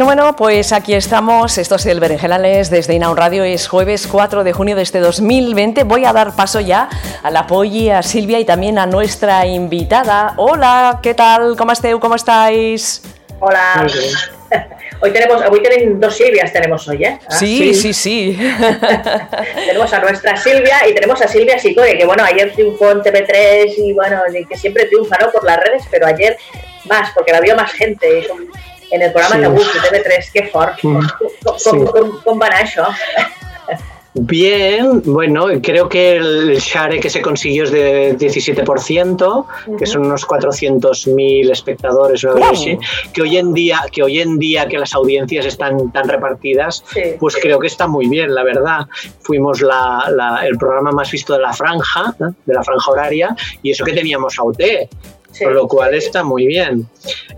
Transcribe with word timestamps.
Bueno, 0.00 0.22
bueno, 0.22 0.34
pues 0.34 0.72
aquí 0.72 0.94
estamos. 0.94 1.58
Esto 1.58 1.74
es 1.74 1.84
el 1.84 2.00
Berenjenales 2.00 2.70
desde 2.70 2.94
Inaun 2.94 3.18
Radio. 3.18 3.44
Es 3.44 3.68
jueves 3.68 4.06
4 4.10 4.44
de 4.44 4.54
junio 4.54 4.74
de 4.74 4.80
este 4.80 4.98
2020. 4.98 5.84
Voy 5.84 6.06
a 6.06 6.14
dar 6.14 6.34
paso 6.34 6.58
ya 6.58 6.88
a 7.22 7.30
la 7.30 7.46
Polly, 7.46 7.90
a 7.90 8.02
Silvia 8.02 8.40
y 8.40 8.46
también 8.46 8.78
a 8.78 8.86
nuestra 8.86 9.44
invitada. 9.44 10.32
Hola, 10.38 11.00
¿qué 11.02 11.12
tal? 11.12 11.54
¿Cómo 11.54 11.72
esteu? 11.72 12.00
¿Cómo 12.00 12.14
estáis? 12.14 13.02
Hola. 13.40 13.86
Hoy 15.02 15.10
tenemos, 15.12 15.42
hoy 15.50 15.60
tienen 15.60 16.00
dos 16.00 16.14
Silvias 16.14 16.52
tenemos 16.52 16.86
hoy, 16.86 17.04
¿eh? 17.04 17.18
Ah, 17.26 17.34
sí, 17.34 17.72
sí, 17.72 17.94
sí. 17.94 18.38
tenemos 19.54 19.90
a 19.94 20.00
nuestra 20.00 20.36
Silvia 20.36 20.86
y 20.86 20.94
tenemos 20.94 21.22
a 21.22 21.28
Silvia 21.28 21.58
Sicoe, 21.58 21.96
que 21.96 22.04
bueno, 22.04 22.22
ayer 22.22 22.52
triunfó 22.52 22.90
en 22.90 23.00
TV3 23.00 23.72
y 23.78 23.94
bueno, 23.94 24.20
que 24.46 24.56
siempre 24.58 24.84
triunfa, 24.86 25.16
¿no? 25.18 25.30
Por 25.30 25.44
las 25.44 25.58
redes, 25.58 25.84
pero 25.90 26.06
ayer 26.06 26.36
más, 26.84 27.12
porque 27.14 27.32
la 27.32 27.40
vio 27.40 27.56
más 27.56 27.72
gente 27.72 28.26
en 28.90 29.02
el 29.02 29.12
programa 29.12 29.48
de 29.48 29.48
TV3, 29.48 30.32
qué 30.32 30.48
fort. 30.48 30.82
Mm. 30.82 31.06
Com, 31.44 31.86
com, 32.24 32.40
Bien, 34.12 35.02
bueno, 35.04 35.46
creo 35.62 35.88
que 35.88 36.16
el 36.16 36.58
share 36.58 36.98
que 36.98 37.08
se 37.08 37.22
consiguió 37.22 37.62
es 37.62 37.70
de 37.70 38.18
17%, 38.18 39.46
que 39.78 39.86
son 39.86 40.06
unos 40.06 40.26
400.000 40.26 41.50
espectadores 41.52 42.24
o 42.24 42.34
así, 42.44 42.76
que 43.12 43.22
hoy 43.22 43.36
en 43.36 43.54
día, 43.54 43.84
que 43.92 44.02
hoy 44.02 44.20
en 44.20 44.36
día 44.36 44.66
que 44.66 44.78
las 44.78 44.94
audiencias 44.94 45.46
están 45.46 45.92
tan 45.92 46.08
repartidas, 46.08 46.82
pues 47.20 47.36
creo 47.40 47.60
que 47.60 47.68
está 47.68 47.86
muy 47.86 48.08
bien, 48.08 48.34
la 48.34 48.42
verdad. 48.42 48.88
Fuimos 49.20 49.60
la, 49.60 50.42
el 50.44 50.58
programa 50.58 50.90
más 50.90 51.08
visto 51.08 51.34
de 51.34 51.42
la 51.42 51.52
franja, 51.52 52.12
de 52.18 52.54
la 52.54 52.64
franja 52.64 52.90
horaria, 52.90 53.36
y 53.62 53.70
eso 53.70 53.84
que 53.84 53.92
teníamos 53.92 54.36
a 54.40 54.42
UT. 54.42 54.60
Con 55.38 55.54
lo 55.54 55.68
cual 55.68 55.94
está 55.94 56.22
muy 56.22 56.46
bien. 56.46 56.86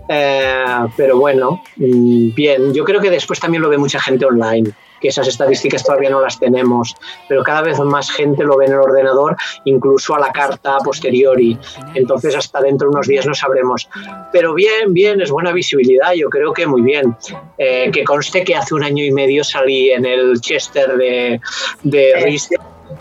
Eh, 0.09 0.87
pero 0.97 1.17
bueno, 1.17 1.63
mm, 1.77 2.33
bien. 2.33 2.73
Yo 2.73 2.83
creo 2.83 2.99
que 2.99 3.09
después 3.09 3.39
también 3.39 3.61
lo 3.61 3.69
ve 3.69 3.77
mucha 3.77 3.99
gente 3.99 4.25
online 4.25 4.73
que 5.03 5.09
esas 5.09 5.27
estadísticas 5.27 5.83
todavía 5.83 6.09
no 6.09 6.21
las 6.21 6.39
tenemos, 6.39 6.95
pero 7.27 7.43
cada 7.43 7.61
vez 7.61 7.77
más 7.79 8.09
gente 8.09 8.45
lo 8.45 8.57
ve 8.57 8.67
en 8.67 8.71
el 8.71 8.79
ordenador, 8.79 9.35
incluso 9.65 10.15
a 10.15 10.19
la 10.19 10.31
carta 10.31 10.77
posteriori. 10.77 11.59
Entonces, 11.93 12.33
hasta 12.37 12.61
dentro 12.61 12.87
de 12.87 12.93
unos 12.93 13.07
días 13.07 13.27
no 13.27 13.35
sabremos. 13.35 13.89
Pero 14.31 14.53
bien, 14.53 14.93
bien, 14.93 15.19
es 15.19 15.29
buena 15.29 15.51
visibilidad, 15.51 16.13
yo 16.13 16.29
creo 16.29 16.53
que 16.53 16.65
muy 16.65 16.81
bien. 16.81 17.17
Eh, 17.57 17.91
que 17.91 18.05
conste 18.05 18.45
que 18.45 18.55
hace 18.55 18.73
un 18.75 18.83
año 18.83 19.03
y 19.03 19.11
medio 19.11 19.43
salí 19.43 19.91
en 19.91 20.05
el 20.05 20.39
Chester 20.39 20.95
de, 20.95 21.41
de 21.83 22.39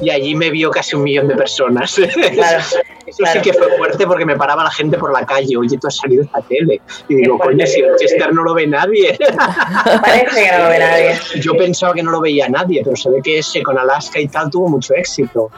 y 0.00 0.10
allí 0.10 0.34
me 0.34 0.50
vio 0.50 0.70
casi 0.70 0.96
un 0.96 1.04
millón 1.04 1.28
de 1.28 1.36
personas. 1.36 1.96
Eso 3.06 3.24
sí 3.32 3.40
que 3.40 3.52
fue 3.52 3.76
fuerte 3.76 4.06
porque 4.06 4.24
me 4.24 4.36
paraba 4.36 4.64
la 4.64 4.70
gente 4.70 4.98
por 4.98 5.12
la 5.12 5.24
calle. 5.24 5.56
Oye, 5.56 5.78
tú 5.78 5.86
has 5.86 5.96
salido 5.96 6.22
esta 6.22 6.40
tele. 6.42 6.80
Y 7.08 7.16
digo, 7.16 7.38
coño, 7.38 7.66
si 7.66 7.80
el 7.80 7.96
Chester 7.96 8.32
no 8.32 8.42
lo 8.42 8.54
ve 8.54 8.66
nadie. 8.66 9.18
Parece 10.02 10.44
que 10.44 10.52
no 10.52 10.64
lo 10.64 10.68
ve 10.68 10.78
nadie. 10.78 11.18
Yo 11.40 11.56
pensaba 11.56 11.94
que 11.94 12.02
no 12.02 12.10
lo 12.10 12.20
veía 12.20 12.48
nadie, 12.48 12.82
pero 12.84 12.96
se 12.96 13.10
ve 13.10 13.20
que 13.22 13.38
ese 13.38 13.62
con 13.62 13.78
Alaska 13.78 14.20
y 14.20 14.28
tal 14.28 14.50
tuvo 14.50 14.68
mucho 14.68 14.94
éxito. 14.94 15.50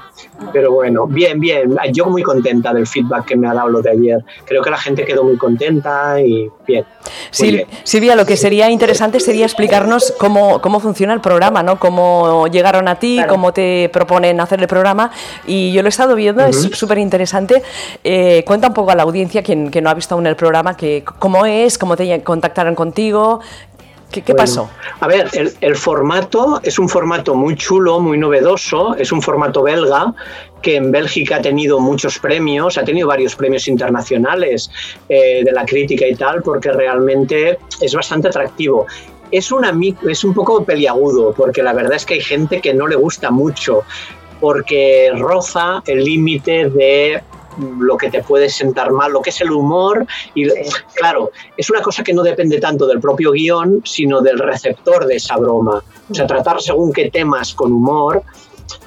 Pero 0.52 0.72
bueno, 0.72 1.06
bien, 1.06 1.40
bien. 1.40 1.76
Yo 1.92 2.06
muy 2.06 2.22
contenta 2.22 2.72
del 2.72 2.86
feedback 2.86 3.26
que 3.26 3.36
me 3.36 3.48
ha 3.48 3.54
dado 3.54 3.68
lo 3.68 3.82
de 3.82 3.90
ayer. 3.90 4.24
Creo 4.44 4.62
que 4.62 4.70
la 4.70 4.78
gente 4.78 5.04
quedó 5.04 5.24
muy 5.24 5.36
contenta 5.36 6.20
y 6.20 6.48
bien. 6.66 6.84
Silvia, 7.30 8.14
lo 8.16 8.24
que 8.24 8.36
sería 8.36 8.70
interesante 8.70 9.20
sería 9.20 9.44
explicarnos 9.44 10.14
cómo, 10.18 10.60
cómo 10.60 10.80
funciona 10.80 11.12
el 11.12 11.20
programa, 11.20 11.62
¿no? 11.62 11.78
Cómo 11.78 12.46
llegaron 12.48 12.88
a 12.88 12.98
ti, 12.98 13.20
cómo 13.28 13.52
te 13.52 13.90
proponen 13.92 14.40
hacer 14.40 14.60
el 14.60 14.68
programa. 14.68 15.10
Y 15.46 15.72
yo 15.72 15.82
lo 15.82 15.88
he 15.88 15.90
estado 15.90 16.14
viendo, 16.14 16.44
es 16.44 16.70
súper 16.72 16.98
interesante. 16.98 17.34
Eh, 18.02 18.42
cuenta 18.46 18.68
un 18.68 18.74
poco 18.74 18.90
a 18.90 18.94
la 18.94 19.02
audiencia, 19.02 19.42
quien, 19.42 19.70
que 19.70 19.80
no 19.80 19.90
ha 19.90 19.94
visto 19.94 20.14
aún 20.14 20.26
el 20.26 20.36
programa, 20.36 20.76
que, 20.76 21.04
cómo 21.18 21.46
es, 21.46 21.78
cómo 21.78 21.96
te 21.96 22.22
contactaron 22.22 22.74
contigo, 22.74 23.40
¿Qué, 24.22 24.34
pasó? 24.34 24.70
A 25.00 25.08
ver, 25.08 25.28
el, 25.60 25.76
formato 25.76 26.60
es 26.62 26.78
un 26.78 26.88
formato 26.88 27.34
muy 27.34 27.56
chulo, 27.56 27.98
muy 27.98 28.16
novedoso, 28.16 28.94
es 28.96 29.10
un 29.10 29.20
formato 29.20 29.62
belga 29.62 30.14
que 30.62 30.76
en 30.76 30.92
Bélgica 30.92 31.36
ha 31.36 31.42
tenido 31.42 31.80
muchos 31.80 32.18
premios, 32.18 32.78
ha 32.78 32.84
tenido 32.84 33.08
varios 33.08 33.34
premios 33.34 33.66
internacionales 33.66 34.70
eh, 35.08 35.42
de 35.44 35.52
la 35.52 35.64
crítica 35.64 36.06
y 36.06 36.14
tal, 36.14 36.42
porque 36.42 36.70
realmente 36.70 37.58
es 37.80 37.94
bastante 37.94 38.28
atractivo. 38.28 38.86
Es, 39.30 39.50
una, 39.50 39.72
es 40.08 40.22
un 40.22 40.32
poco 40.32 40.64
peliagudo, 40.64 41.34
porque 41.34 41.62
la 41.62 41.72
verdad 41.72 41.94
es 41.94 42.06
que 42.06 42.14
hay 42.14 42.20
gente 42.20 42.60
que 42.60 42.72
no 42.72 42.86
le 42.86 42.96
gusta 42.96 43.30
mucho, 43.30 43.82
porque 44.40 45.10
roza 45.16 45.82
el 45.86 46.04
límite 46.04 46.70
de 46.70 47.20
lo 47.78 47.96
que 47.96 48.10
te 48.10 48.22
puede 48.22 48.48
sentar 48.48 48.90
mal, 48.90 49.12
lo 49.12 49.22
que 49.22 49.30
es 49.30 49.40
el 49.40 49.50
humor. 49.50 50.06
Y 50.34 50.48
claro, 50.94 51.30
es 51.56 51.70
una 51.70 51.82
cosa 51.82 52.02
que 52.02 52.12
no 52.12 52.22
depende 52.22 52.60
tanto 52.60 52.86
del 52.86 53.00
propio 53.00 53.32
guion, 53.32 53.82
sino 53.84 54.20
del 54.20 54.38
receptor 54.38 55.06
de 55.06 55.16
esa 55.16 55.36
broma. 55.36 55.82
O 56.10 56.14
sea, 56.14 56.26
tratar 56.26 56.60
según 56.60 56.92
qué 56.92 57.10
temas 57.10 57.54
con 57.54 57.72
humor. 57.72 58.22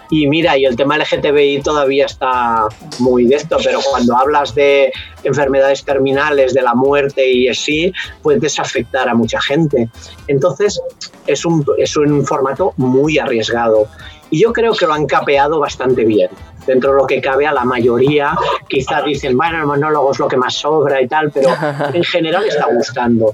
Y 0.09 0.27
mira, 0.27 0.57
y 0.57 0.65
el 0.65 0.75
tema 0.75 0.97
LGTBI 0.97 1.61
todavía 1.61 2.05
está 2.05 2.67
muy 2.99 3.25
de 3.25 3.35
esto, 3.35 3.57
pero 3.61 3.79
cuando 3.89 4.15
hablas 4.15 4.55
de 4.55 4.91
enfermedades 5.23 5.83
terminales, 5.83 6.53
de 6.53 6.61
la 6.61 6.73
muerte 6.73 7.29
y 7.29 7.49
así, 7.49 7.91
puedes 8.21 8.57
afectar 8.57 9.09
a 9.09 9.13
mucha 9.13 9.41
gente. 9.41 9.89
Entonces, 10.27 10.79
es 11.25 11.43
un, 11.45 11.65
es 11.77 11.97
un 11.97 12.25
formato 12.25 12.73
muy 12.77 13.19
arriesgado. 13.19 13.87
Y 14.29 14.41
yo 14.41 14.53
creo 14.53 14.73
que 14.73 14.85
lo 14.85 14.93
han 14.93 15.07
capeado 15.07 15.59
bastante 15.59 16.05
bien. 16.05 16.29
Dentro 16.67 16.91
de 16.91 16.97
lo 16.97 17.07
que 17.07 17.21
cabe 17.21 17.47
a 17.47 17.53
la 17.53 17.63
mayoría, 17.63 18.37
quizás 18.67 19.05
dicen, 19.05 19.35
bueno, 19.37 19.59
el 19.59 19.65
monólogo 19.65 20.11
es 20.11 20.19
lo 20.19 20.27
que 20.27 20.37
más 20.37 20.53
sobra 20.53 21.01
y 21.01 21.07
tal, 21.07 21.31
pero 21.31 21.49
en 21.93 22.03
general 22.03 22.45
está 22.45 22.67
gustando. 22.67 23.33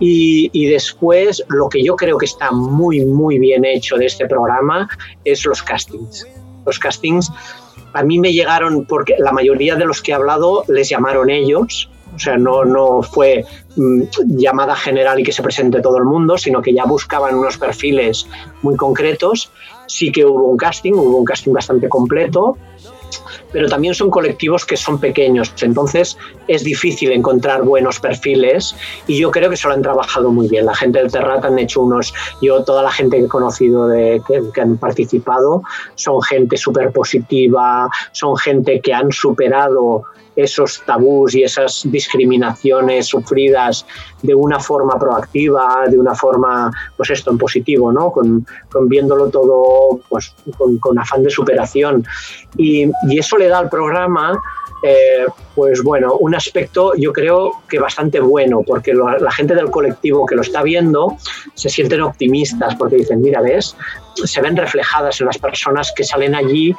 Y, 0.00 0.50
y, 0.52 0.66
después, 0.66 1.44
lo 1.48 1.68
que 1.68 1.82
yo 1.82 1.94
creo 1.94 2.18
que 2.18 2.26
está 2.26 2.50
muy, 2.50 3.04
muy 3.06 3.38
bien 3.38 3.64
hecho 3.64 3.96
de 3.96 4.06
este 4.06 4.26
programa 4.26 4.88
es 5.24 5.46
los 5.46 5.62
castings. 5.62 6.26
Los 6.66 6.78
castings 6.78 7.30
a 7.92 8.02
mí 8.02 8.18
me 8.18 8.32
llegaron, 8.32 8.84
porque 8.86 9.14
la 9.18 9.32
mayoría 9.32 9.76
de 9.76 9.84
los 9.84 10.02
que 10.02 10.12
he 10.12 10.14
hablado 10.14 10.64
les 10.68 10.88
llamaron 10.88 11.30
ellos, 11.30 11.90
o 12.14 12.18
sea, 12.18 12.36
no, 12.36 12.64
no 12.64 13.02
fue 13.02 13.44
mm, 13.76 14.02
llamada 14.26 14.76
general 14.76 15.20
y 15.20 15.22
que 15.22 15.32
se 15.32 15.42
presente 15.42 15.80
todo 15.80 15.98
el 15.98 16.04
mundo, 16.04 16.36
sino 16.36 16.60
que 16.60 16.74
ya 16.74 16.84
buscaban 16.84 17.34
unos 17.34 17.56
perfiles 17.56 18.26
muy 18.62 18.76
concretos. 18.76 19.50
Sí 19.92 20.10
que 20.10 20.24
hubo 20.24 20.48
un 20.48 20.56
casting, 20.56 20.94
hubo 20.94 21.18
un 21.18 21.24
casting 21.26 21.52
bastante 21.52 21.86
completo, 21.86 22.56
pero 23.52 23.68
también 23.68 23.94
son 23.94 24.08
colectivos 24.08 24.64
que 24.64 24.74
son 24.74 24.98
pequeños, 24.98 25.52
entonces 25.60 26.16
es 26.48 26.64
difícil 26.64 27.12
encontrar 27.12 27.62
buenos 27.62 28.00
perfiles 28.00 28.74
y 29.06 29.18
yo 29.18 29.30
creo 29.30 29.50
que 29.50 29.56
se 29.58 29.68
lo 29.68 29.74
han 29.74 29.82
trabajado 29.82 30.30
muy 30.30 30.48
bien. 30.48 30.64
La 30.64 30.74
gente 30.74 30.98
del 30.98 31.12
Terrat 31.12 31.44
han 31.44 31.58
hecho 31.58 31.82
unos, 31.82 32.14
yo 32.40 32.64
toda 32.64 32.82
la 32.82 32.90
gente 32.90 33.18
que 33.18 33.24
he 33.24 33.28
conocido 33.28 33.86
de, 33.86 34.22
que, 34.26 34.42
que 34.54 34.60
han 34.62 34.78
participado 34.78 35.62
son 35.94 36.22
gente 36.22 36.56
súper 36.56 36.90
positiva, 36.90 37.90
son 38.12 38.34
gente 38.38 38.80
que 38.80 38.94
han 38.94 39.12
superado 39.12 40.04
esos 40.36 40.82
tabús 40.86 41.34
y 41.34 41.42
esas 41.42 41.82
discriminaciones 41.84 43.06
sufridas 43.06 43.84
de 44.22 44.34
una 44.34 44.58
forma 44.58 44.98
proactiva, 44.98 45.84
de 45.88 45.98
una 45.98 46.14
forma, 46.14 46.70
pues 46.96 47.10
esto, 47.10 47.30
en 47.30 47.38
positivo, 47.38 47.92
¿no? 47.92 48.10
Con, 48.10 48.46
viéndolo 48.88 49.28
todo, 49.28 50.00
pues, 50.08 50.34
con, 50.80 50.98
afán 50.98 51.22
de 51.22 51.30
superación. 51.30 52.04
Y, 52.56 52.90
y, 53.08 53.18
eso 53.18 53.36
le 53.36 53.48
da 53.48 53.58
al 53.58 53.68
programa 53.68 54.40
eh, 54.82 55.26
pues 55.54 55.82
bueno, 55.82 56.16
un 56.16 56.34
aspecto 56.34 56.94
yo 56.96 57.12
creo 57.12 57.52
que 57.68 57.78
bastante 57.78 58.18
bueno, 58.20 58.62
porque 58.66 58.92
la 58.94 59.30
gente 59.30 59.54
del 59.54 59.70
colectivo 59.70 60.26
que 60.26 60.34
lo 60.34 60.42
está 60.42 60.62
viendo 60.62 61.16
se 61.54 61.68
sienten 61.68 62.00
optimistas, 62.00 62.74
porque 62.74 62.96
dicen, 62.96 63.20
mira, 63.20 63.40
ves, 63.42 63.76
se 64.14 64.40
ven 64.40 64.56
reflejadas 64.56 65.20
en 65.20 65.26
las 65.26 65.38
personas 65.38 65.92
que 65.94 66.04
salen 66.04 66.34
allí 66.34 66.74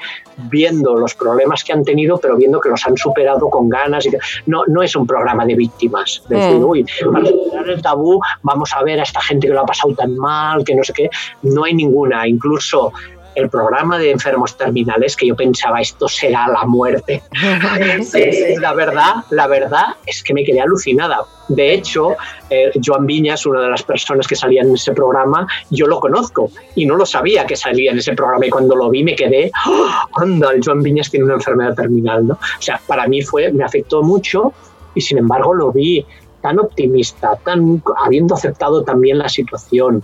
viendo 0.50 0.96
los 0.96 1.16
problemas 1.16 1.64
que 1.64 1.72
han 1.72 1.84
tenido, 1.84 2.18
pero 2.18 2.36
viendo 2.36 2.60
que 2.60 2.70
los 2.70 2.86
han 2.86 2.98
superado 2.98 3.50
con 3.50 3.70
ganas. 3.70 4.06
Y 4.06 4.12
no, 4.48 4.64
no 4.68 4.84
es 4.84 4.96
un 4.96 5.08
programa 5.08 5.46
de 5.46 5.56
víctimas, 5.56 6.24
de 6.28 6.36
decir, 6.36 6.60
mm. 6.60 6.64
uy, 6.64 6.86
para 7.12 7.26
superar 7.26 7.70
el 7.70 7.82
tabú 7.82 8.20
vamos 8.42 8.72
a 8.74 8.84
ver 8.84 9.00
a 9.00 9.04
esta 9.04 9.22
gente 9.22 9.48
que 9.48 9.54
lo 9.54 9.62
ha 9.62 9.66
pasado 9.66 9.94
tan 9.96 10.18
mal, 10.18 10.64
que 10.64 10.76
no 10.76 10.84
sé 10.84 10.94
qué. 10.94 11.10
No 11.44 11.64
hay 11.64 11.74
ninguna, 11.74 12.28
incluso 12.28 12.92
el 13.35 13.50
programa 13.50 13.97
de 13.97 14.12
enfermos 14.12 14.57
terminales 14.57 15.15
que 15.15 15.27
yo 15.27 15.35
pensaba 15.35 15.81
esto 15.81 16.07
será 16.07 16.47
la 16.47 16.63
muerte. 16.65 17.21
La 18.59 18.74
verdad, 18.74 19.15
la 19.30 19.47
verdad 19.47 19.85
es 20.06 20.24
que 20.24 20.33
me 20.33 20.44
quedé 20.44 20.62
alucinada. 20.62 21.19
De 21.47 21.74
hecho, 21.74 22.15
eh, 22.50 22.71
Joan 22.83 23.06
Viñas, 23.06 23.45
una 23.45 23.62
de 23.62 23.69
las 23.69 23.83
personas 23.83 24.27
que 24.27 24.35
salía 24.35 24.62
en 24.62 24.74
ese 24.74 24.94
programa, 24.94 25.47
yo 25.69 25.88
lo 25.88 26.00
conozco 26.00 26.50
y 26.75 26.85
no 26.85 26.95
lo 26.95 27.06
sabía 27.06 27.45
que 27.45 27.56
salía 27.56 27.91
en 27.91 27.97
ese 27.97 28.13
programa 28.13 28.45
y 28.45 28.50
cuando 28.50 28.75
lo 28.75 28.89
vi 28.89 29.03
me 29.03 29.15
quedé, 29.15 29.51
¡Oh! 29.68 30.21
anda, 30.21 30.51
el 30.51 30.62
Joan 30.63 30.81
Viñas 30.81 31.09
tiene 31.09 31.25
una 31.25 31.35
enfermedad 31.35 31.75
terminal, 31.75 32.27
¿no? 32.27 32.33
O 32.35 32.62
sea, 32.62 32.80
para 32.88 33.07
mí 33.07 33.21
fue, 33.21 33.51
me 33.51 33.63
afectó 33.63 34.01
mucho 34.03 34.53
y 34.95 35.01
sin 35.01 35.18
embargo 35.18 35.53
lo 35.53 35.71
vi 35.71 36.06
tan 36.44 36.60
optimista, 36.60 37.40
tan 37.45 37.81
habiendo 38.06 38.36
aceptado 38.36 38.84
también 38.84 39.18
la 39.18 39.30
situación. 39.30 40.04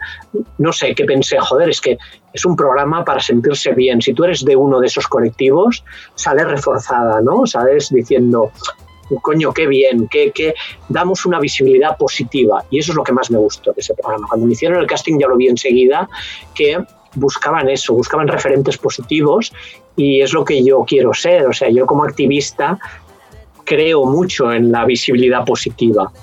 No 0.58 0.72
sé, 0.72 0.96
qué 0.96 1.04
pensé, 1.04 1.38
joder, 1.38 1.70
es 1.70 1.82
que 1.82 1.98
es 2.32 2.46
un 2.46 2.56
programa 2.56 3.04
para 3.04 3.20
sentirse 3.20 3.74
bien. 3.74 4.02
Si 4.02 4.14
tú 4.14 4.24
eres 4.24 4.46
de 4.46 4.56
uno 4.56 4.80
de 4.80 4.88
esos 4.88 5.06
colectivos, 5.08 5.84
sales 6.16 6.48
reforzada, 6.48 7.22
¿no? 7.22 7.46
Sales 7.46 7.90
diciendo, 7.90 8.52
coño, 9.22 9.52
qué 9.52 9.68
bien, 9.68 10.08
que, 10.08 10.32
que 10.32 10.54
damos 10.88 11.26
una 11.26 11.42
visibilidad 11.42 11.98
positiva. 11.98 12.64
Y 12.70 12.80
eso 12.80 12.94
es 12.94 12.96
lo 12.96 13.04
que 13.04 13.12
más 13.12 13.30
me 13.30 13.38
gustó 13.38 13.74
de 13.74 13.82
ese 13.82 13.94
programa. 13.94 14.26
Cuando 14.30 14.48
me 14.48 14.54
hicieron 14.54 14.80
el 14.80 14.88
casting 14.88 15.20
ya 15.20 15.28
lo 15.28 15.36
vi 15.36 15.50
enseguida, 15.50 16.08
que 16.56 16.78
buscaban 17.16 17.68
eso, 17.68 17.94
buscaban 17.94 18.30
referentes 18.30 18.78
positivos 18.78 19.52
y 19.98 20.22
es 20.22 20.32
lo 20.32 20.46
que 20.46 20.64
yo 20.64 20.86
quiero 20.88 21.14
ser. 21.14 21.48
O 21.48 21.54
sea, 21.54 21.70
yo 21.70 21.86
como 21.86 22.06
activista 22.06 22.80
creo 23.66 24.06
mucho 24.06 24.54
en 24.54 24.72
la 24.72 24.86
visibilidad 24.86 25.44
positiva 25.44 26.14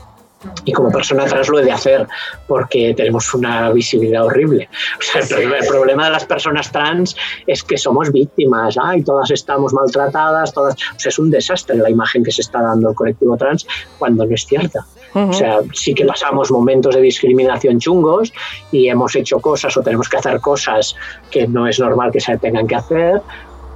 y 0.64 0.72
como 0.72 0.90
persona 0.90 1.25
trans 1.26 1.48
lo 1.48 1.58
he 1.58 1.64
de 1.64 1.72
hacer 1.72 2.06
porque 2.46 2.94
tenemos 2.96 3.32
una 3.34 3.70
visibilidad 3.70 4.25
horrible. 4.25 4.69
el, 5.14 5.66
problema, 5.66 6.06
de 6.06 6.10
las 6.10 6.25
personas 6.25 6.70
trans 6.70 7.16
es 7.46 7.62
que 7.62 7.76
somos 7.76 8.12
víctimas, 8.12 8.76
y 8.96 9.02
todas 9.02 9.31
estamos 9.31 9.72
maltratadas, 9.72 10.52
todas, 10.52 10.76
es 11.04 11.19
un 11.19 11.31
desastre 11.31 11.76
la 11.76 11.90
imagen 11.90 12.25
que 12.25 12.32
se 12.32 12.43
está 12.43 12.62
dando 12.62 12.88
al 12.88 12.94
colectivo 12.94 13.37
trans 13.37 13.66
cuando 13.98 14.26
no 14.26 14.34
es 14.34 14.46
cierta. 14.46 14.84
O 15.14 15.32
sea, 15.32 15.60
sí 15.72 15.94
que 15.94 16.04
pasamos 16.04 16.50
momentos 16.50 16.94
de 16.94 17.00
discriminación 17.00 17.78
chungos 17.78 18.34
y 18.70 18.88
hemos 18.88 19.16
hecho 19.16 19.40
cosas 19.40 19.75
o 19.78 19.82
tenemos 19.82 20.10
que 20.10 20.19
hacer 20.19 20.40
cosas 20.40 20.94
que 21.31 21.46
no 21.49 21.66
es 21.66 21.81
normal 21.81 22.10
que 22.12 22.20
se 22.20 22.37
tengan 22.37 22.66
que 22.66 22.75
hacer, 22.75 23.22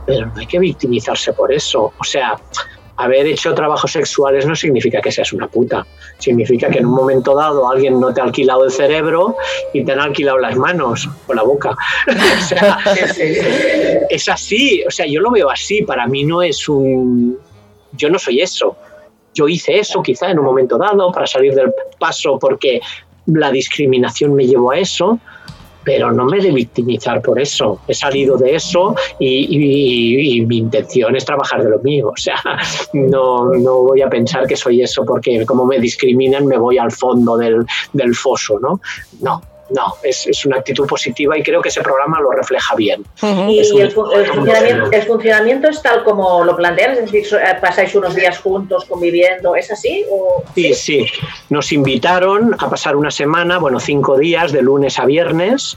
pero 0.05 0.27
no 0.27 0.33
hay 0.37 0.47
que 0.47 0.59
victimizarse 0.59 1.33
por 1.33 1.51
eso. 1.51 1.95
O 1.99 2.05
sea, 2.05 2.39
haber 3.01 3.27
hecho 3.27 3.55
trabajos 3.55 3.93
sexuales 3.93 4.47
no 4.47 4.55
significa 4.55 5.01
que 5.01 5.11
seas 5.11 5.33
una 5.33 5.49
puta. 5.49 5.87
Significa 6.19 6.69
que 6.69 6.79
en 6.79 6.87
un 6.87 6.95
momento 6.95 7.35
dado 7.35 7.69
alguien 7.71 7.99
no 7.99 8.13
te 8.13 8.21
ha 8.21 8.25
alquilado 8.25 8.65
el 8.65 8.71
cerebro 8.71 9.37
y 9.73 9.85
te 9.85 9.93
han 9.93 10.01
alquilado 10.01 10.39
las 10.39 10.57
manos 10.57 11.09
o 11.27 11.35
la 11.35 11.43
boca. 11.43 11.71
o 12.09 12.45
sea, 12.45 12.79
es 14.11 14.29
así. 14.29 14.85
O 14.87 14.91
sea, 14.91 15.07
yo 15.07 15.21
lo 15.21 15.31
veo 15.31 15.51
así. 15.51 15.83
Para 15.83 16.07
mí 16.07 16.25
no 16.25 16.43
es 16.43 16.69
un. 16.69 17.39
Yo 17.93 18.11
no 18.11 18.19
soy 18.19 18.41
eso. 18.41 18.77
Yo 19.35 19.49
hice 19.49 19.79
eso 19.79 20.03
quizá 20.03 20.31
en 20.31 20.39
un 20.39 20.45
momento 20.45 20.77
dado 20.77 21.11
para 21.13 21.27
salir 21.27 21.55
del 21.55 21.73
paso 21.99 22.39
porque 22.39 22.81
la 23.27 23.51
discriminación 23.51 24.35
me 24.35 24.47
llevó 24.47 24.73
a 24.73 24.79
eso 24.79 25.19
pero 25.85 26.13
no 26.13 26.27
me 26.27 26.39
he 26.39 26.43
de 26.43 26.53
victimizar 26.53 27.23
por 27.23 27.41
eso. 27.41 27.81
He 27.87 27.95
salido 27.95 28.37
de 28.37 28.55
eso 28.55 28.95
y, 29.19 30.45
mi 30.47 30.59
intención 30.59 31.17
es 31.17 31.25
trabajar 31.25 31.63
de 31.63 31.71
lo 31.71 31.79
mío. 31.81 32.13
O 32.21 32.23
sea, 32.23 32.37
no, 32.93 33.47
no, 33.55 33.83
voy 33.83 34.03
a 34.03 34.11
pensar 34.11 34.47
que 34.47 34.55
soy 34.55 34.83
eso 34.83 35.05
porque 35.07 35.47
como 35.47 35.65
me 35.65 35.79
discriminan 35.79 36.45
me 36.47 36.59
voy 36.59 36.77
al 36.77 36.93
fondo 36.93 37.39
del, 37.39 37.65
del 37.95 38.15
foso, 38.15 38.59
¿no? 38.59 38.81
No, 39.23 39.41
no, 39.71 39.95
es, 40.03 40.27
es, 40.27 40.45
una 40.45 40.57
actitud 40.57 40.87
positiva 40.87 41.37
y 41.37 41.43
creo 41.43 41.61
que 41.61 41.69
ese 41.69 41.83
programa 41.83 42.21
lo 42.21 42.31
refleja 42.31 42.75
bien. 42.75 43.05
Y 43.49 43.59
el, 43.81 43.91
funcionamiento, 43.91 45.69
es 45.69 45.83
tal 45.83 46.05
como 46.05 46.45
lo 46.45 46.57
plantean, 46.57 46.93
es 46.93 47.11
decir, 47.11 47.39
eh, 47.39 47.57
pasáis 47.61 47.95
unos 47.95 48.15
días 48.15 48.39
juntos 48.39 48.85
conviviendo, 48.87 49.55
¿es 49.55 49.71
así? 49.71 50.05
Sí, 50.55 50.75
sí, 50.75 51.07
nos 51.49 51.73
invitaron 51.73 52.55
a 52.59 52.69
pasar 52.71 52.97
una 52.97 53.11
semana, 53.11 53.59
bueno, 53.59 53.81
cinco 53.81 54.19
días, 54.19 54.53
de 54.53 54.63
lunes 54.63 54.99
a 54.99 55.07
viernes, 55.07 55.77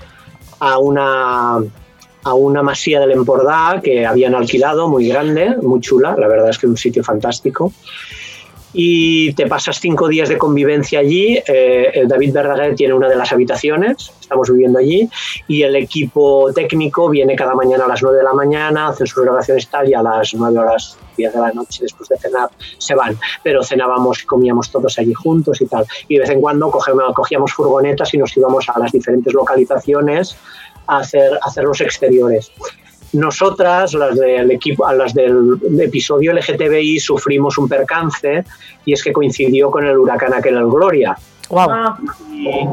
a 0.60 0.78
una, 0.78 1.58
a 2.24 2.34
una 2.34 2.64
masía 2.64 3.00
del 3.00 3.12
Empordà 3.12 3.82
que 3.82 4.06
habían 4.06 4.36
alquilado, 4.36 4.88
muy 4.88 5.08
grande, 5.08 5.56
muy 5.62 5.80
chula, 5.82 6.16
la 6.18 6.28
verdad 6.28 6.50
es 6.50 6.58
que 6.58 6.68
un 6.68 6.78
sitio 6.78 7.04
fantástico 7.04 7.72
y 8.74 9.34
te 9.34 9.48
pasas 9.48 9.80
cinco 9.80 10.08
días 10.08 10.30
de 10.30 10.38
convivencia 10.38 11.00
allí. 11.00 11.40
Eh, 11.48 12.04
David 12.08 12.34
Verdaguer 12.34 12.76
tiene 12.76 12.94
una 12.94 13.08
de 13.08 13.16
las 13.16 13.32
habitaciones, 13.32 14.12
estamos 14.20 14.50
viviendo 14.50 14.80
allí, 14.80 15.08
y 15.48 15.62
el 15.62 15.76
equipo 15.76 16.52
técnico 16.54 17.10
viene 17.10 17.36
cada 17.36 17.54
mañana 17.54 17.86
a 17.86 17.88
las 17.88 18.02
nueve 18.02 18.18
de 18.18 18.24
la 18.24 18.34
mañana, 18.34 18.88
hacen 18.88 19.08
sus 19.08 19.24
grabaciones 19.24 19.66
y 19.66 19.68
tal, 19.68 19.90
y 19.90 19.94
a 19.94 20.02
las 20.02 20.34
nueve 20.34 20.60
horas, 20.60 20.98
10 21.16 21.34
de 21.34 21.40
la 21.40 21.52
noche, 21.52 21.84
después 21.84 22.10
de 22.10 22.18
cenar, 22.18 22.50
se 22.78 22.96
van. 22.96 23.18
Pero 23.44 23.64
cenábamos 23.64 24.24
y 24.24 24.26
comíamos 24.26 24.72
todos 24.72 24.98
allí 24.98 25.14
juntos 25.14 25.62
y 25.62 25.68
tal. 25.68 25.86
Y 26.08 26.16
de 26.16 26.22
vez 26.22 26.30
en 26.32 26.42
cuando 26.42 26.72
cogíamos, 26.72 27.14
cogíamos 27.14 27.54
furgonetas 27.54 28.14
y 28.14 28.18
nos 28.18 28.36
íbamos 28.36 28.68
a 28.70 28.80
las 28.80 28.92
diferentes 28.92 29.34
localizaciones 29.34 30.36
a 30.88 30.98
hacer, 30.98 31.34
a 31.36 31.48
hacer 31.48 31.64
los 31.64 31.80
exteriores. 31.82 32.52
Nosotras, 33.14 33.94
las 33.94 34.16
del 34.16 34.50
equipo, 34.52 34.92
las 34.92 35.14
del 35.14 35.60
episodio 35.80 36.34
LGTBI, 36.34 37.00
sufrimos 37.00 37.58
un 37.58 37.70
percance 37.70 38.44
y 38.86 38.94
es 38.94 39.04
que 39.04 39.14
coincidió 39.14 39.70
con 39.70 39.86
el 39.86 39.98
huracán 39.98 40.34
aquel 40.34 40.58
el 40.58 40.68
Gloria. 40.68 41.16
Wow. 41.50 41.96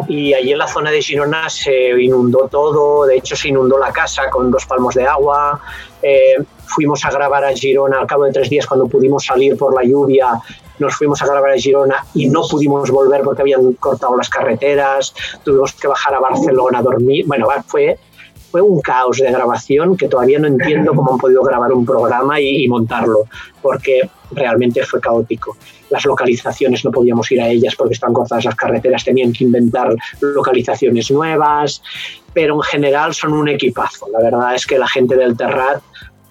Y, 0.08 0.32
allí 0.32 0.52
en 0.52 0.58
la 0.58 0.66
zona 0.66 0.90
de 0.90 1.02
Girona 1.02 1.50
se 1.50 1.90
inundó 2.00 2.48
todo, 2.50 3.04
de 3.04 3.16
hecho 3.16 3.37
se 3.37 3.48
inundó 3.48 3.78
la 3.78 3.92
casa 3.92 4.31
con 4.31 4.50
dos 4.50 4.64
palmos 4.64 4.94
de 4.94 5.06
agua. 5.06 5.60
Eh, 6.00 6.37
fuimos 6.66 7.04
a 7.04 7.10
grabar 7.10 7.44
a 7.44 7.52
Girona 7.52 8.00
al 8.00 8.06
cabo 8.06 8.25
de 8.25 8.32
tres 8.32 8.48
días 8.48 8.66
cuando 8.66 8.87
pudimos 8.87 9.26
salir 9.26 9.56
por 9.58 9.75
la 9.75 9.84
lluvia. 9.84 10.40
Nos 10.78 10.96
fuimos 10.96 11.20
a 11.20 11.26
grabar 11.26 11.50
a 11.50 11.56
Girona 11.56 12.06
y 12.14 12.28
no 12.28 12.42
pudimos 12.48 12.90
volver 12.90 13.20
porque 13.22 13.42
habían 13.42 13.75
cortado 13.75 14.16
las 14.16 14.31
carreteras. 14.31 15.14
Tuvimos 15.44 15.75
que 15.75 15.87
bajar 15.87 16.14
a 16.14 16.20
Barcelona 16.20 16.78
a 16.78 16.82
dormir. 16.82 17.26
Bueno, 17.26 17.48
fue 17.66 17.98
fue 18.50 18.61
un 18.61 18.81
caos 18.81 19.19
de 19.19 19.31
grabación 19.31 19.97
que 19.97 20.08
todavía 20.08 20.38
no 20.38 20.49
entiendo 20.49 20.93
cómo 20.94 21.12
han 21.12 21.19
podido 21.19 21.43
grabar 21.43 21.73
un 21.73 21.87
programa 21.87 22.41
y, 22.41 22.67
montarlo, 22.69 23.25
porque 23.62 24.08
realmente 24.32 24.85
fue 24.85 25.00
caótico. 25.00 25.56
Las 25.91 26.05
localizaciones 26.05 26.85
no 26.85 26.91
podíamos 26.91 27.31
ir 27.32 27.41
a 27.41 27.49
ellas 27.49 27.75
porque 27.76 27.94
estaban 27.94 28.14
cortadas 28.14 28.44
las 28.44 28.55
carreteras, 28.55 29.05
tenían 29.05 29.32
que 29.32 29.44
inventar 29.44 29.94
localizaciones 30.20 31.11
nuevas, 31.11 31.82
pero 32.32 32.56
en 32.56 32.62
general 32.62 33.14
son 33.14 33.32
un 33.32 33.49
equipazo. 33.49 34.06
La 34.12 34.20
verdad 34.20 34.55
es 34.55 34.67
que 34.67 34.79
la 34.79 34.88
gente 34.88 35.17
del 35.17 35.37
Terrat 35.37 35.82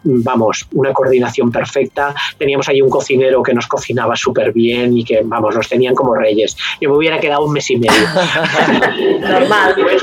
vamos, 0.04 0.68
una 0.74 0.94
coordinación 0.94 1.52
perfecta. 1.52 2.14
Teníamos 2.38 2.68
ahí 2.70 2.82
un 2.82 2.90
cocinero 2.90 3.44
que 3.44 3.54
nos 3.54 3.68
cocinaba 3.68 4.16
súper 4.16 4.52
bien 4.52 4.98
y 4.98 5.04
que, 5.04 5.22
vamos, 5.24 5.56
nos 5.56 5.68
tenían 5.68 5.96
como 5.96 6.16
reyes. 6.16 6.56
Yo 6.82 6.90
me 6.90 6.98
hubiera 6.98 7.20
quedado 7.20 7.46
un 7.46 7.54
mes 7.54 7.70
y 7.70 7.78
medio. 7.78 7.92
Normal. 9.22 9.76
Fue, 9.76 9.98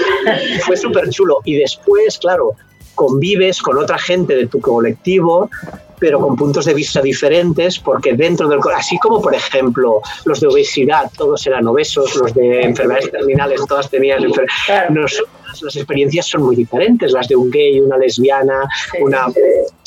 fue 0.60 0.76
súper 0.76 1.08
chulo. 1.10 1.38
Y 1.44 1.56
después, 1.56 2.18
claro, 2.18 2.54
convives 2.94 3.60
con 3.60 3.78
otra 3.78 3.98
gente 3.98 4.34
de 4.34 4.46
tu 4.46 4.60
colectivo 4.60 5.50
pero 5.98 6.20
con 6.20 6.36
puntos 6.36 6.64
de 6.66 6.74
vista 6.74 7.00
diferentes, 7.00 7.78
porque 7.78 8.14
dentro 8.14 8.48
del 8.48 8.60
así 8.74 8.98
como 8.98 9.20
por 9.20 9.34
ejemplo 9.34 10.00
los 10.24 10.40
de 10.40 10.48
obesidad, 10.48 11.10
todos 11.16 11.46
eran 11.46 11.66
obesos, 11.66 12.14
los 12.16 12.34
de 12.34 12.62
enfermedades 12.62 13.10
terminales, 13.10 13.60
todas 13.66 13.90
tenían 13.90 14.22
enfermedades 14.22 15.22
las 15.62 15.76
experiencias 15.76 16.26
son 16.26 16.42
muy 16.42 16.56
diferentes, 16.56 17.12
las 17.12 17.28
de 17.28 17.36
un 17.36 17.50
gay, 17.50 17.80
una 17.80 17.96
lesbiana, 17.96 18.68
una, 19.00 19.26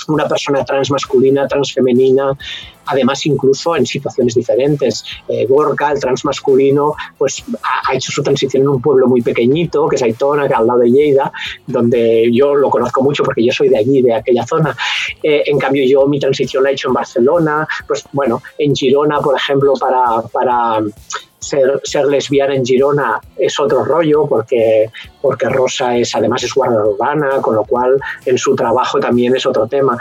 una 0.07 0.27
persona 0.27 0.63
transmasculina, 0.63 1.47
transfemenina, 1.47 2.37
además 2.89 3.25
incluso 3.25 3.75
en 3.75 3.85
situaciones 3.85 4.35
diferentes. 4.35 5.03
Eh, 5.27 5.45
Gorka, 5.45 5.91
el 5.91 5.99
transmasculino, 5.99 6.93
pues 7.17 7.43
ha, 7.87 7.93
hecho 7.93 8.11
su 8.11 8.23
transición 8.23 8.63
en 8.63 8.69
un 8.69 8.81
pueblo 8.81 9.07
muy 9.07 9.21
pequeñito, 9.21 9.87
que 9.87 9.95
es 9.95 10.03
Aitona, 10.03 10.47
que 10.47 10.53
al 10.53 10.67
lado 10.67 10.79
de 10.79 10.89
Lleida, 10.89 11.31
donde 11.67 12.29
yo 12.31 12.55
lo 12.55 12.69
conozco 12.69 13.01
mucho 13.01 13.23
porque 13.23 13.45
yo 13.45 13.51
soy 13.51 13.69
de 13.69 13.77
allí, 13.77 14.01
de 14.01 14.13
aquella 14.13 14.45
zona. 14.45 14.75
Eh, 15.21 15.43
en 15.45 15.59
cambio, 15.59 15.83
yo 15.85 16.07
mi 16.07 16.19
transición 16.19 16.63
la 16.63 16.71
he 16.71 16.73
hecho 16.73 16.87
en 16.87 16.93
Barcelona, 16.95 17.67
pues 17.87 18.03
bueno, 18.11 18.41
en 18.57 18.75
Girona, 18.75 19.19
por 19.19 19.35
ejemplo, 19.35 19.73
para, 19.73 20.21
para 20.31 20.81
ser, 21.49 21.81
ser, 21.83 22.05
lesbiana 22.05 22.55
en 22.55 22.65
Girona 22.65 23.19
es 23.37 23.59
otro 23.59 23.83
rollo 23.83 24.25
porque, 24.27 24.89
porque 25.21 25.49
Rosa 25.49 25.97
es 25.97 26.15
además 26.15 26.43
es 26.43 26.53
guarda 26.53 26.85
urbana, 26.85 27.41
con 27.41 27.55
lo 27.55 27.63
cual 27.63 27.99
en 28.25 28.37
su 28.37 28.55
trabajo 28.55 28.99
también 28.99 29.35
es 29.35 29.45
otro 29.45 29.67
tema. 29.67 29.97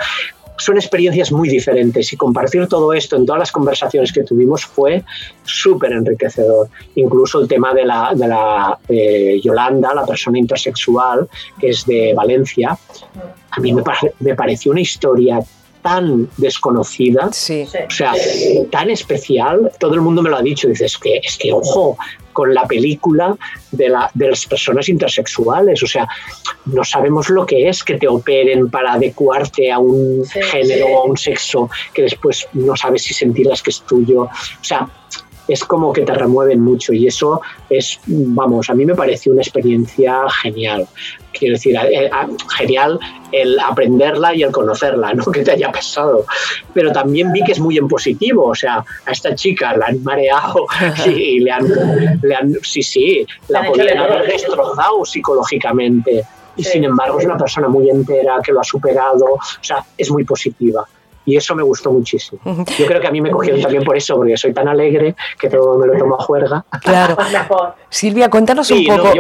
Son 0.58 0.76
experiencias 0.76 1.30
muy 1.30 1.48
diferentes 1.48 2.12
y 2.12 2.16
compartir 2.16 2.66
todo 2.66 2.92
esto 2.92 3.14
en 3.14 3.24
todas 3.24 3.38
las 3.38 3.52
conversaciones 3.52 4.12
que 4.12 4.24
tuvimos 4.24 4.66
fue 4.66 5.04
súper 5.44 5.92
enriquecedor. 5.92 6.68
Incluso 6.96 7.40
el 7.40 7.46
tema 7.46 7.72
de 7.72 7.84
la, 7.84 8.10
de 8.12 8.26
la 8.26 8.78
Yolanda, 9.40 9.94
la 9.94 10.04
persona 10.04 10.36
intersexual, 10.36 11.28
que 11.60 11.70
es 11.70 11.86
de 11.86 12.12
Valencia, 12.12 12.76
a 13.50 13.60
mí 13.60 13.72
me, 13.72 13.82
me 14.18 14.34
pareció 14.34 14.72
una 14.72 14.80
historia 14.80 15.40
tan 15.82 16.28
desconocida, 16.37 17.26
o 17.26 17.32
sea, 17.32 18.12
tan 18.70 18.90
especial, 18.90 19.70
todo 19.78 19.94
el 19.94 20.00
mundo 20.00 20.23
me 20.23 20.30
lo 20.30 20.37
ha 20.37 20.42
dicho, 20.42 20.68
dices 20.68 20.99
que 20.99 21.18
es 21.18 21.37
que 21.37 21.52
ojo 21.52 21.97
con 22.32 22.54
la 22.54 22.66
película 22.66 23.37
de, 23.73 23.88
la, 23.88 24.11
de 24.14 24.28
las 24.30 24.47
personas 24.47 24.88
intersexuales, 24.88 25.82
o 25.82 25.87
sea, 25.87 26.06
no 26.66 26.85
sabemos 26.85 27.30
lo 27.30 27.44
que 27.44 27.68
es 27.68 27.82
que 27.82 27.99
te 27.99 28.06
operen 28.06 28.70
para 28.70 28.92
adecuarte 28.92 29.73
a 29.73 29.78
un 29.78 30.25
género 30.25 30.87
o 30.87 31.02
a 31.02 31.04
un 31.04 31.16
sexo 31.16 31.68
que 31.92 32.02
después 32.02 32.47
no 32.52 32.76
sabes 32.76 33.02
si 33.02 33.14
sentirlas 33.14 33.62
que 33.62 33.70
es 33.70 33.80
tuyo, 33.80 34.23
o 34.23 34.30
sea, 34.64 34.88
es 35.48 35.64
como 35.64 35.92
que 35.92 36.02
te 36.02 36.14
remueven 36.14 36.60
mucho 36.60 36.92
y 36.92 37.06
eso 37.06 37.40
es, 37.70 37.98
vamos, 38.06 38.68
a 38.68 38.74
mí 38.74 38.84
me 38.84 38.94
pareció 38.94 39.32
una 39.32 39.40
experiencia 39.40 40.20
genial. 40.42 40.86
Quiero 41.32 41.54
decir, 41.54 41.76
eh, 41.76 42.10
genial 42.56 42.98
el 43.32 43.58
aprenderla 43.58 44.34
y 44.34 44.42
el 44.42 44.52
conocerla, 44.52 45.12
no 45.14 45.24
que 45.24 45.42
te 45.42 45.52
haya 45.52 45.72
pasado. 45.72 46.26
Pero 46.74 46.92
también 46.92 47.32
vi 47.32 47.42
que 47.42 47.52
es 47.52 47.60
muy 47.60 47.78
en 47.78 47.88
positivo, 47.88 48.46
o 48.46 48.54
sea, 48.54 48.84
a 49.06 49.10
esta 49.10 49.34
chica 49.34 49.76
la 49.76 49.86
han 49.86 50.02
mareado 50.02 50.66
y 51.06 51.40
le 51.40 51.50
han, 51.50 52.20
le 52.22 52.34
han 52.34 52.54
sí, 52.62 52.82
sí, 52.82 53.26
la 53.48 53.64
podían 53.64 53.98
haber 53.98 54.26
destrozado 54.26 55.04
psicológicamente. 55.04 56.24
Y 56.56 56.64
sin 56.64 56.82
embargo 56.82 57.20
es 57.20 57.24
una 57.24 57.38
persona 57.38 57.68
muy 57.68 57.88
entera 57.88 58.40
que 58.44 58.52
lo 58.52 58.60
ha 58.60 58.64
superado, 58.64 59.24
o 59.26 59.62
sea, 59.62 59.84
es 59.96 60.10
muy 60.10 60.24
positiva 60.24 60.84
y 61.28 61.37
eso 61.37 61.54
me 61.54 61.62
gustó 61.62 61.92
muchísimo. 61.92 62.40
Yo 62.78 62.87
creo 62.87 63.02
que 63.02 63.06
a 63.06 63.11
mí 63.11 63.20
me 63.20 63.30
cogieron 63.30 63.61
también 63.61 63.85
por 63.85 63.94
eso, 63.94 64.16
porque 64.16 64.35
soy 64.38 64.54
tan 64.54 64.66
alegre 64.66 65.14
que 65.38 65.50
todo 65.50 65.78
me 65.78 65.87
lo 65.87 65.99
tomo 65.99 66.18
a 66.18 66.25
juerga. 66.25 66.64
Claro. 66.80 67.18
Silvia, 67.90 68.30
cuéntanos 68.30 68.70
un 68.70 68.87
poco. 68.87 69.12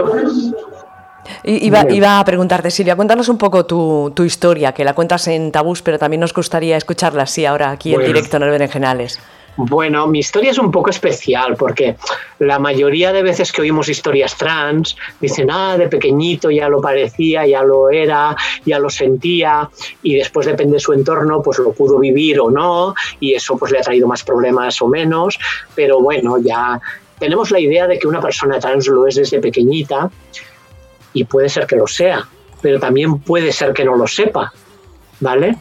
Iba, 1.44 2.18
a 2.18 2.24
preguntarte, 2.24 2.70
Silvia, 2.70 2.96
cuéntanos 2.96 3.28
un 3.28 3.36
poco 3.36 3.66
tu, 3.66 4.24
historia, 4.24 4.72
que 4.72 4.84
la 4.84 4.94
cuentas 4.94 5.28
en 5.28 5.52
Tabús, 5.52 5.82
pero 5.82 5.98
también 5.98 6.20
nos 6.20 6.32
gustaría 6.32 6.78
escucharla 6.78 7.24
así 7.24 7.44
ahora 7.44 7.72
aquí 7.72 7.94
en 7.94 8.00
directo 8.00 8.38
en 8.38 8.44
el 8.44 8.50
Berenjenales. 8.50 9.20
Bueno, 9.60 10.06
mi 10.06 10.20
historia 10.20 10.52
es 10.52 10.58
un 10.58 10.70
poco 10.70 10.90
especial 10.90 11.56
porque 11.56 11.96
la 12.38 12.60
mayoría 12.60 13.12
de 13.12 13.24
veces 13.24 13.50
que 13.50 13.62
oímos 13.62 13.88
historias 13.88 14.36
trans 14.36 14.96
dicen, 15.20 15.50
ah, 15.50 15.76
de 15.76 15.88
pequeñito 15.88 16.48
ya 16.48 16.68
lo 16.68 16.80
parecía, 16.80 17.44
ya 17.44 17.64
lo 17.64 17.90
era, 17.90 18.36
ya 18.64 18.78
lo 18.78 18.88
sentía 18.88 19.68
y 20.00 20.14
después 20.14 20.46
depende 20.46 20.74
de 20.74 20.80
su 20.80 20.92
entorno, 20.92 21.42
pues 21.42 21.58
lo 21.58 21.72
pudo 21.72 21.98
vivir 21.98 22.38
o 22.38 22.52
no 22.52 22.94
y 23.18 23.34
eso 23.34 23.58
pues 23.58 23.72
le 23.72 23.80
ha 23.80 23.82
traído 23.82 24.06
más 24.06 24.22
problemas 24.22 24.80
o 24.80 24.86
menos, 24.86 25.36
pero 25.74 26.00
bueno, 26.00 26.38
ya 26.38 26.80
tenemos 27.18 27.50
la 27.50 27.58
idea 27.58 27.88
de 27.88 27.98
que 27.98 28.06
una 28.06 28.20
persona 28.20 28.60
trans 28.60 28.86
lo 28.86 29.08
es 29.08 29.16
desde 29.16 29.40
pequeñita 29.40 30.08
y 31.12 31.24
puede 31.24 31.48
ser 31.48 31.66
que 31.66 31.74
lo 31.74 31.88
sea, 31.88 32.28
pero 32.62 32.78
también 32.78 33.18
puede 33.18 33.50
ser 33.50 33.72
que 33.72 33.84
no 33.84 33.96
lo 33.96 34.06
sepa 34.06 34.52
¿vale? 35.20 35.56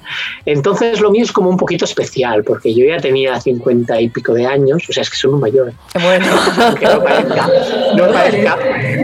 Entonces 0.45 1.01
lo 1.01 1.11
mío 1.11 1.23
es 1.23 1.31
como 1.31 1.49
un 1.49 1.57
poquito 1.57 1.85
especial, 1.85 2.43
porque 2.43 2.73
yo 2.73 2.85
ya 2.85 2.97
tenía 2.97 3.39
cincuenta 3.39 3.99
y 3.99 4.09
pico 4.09 4.33
de 4.33 4.45
años, 4.45 4.83
o 4.89 4.93
sea, 4.93 5.01
es 5.01 5.09
que 5.09 5.17
soy 5.17 5.31
muy 5.31 5.41
mayor. 5.41 5.73
Bueno. 6.01 6.27
no 6.81 7.03
parezca, 7.03 7.49
no 7.95 8.07
parezca, 8.13 8.57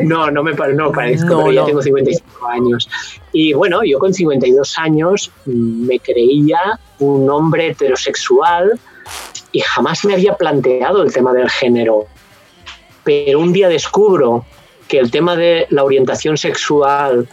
no, 0.04 0.32
no 0.32 0.44
me 0.44 0.54
no 0.54 0.92
parezco, 0.92 1.38
pero 1.38 1.52
ya 1.52 1.66
tengo 1.66 1.82
55 1.82 2.48
años. 2.48 2.90
Y 3.32 3.54
bueno, 3.54 3.84
yo 3.84 4.00
con 4.00 4.14
52 4.14 4.78
años 4.78 5.32
me 5.46 6.00
creía 6.00 6.80
un 7.00 7.30
hombre 7.30 7.70
heterosexual 7.70 8.80
y 9.52 9.60
jamás 9.62 10.06
me 10.06 10.14
había 10.14 10.36
planteado 10.36 11.04
el 11.04 11.12
tema 11.12 11.34
del 11.34 11.50
género. 11.50 12.06
Pero 13.04 13.40
un 13.40 13.52
día 13.52 13.68
descubro 13.68 14.46
que 14.88 15.00
el 15.00 15.12
tema 15.12 15.36
de 15.36 15.68
la 15.70 15.84
orientación 15.84 16.38
sexual 16.38 17.28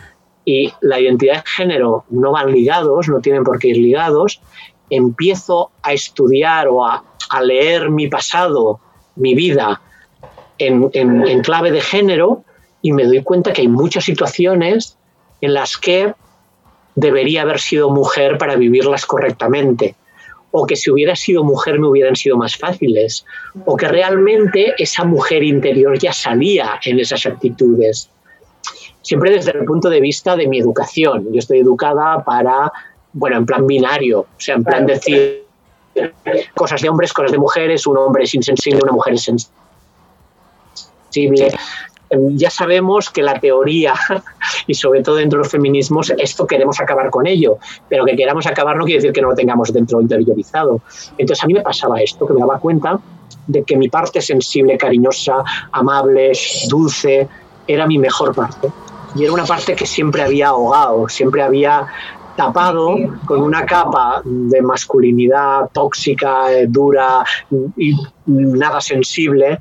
y 0.50 0.73
la 0.80 0.99
identidad 0.99 1.45
de 1.45 1.49
género 1.49 2.04
no 2.11 2.33
van 2.33 2.52
ligados, 2.52 3.09
no 3.09 3.21
tienen 3.21 3.45
por 3.45 3.61
qué 3.61 3.69
ir 3.69 3.76
ligados, 3.76 4.40
empiezo 4.90 5.71
a 5.83 5.92
estudiar 5.92 6.66
o 6.66 6.85
a, 6.85 7.04
leer 7.45 7.90
mi 7.90 8.09
pasado, 8.09 8.80
mi 9.14 9.37
vida, 9.37 9.80
en, 10.59 10.90
clave 11.42 11.71
de 11.71 11.80
género 11.80 12.42
y 12.83 12.90
me 12.90 13.04
doy 13.04 13.23
cuenta 13.23 13.52
que 13.52 13.61
hay 13.61 13.69
muchas 13.69 14.04
situaciones 14.04 14.99
en 15.40 15.54
las 15.54 15.76
que 15.76 16.14
debería 16.97 17.42
haber 17.42 17.61
sido 17.61 17.90
mujer 17.90 18.37
para 18.37 18.57
vivirlas 18.57 19.07
correctamente, 19.07 19.95
o 20.50 20.66
que 20.66 20.75
si 20.75 20.90
hubiera 20.90 21.14
sido 21.14 21.45
mujer 21.45 21.78
me 21.78 21.87
hubieran 21.87 22.16
sido 22.16 22.37
más 22.37 22.57
fáciles, 22.57 23.25
o 23.64 23.76
que 23.76 23.87
realmente 23.87 24.75
esa 24.76 25.04
mujer 25.04 25.45
interior 25.45 25.97
ya 25.97 26.12
salía 26.12 26.80
en 26.85 26.99
esas 26.99 27.25
actitudes 27.26 28.11
siempre 29.02 29.30
desde 29.30 29.52
el 29.52 29.64
punto 29.64 29.88
de 29.88 30.00
vista 30.00 30.37
de 30.37 30.47
mi 30.47 30.59
educación. 30.59 31.26
Yo 31.33 31.38
estoy 31.38 31.61
educada 31.61 32.23
para, 32.25 32.73
bueno, 33.12 33.37
en 33.38 33.47
plan 33.47 33.66
binario, 33.66 34.21
o 34.21 34.28
sea, 34.38 34.57
en 34.57 34.64
plan 34.64 34.87
decir 34.87 35.45
cosas 36.54 36.80
de 36.80 36.88
hombres, 36.88 37.12
cosas 37.12 37.33
de 37.33 37.38
mujeres, 37.38 37.87
un 37.87 37.99
hombre 37.99 38.25
es 38.25 38.35
insensible, 38.35 38.80
una 38.83 38.92
mujer 38.92 39.14
es 39.14 39.23
sensible. 41.11 41.52
Em, 42.11 42.37
ya 42.37 42.50
sabemos 42.50 43.11
que 43.11 43.23
la 43.23 43.38
teoría, 43.38 43.95
y 44.66 44.75
sobre 44.75 45.02
todo 45.02 45.16
dentro 45.16 45.38
de 45.38 45.45
los 45.45 45.52
feminismos, 45.52 46.12
esto 46.19 46.47
queremos 46.47 46.80
acabar 46.80 47.11
con 47.11 47.26
ello, 47.26 47.59
pero 47.88 48.04
que 48.04 48.16
queramos 48.16 48.47
acabar 48.47 48.76
no 48.76 48.85
quiere 48.85 49.00
decir 49.00 49.12
que 49.12 49.23
no 49.23 49.30
lo 49.30 49.35
tengamos 49.35 49.73
dentro 49.73 50.00
interiorizado. 50.00 50.80
Entonces 51.19 51.45
a 51.45 51.47
mí 51.47 51.54
me 51.54 51.62
pasaba 51.62 52.00
esto, 52.00 52.26
que 52.26 52.35
me 52.35 52.40
daba 52.40 52.59
cuenta 52.59 52.99
de 53.47 53.62
que 53.62 53.76
mi 53.76 53.88
parte 53.88 54.21
sensible, 54.21 54.76
cariñosa, 54.76 55.37
amable, 55.73 56.33
dulce, 56.69 57.28
era 57.66 57.87
mi 57.87 57.99
mejor 57.99 58.35
parte 58.35 58.71
y 59.14 59.25
era 59.25 59.33
una 59.33 59.45
parte 59.45 59.75
que 59.75 59.87
siempre 59.87 60.23
había 60.23 60.49
ahogado, 60.49 61.09
siempre 61.09 61.43
había 61.43 61.87
tapado 62.37 62.97
con 63.26 63.43
una 63.43 63.67
capa 63.67 64.23
de 64.25 64.62
masculinidad 64.62 65.69
tóxica, 65.73 66.52
eh, 66.52 66.67
dura 66.69 67.25
y 67.76 67.95
nada 68.26 68.81
sensible 68.81 69.59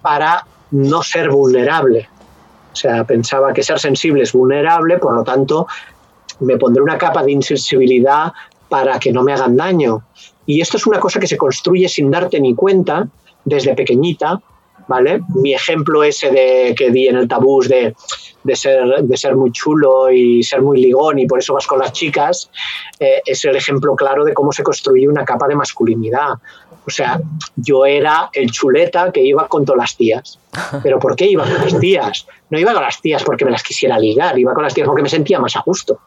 para 0.00 0.46
no 0.70 1.02
ser 1.02 1.30
vulnerable. 1.30 2.08
O 2.72 2.76
sea, 2.76 3.04
pensaba 3.04 3.52
que 3.52 3.62
ser 3.62 3.78
sensible 3.78 4.22
es 4.22 4.32
vulnerable, 4.32 4.98
por 4.98 5.14
lo 5.14 5.24
tanto, 5.24 5.66
me 6.40 6.56
pondré 6.56 6.82
una 6.82 6.96
capa 6.96 7.22
de 7.22 7.32
insensibilidad 7.32 8.32
para 8.68 8.98
que 8.98 9.12
no 9.12 9.22
me 9.22 9.34
hagan 9.34 9.56
daño. 9.56 10.02
Y 10.46 10.60
esto 10.60 10.78
es 10.78 10.86
una 10.86 10.98
cosa 10.98 11.20
que 11.20 11.26
se 11.26 11.36
construye 11.36 11.88
sin 11.88 12.10
darte 12.10 12.40
ni 12.40 12.54
cuenta 12.54 13.06
desde 13.44 13.74
pequeñita, 13.74 14.40
¿vale? 14.88 15.20
Mi 15.34 15.54
ejemplo 15.54 16.04
ese 16.04 16.30
de, 16.30 16.74
que 16.76 16.90
di 16.90 17.08
en 17.08 17.16
el 17.16 17.28
tabús 17.28 17.68
de 17.68 17.94
de 18.44 18.56
ser, 18.56 19.02
de 19.02 19.16
ser 19.16 19.36
muy 19.36 19.52
chulo 19.52 20.10
y 20.10 20.42
ser 20.42 20.62
muy 20.62 20.80
ligón 20.80 21.18
y 21.18 21.26
por 21.26 21.38
eso 21.38 21.54
vas 21.54 21.66
con 21.66 21.78
las 21.78 21.92
chicas, 21.92 22.50
eh, 22.98 23.22
es 23.24 23.44
el 23.44 23.56
ejemplo 23.56 23.94
claro 23.94 24.24
de 24.24 24.34
cómo 24.34 24.52
se 24.52 24.62
construye 24.62 25.08
una 25.08 25.24
capa 25.24 25.46
de 25.48 25.54
masculinidad. 25.54 26.34
O 26.84 26.90
sea, 26.90 27.20
yo 27.54 27.86
era 27.86 28.28
el 28.32 28.50
chuleta 28.50 29.12
que 29.12 29.22
iba 29.22 29.46
con 29.46 29.64
todas 29.64 29.78
las 29.78 29.96
tías. 29.96 30.40
¿Pero 30.82 30.98
por 30.98 31.14
qué 31.14 31.26
iba 31.26 31.44
con 31.44 31.54
las 31.54 31.78
tías? 31.78 32.26
No 32.50 32.58
iba 32.58 32.72
con 32.72 32.82
las 32.82 33.00
tías 33.00 33.22
porque 33.22 33.44
me 33.44 33.52
las 33.52 33.62
quisiera 33.62 33.98
ligar, 33.98 34.36
iba 34.36 34.52
con 34.52 34.64
las 34.64 34.74
tías 34.74 34.86
porque 34.86 35.02
me 35.02 35.08
sentía 35.08 35.38
más 35.38 35.54
a 35.54 35.62
gusto. 35.64 36.00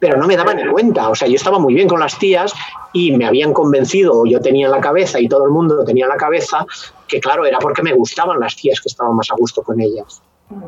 Pero 0.00 0.16
no 0.16 0.26
me 0.26 0.36
daba 0.36 0.54
ni 0.54 0.66
cuenta. 0.66 1.08
O 1.10 1.14
sea, 1.14 1.28
yo 1.28 1.36
estaba 1.36 1.58
muy 1.58 1.74
bien 1.74 1.86
con 1.86 2.00
las 2.00 2.18
tías 2.18 2.52
y 2.92 3.12
me 3.12 3.26
habían 3.26 3.52
convencido, 3.52 4.24
yo 4.26 4.40
tenía 4.40 4.66
en 4.66 4.72
la 4.72 4.80
cabeza 4.80 5.20
y 5.20 5.28
todo 5.28 5.44
el 5.44 5.50
mundo 5.50 5.84
tenía 5.84 6.06
en 6.06 6.10
la 6.10 6.16
cabeza, 6.16 6.66
que 7.06 7.20
claro, 7.20 7.44
era 7.44 7.58
porque 7.58 7.82
me 7.82 7.92
gustaban 7.92 8.40
las 8.40 8.56
tías 8.56 8.80
que 8.80 8.88
estaban 8.88 9.14
más 9.14 9.30
a 9.30 9.34
gusto 9.36 9.62
con 9.62 9.80
ellas. 9.80 10.22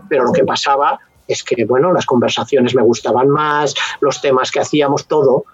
Pero 0.09 0.25
lo 0.25 0.33
que 0.33 0.45
pasaba 0.45 1.01
es 1.27 1.43
que, 1.43 1.65
bueno, 1.65 1.93
las 1.93 2.07
conversaciones 2.07 2.75
me 2.75 2.83
gustaban 2.83 3.29
más, 3.29 3.75
los 4.01 4.21
temas 4.21 4.51
que 4.51 4.61
hacíamos, 4.61 5.07
todo, 5.07 5.45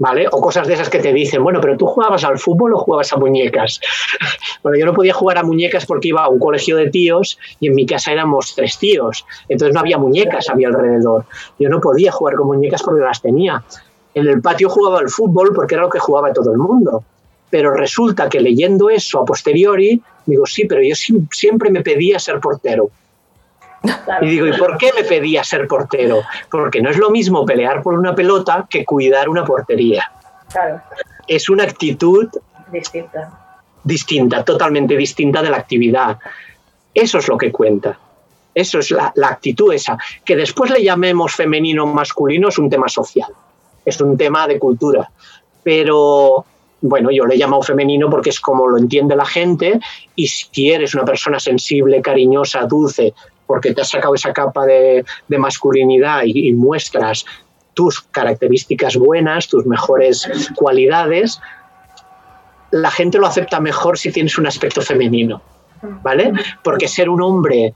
¿vale? 0.00 0.26
O 0.32 0.40
cosas 0.40 0.66
de 0.66 0.74
esas 0.74 0.88
que 0.88 0.98
te 0.98 1.12
dicen, 1.12 1.44
bueno, 1.44 1.60
pero 1.60 1.76
tú 1.76 1.86
jugabas 1.86 2.24
al 2.24 2.38
fútbol 2.38 2.72
o 2.72 2.78
jugabas 2.78 3.12
a 3.12 3.18
muñecas. 3.18 3.80
bueno, 4.62 4.78
yo 4.78 4.86
no 4.86 4.94
podía 4.94 5.12
jugar 5.12 5.36
a 5.38 5.42
muñecas 5.42 5.84
porque 5.84 6.08
iba 6.08 6.24
a 6.24 6.28
un 6.28 6.38
colegio 6.38 6.76
de 6.76 6.88
tíos 6.88 7.38
y 7.60 7.68
en 7.68 7.74
mi 7.74 7.84
casa 7.84 8.10
éramos 8.10 8.54
tres 8.56 8.78
tíos, 8.78 9.26
entonces 9.48 9.74
no 9.74 9.80
había 9.80 9.98
muñecas 9.98 10.48
a 10.48 10.54
mi 10.54 10.64
alrededor. 10.64 11.26
Yo 11.58 11.68
no 11.68 11.80
podía 11.80 12.10
jugar 12.10 12.36
con 12.36 12.46
muñecas 12.46 12.82
porque 12.82 13.04
las 13.04 13.20
tenía. 13.20 13.62
En 14.14 14.26
el 14.26 14.40
patio 14.40 14.70
jugaba 14.70 15.00
al 15.00 15.10
fútbol 15.10 15.52
porque 15.54 15.74
era 15.74 15.84
lo 15.84 15.90
que 15.90 15.98
jugaba 15.98 16.32
todo 16.32 16.50
el 16.50 16.58
mundo. 16.58 17.04
Pero 17.50 17.74
resulta 17.74 18.28
que 18.28 18.40
leyendo 18.40 18.88
eso 18.88 19.20
a 19.20 19.24
posteriori, 19.26 20.00
digo, 20.24 20.46
sí, 20.46 20.64
pero 20.64 20.82
yo 20.82 20.94
siempre 21.30 21.70
me 21.70 21.82
pedía 21.82 22.18
ser 22.18 22.40
portero. 22.40 22.90
Y 24.20 24.26
digo, 24.26 24.46
¿y 24.46 24.52
por 24.58 24.76
qué 24.76 24.90
me 24.94 25.04
pedía 25.04 25.42
ser 25.42 25.66
portero? 25.66 26.22
Porque 26.50 26.82
no 26.82 26.90
es 26.90 26.98
lo 26.98 27.10
mismo 27.10 27.46
pelear 27.46 27.82
por 27.82 27.94
una 27.94 28.14
pelota 28.14 28.66
que 28.68 28.84
cuidar 28.84 29.28
una 29.28 29.44
portería. 29.44 30.10
Claro. 30.52 30.82
Es 31.26 31.48
una 31.48 31.64
actitud 31.64 32.28
distinta. 32.70 33.56
Distinta, 33.82 34.44
totalmente 34.44 34.96
distinta 34.96 35.42
de 35.42 35.50
la 35.50 35.56
actividad. 35.56 36.18
Eso 36.92 37.18
es 37.18 37.28
lo 37.28 37.38
que 37.38 37.50
cuenta. 37.50 37.98
Eso 38.54 38.80
es 38.80 38.90
la, 38.90 39.12
la 39.14 39.28
actitud 39.28 39.72
esa. 39.72 39.96
Que 40.24 40.36
después 40.36 40.70
le 40.70 40.82
llamemos 40.82 41.34
femenino 41.34 41.84
o 41.84 41.86
masculino 41.86 42.48
es 42.48 42.58
un 42.58 42.68
tema 42.68 42.88
social. 42.88 43.32
Es 43.84 44.00
un 44.00 44.18
tema 44.18 44.46
de 44.46 44.58
cultura. 44.58 45.10
Pero 45.62 46.44
bueno, 46.82 47.10
yo 47.10 47.26
le 47.26 47.34
he 47.34 47.38
llamado 47.38 47.62
femenino 47.62 48.08
porque 48.08 48.30
es 48.30 48.40
como 48.40 48.66
lo 48.66 48.78
entiende 48.78 49.14
la 49.16 49.26
gente 49.26 49.80
y 50.14 50.26
si 50.26 50.70
eres 50.70 50.94
una 50.94 51.04
persona 51.04 51.38
sensible, 51.38 52.00
cariñosa, 52.00 52.66
dulce, 52.66 53.14
porque 53.50 53.74
te 53.74 53.80
has 53.80 53.90
sacado 53.90 54.14
esa 54.14 54.32
capa 54.32 54.64
de, 54.64 55.04
masculinidad 55.26 56.22
y, 56.24 56.52
muestras 56.52 57.26
tus 57.74 58.00
características 58.00 58.94
buenas, 58.94 59.48
tus 59.48 59.66
mejores 59.66 60.30
cualidades, 60.54 61.40
la 62.70 62.92
gente 62.92 63.18
lo 63.18 63.26
acepta 63.26 63.58
mejor 63.58 63.98
si 63.98 64.12
tienes 64.12 64.38
un 64.38 64.46
aspecto 64.46 64.80
femenino, 64.82 65.42
¿vale? 65.82 66.32
Porque 66.62 66.86
ser 66.86 67.08
un 67.08 67.20
hombre 67.22 67.74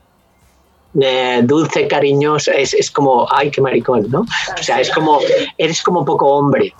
eh, 1.00 1.40
dulce, 1.43 1.88
cariñoso, 1.88 2.52
es, 2.52 2.88
como, 2.93 3.26
ay, 3.28 3.50
qué 3.50 3.61
maricón, 3.61 4.09
¿no? 4.09 4.21
O 4.21 4.62
sea, 4.62 4.81
es 4.81 4.93
como, 4.93 5.19
eres 5.59 5.83
como 5.83 6.04
poco 6.04 6.26
hombre, 6.37 6.73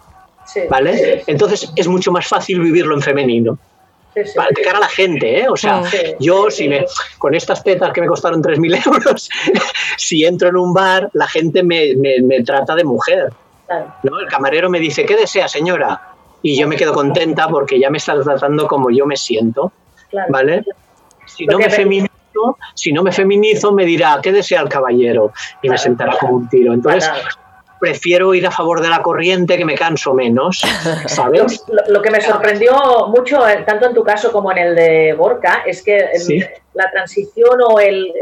¿vale? 0.71 1.25
Entonces 1.27 1.73
es 1.75 1.89
mucho 1.89 2.13
más 2.13 2.29
fácil 2.29 2.61
vivirlo 2.61 2.95
en 2.95 3.03
femenino 3.03 3.59
para 4.35 4.49
cara 4.63 4.79
a 4.79 4.81
la 4.81 4.89
gente, 4.89 5.41
¿eh? 5.41 5.49
O 5.49 5.57
sea, 5.57 5.83
yo 6.21 6.51
si 6.51 6.69
me, 6.69 6.85
con 7.19 7.35
estas 7.35 7.63
tetas 7.63 7.93
que 7.93 8.01
me 8.01 8.07
costaron 8.07 8.43
3.000 8.43 8.87
euros, 8.87 9.29
si 9.97 10.25
entro 10.25 10.49
en 10.49 10.57
un 10.57 10.73
bar, 10.73 11.11
la 11.13 11.27
gente 11.27 11.63
me, 11.63 11.95
me, 11.97 12.43
trata 12.43 12.75
de 12.75 12.85
mujer. 12.85 13.33
¿no? 14.03 14.21
El 14.21 14.29
camarero 14.29 14.71
me 14.71 14.79
dice, 14.79 15.05
¿qué 15.05 15.17
desea, 15.17 15.49
señora? 15.49 16.01
Y 16.43 16.59
yo 16.59 16.69
me 16.69 16.77
quedo 16.77 16.93
contenta 16.93 17.49
porque 17.49 17.81
ya 17.81 17.91
me 17.91 17.99
está 17.99 18.21
tratando 18.23 18.69
como 18.69 18.91
yo 18.91 19.07
me 19.07 19.17
siento, 19.17 19.73
¿vale? 20.29 20.65
Si 21.27 21.47
no 21.47 21.59
me 21.59 21.71
feminizo, 21.71 22.59
si 22.75 22.93
no 22.93 23.03
me 23.03 23.13
feminizo, 23.13 23.73
me 23.73 23.85
dirá, 23.85 24.21
¿qué 24.23 24.31
desea 24.31 24.61
el 24.61 24.69
caballero? 24.69 25.33
Y 25.63 25.71
me 25.71 25.79
sentará 25.79 26.17
como 26.19 26.35
un 26.35 26.49
tiro. 26.49 26.75
Entonces, 26.75 27.11
prefiero 27.81 28.35
ir 28.35 28.47
a 28.47 28.51
favor 28.51 28.81
de 28.81 28.89
la 28.89 29.03
corriente 29.03 29.57
que 29.57 29.65
me 29.65 29.75
canso 29.75 30.15
menos, 30.15 30.63
¿sabes? 31.07 31.65
Lo, 31.89 32.01
que 32.03 32.11
me 32.11 32.21
sorprendió 32.21 33.09
mucho, 33.09 33.47
eh, 33.49 33.65
tanto 33.67 33.87
en 33.87 33.95
tu 33.95 34.03
caso 34.03 34.33
como 34.33 34.53
en 34.53 34.59
el 34.59 34.75
de 34.75 35.15
Borca, 35.15 35.63
es 35.67 35.83
que 35.83 36.05
la 36.75 36.91
transición 36.91 37.61
o 37.69 37.79
el, 37.79 38.13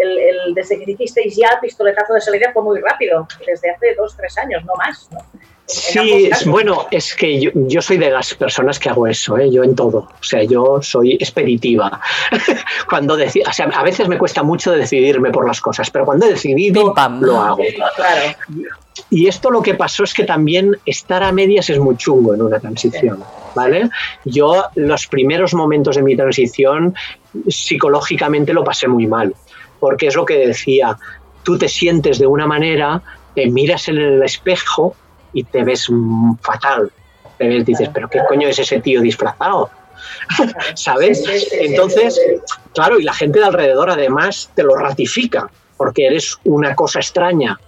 desde 0.54 0.85
que 0.85 0.92
hicisteis 0.92 1.37
ya 1.37 1.59
pistoletazo 1.61 2.14
de 2.14 2.21
salida 2.21 2.50
fue 2.52 2.62
muy 2.62 2.80
rápido, 2.80 3.26
desde 3.47 3.71
hace 3.71 3.94
dos, 3.94 4.16
tres 4.16 4.37
años, 4.38 4.64
no 4.64 4.75
más, 4.76 5.09
¿no? 5.12 5.18
Sí, 5.66 6.28
bueno, 6.47 6.87
es 6.90 7.14
que 7.14 7.50
yo, 7.54 7.83
soy 7.83 7.97
de 7.97 8.11
las 8.11 8.35
personas 8.35 8.78
que 8.78 8.90
hago 8.90 9.07
eso, 9.07 9.38
¿eh? 9.38 9.50
yo 9.50 9.62
en 9.62 9.75
todo. 9.75 9.99
O 9.99 10.23
sea, 10.23 10.42
yo 10.42 10.81
soy 10.83 11.14
expeditiva. 11.14 12.00
cuando 12.88 13.14
o 13.14 13.52
sea, 13.52 13.66
a 13.66 13.83
veces 13.83 14.09
me 14.09 14.19
cuesta 14.19 14.42
mucho 14.42 14.73
decidirme 14.73 15.31
por 15.31 15.47
las 15.47 15.61
cosas, 15.61 15.90
pero 15.90 16.04
cuando 16.04 16.26
he 16.26 16.31
decidido, 16.31 16.92
lo 17.21 17.40
hago. 17.40 17.62
Claro. 17.97 18.37
Y 19.09 19.26
esto 19.26 19.50
lo 19.50 19.62
que 19.62 19.75
pasó 19.75 20.04
es 20.04 20.12
que 20.12 20.25
también 20.25 20.76
estar 20.85 21.23
a 21.23 21.33
medias 21.33 21.71
es 21.71 21.78
muy 21.78 21.97
chungo 21.97 22.35
en 22.35 22.42
una 22.42 22.61
transición, 22.61 23.23
¿vale? 23.54 23.88
Yo 24.25 24.64
los 24.75 25.07
primeros 25.07 25.54
momentos 25.54 25.97
de 25.97 26.02
mi 26.02 26.16
transición 26.16 26.95
psicológicamente 27.49 28.52
lo 28.52 28.64
pasé 28.64 28.88
muy 28.88 29.07
mal, 29.07 29.35
porque 29.81 30.09
es 30.09 30.16
lo 30.16 30.25
que 30.25 30.47
decía, 30.47 30.99
tú 31.42 31.57
te 31.57 31.69
sientes 31.69 32.19
de 32.19 32.26
una 32.26 32.47
manera, 32.47 33.02
te 33.35 33.47
miras 33.50 33.88
en 33.88 33.99
el 33.99 34.23
espejo 34.23 34.95
y 35.32 35.44
te 35.44 35.64
ves 35.64 35.88
fatal. 36.40 36.90
Te 37.38 37.48
ves, 37.48 37.64
dices, 37.64 37.88
pero 37.92 38.08
¿qué 38.08 38.20
coño 38.28 38.48
es 38.48 38.58
ese 38.58 38.80
tío 38.80 39.00
disfrazado? 39.00 39.70
¿Sabes? 40.74 41.24
Entonces, 41.52 42.20
claro, 42.74 42.98
y 42.98 43.02
la 43.02 43.14
gente 43.14 43.38
de 43.38 43.46
alrededor 43.46 43.90
además 43.90 44.50
te 44.54 44.62
lo 44.62 44.74
ratifica, 44.74 45.50
porque 45.76 46.06
eres 46.06 46.38
una 46.44 46.74
cosa 46.74 47.00
extraña. 47.00 47.58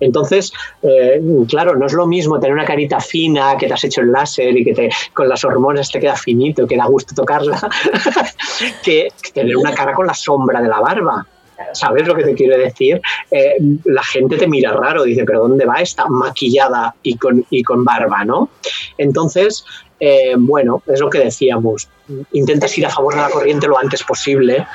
Entonces, 0.00 0.52
eh, 0.82 1.20
claro, 1.48 1.76
no 1.76 1.86
es 1.86 1.92
lo 1.92 2.06
mismo 2.06 2.38
tener 2.38 2.54
una 2.54 2.64
carita 2.64 3.00
fina, 3.00 3.56
que 3.56 3.66
te 3.66 3.74
has 3.74 3.84
hecho 3.84 4.00
el 4.00 4.12
láser 4.12 4.56
y 4.56 4.64
que 4.64 4.74
te, 4.74 4.90
con 5.12 5.28
las 5.28 5.44
hormonas 5.44 5.90
te 5.90 5.98
queda 5.98 6.14
finito, 6.14 6.66
que 6.66 6.76
da 6.76 6.86
gusto 6.86 7.14
tocarla, 7.14 7.58
que 8.82 9.08
tener 9.34 9.56
una 9.56 9.74
cara 9.74 9.94
con 9.94 10.06
la 10.06 10.14
sombra 10.14 10.60
de 10.60 10.68
la 10.68 10.80
barba. 10.80 11.26
¿Sabes 11.72 12.06
lo 12.06 12.14
que 12.14 12.24
te 12.24 12.34
quiero 12.34 12.56
decir? 12.56 13.00
Eh, 13.30 13.56
la 13.84 14.02
gente 14.02 14.36
te 14.36 14.46
mira 14.46 14.72
raro, 14.72 15.04
dice, 15.04 15.24
pero 15.24 15.40
¿dónde 15.40 15.64
va 15.64 15.76
esta 15.76 16.06
maquillada 16.08 16.94
y 17.02 17.16
con, 17.16 17.44
y 17.50 17.62
con 17.62 17.84
barba, 17.84 18.24
no? 18.24 18.50
Entonces, 18.96 19.64
eh, 20.00 20.34
bueno, 20.36 20.82
es 20.86 21.00
lo 21.00 21.10
que 21.10 21.18
decíamos. 21.18 21.88
Intentas 22.32 22.76
ir 22.78 22.86
a 22.86 22.90
favor 22.90 23.14
de 23.14 23.20
la 23.20 23.30
corriente 23.30 23.66
lo 23.66 23.78
antes 23.78 24.02
posible 24.02 24.66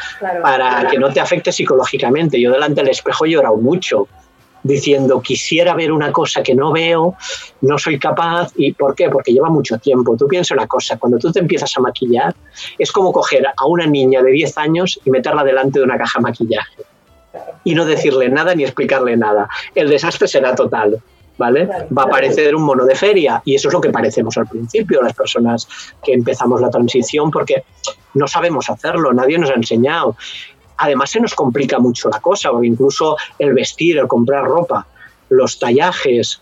para 0.41 0.87
que 0.87 0.97
no 0.97 1.11
te 1.11 1.19
afecte 1.19 1.51
psicológicamente. 1.51 2.39
Yo 2.39 2.51
delante 2.51 2.81
del 2.81 2.91
espejo 2.91 3.25
he 3.25 3.31
llorado 3.31 3.57
mucho 3.57 4.07
diciendo 4.63 5.21
quisiera 5.21 5.75
ver 5.75 5.91
una 5.91 6.11
cosa 6.11 6.41
que 6.41 6.55
no 6.55 6.71
veo, 6.71 7.15
no 7.61 7.77
soy 7.77 7.99
capaz. 7.99 8.51
¿Y 8.55 8.73
por 8.73 8.95
qué? 8.95 9.09
Porque 9.09 9.33
lleva 9.33 9.49
mucho 9.49 9.77
tiempo. 9.77 10.15
Tú 10.17 10.27
piensas 10.27 10.57
una 10.57 10.67
cosa, 10.67 10.97
cuando 10.97 11.17
tú 11.17 11.31
te 11.31 11.39
empiezas 11.39 11.77
a 11.77 11.81
maquillar, 11.81 12.33
es 12.79 12.91
como 12.91 13.11
coger 13.11 13.45
a 13.47 13.65
una 13.65 13.85
niña 13.85 14.21
de 14.21 14.31
10 14.31 14.57
años 14.57 14.99
y 15.03 15.11
meterla 15.11 15.43
delante 15.43 15.79
de 15.79 15.85
una 15.85 15.97
caja 15.97 16.19
de 16.19 16.23
maquillaje 16.23 16.83
y 17.63 17.75
no 17.75 17.85
decirle 17.85 18.29
nada 18.29 18.55
ni 18.55 18.63
explicarle 18.63 19.17
nada. 19.17 19.49
El 19.75 19.89
desastre 19.89 20.27
será 20.27 20.55
total. 20.55 21.01
¿Vale? 21.35 21.67
Va 21.97 22.03
a 22.03 22.07
parecer 22.07 22.55
un 22.55 22.61
mono 22.61 22.85
de 22.85 22.93
feria 22.93 23.41
y 23.43 23.55
eso 23.55 23.67
es 23.67 23.73
lo 23.73 23.81
que 23.81 23.89
parecemos 23.89 24.37
al 24.37 24.45
principio, 24.45 25.01
las 25.01 25.13
personas 25.13 25.67
que 26.03 26.13
empezamos 26.13 26.61
la 26.61 26.69
transición, 26.69 27.31
porque 27.31 27.63
no 28.13 28.27
sabemos 28.27 28.69
hacerlo, 28.69 29.11
nadie 29.13 29.39
nos 29.39 29.49
ha 29.49 29.55
enseñado 29.55 30.15
además 30.83 31.11
se 31.11 31.19
nos 31.19 31.33
complica 31.33 31.79
mucho 31.79 32.09
la 32.09 32.19
cosa, 32.19 32.51
porque 32.51 32.67
incluso 32.67 33.15
el 33.39 33.53
vestir, 33.53 33.97
el 33.97 34.07
comprar 34.07 34.43
ropa, 34.43 34.85
los 35.29 35.57
tallajes, 35.57 36.41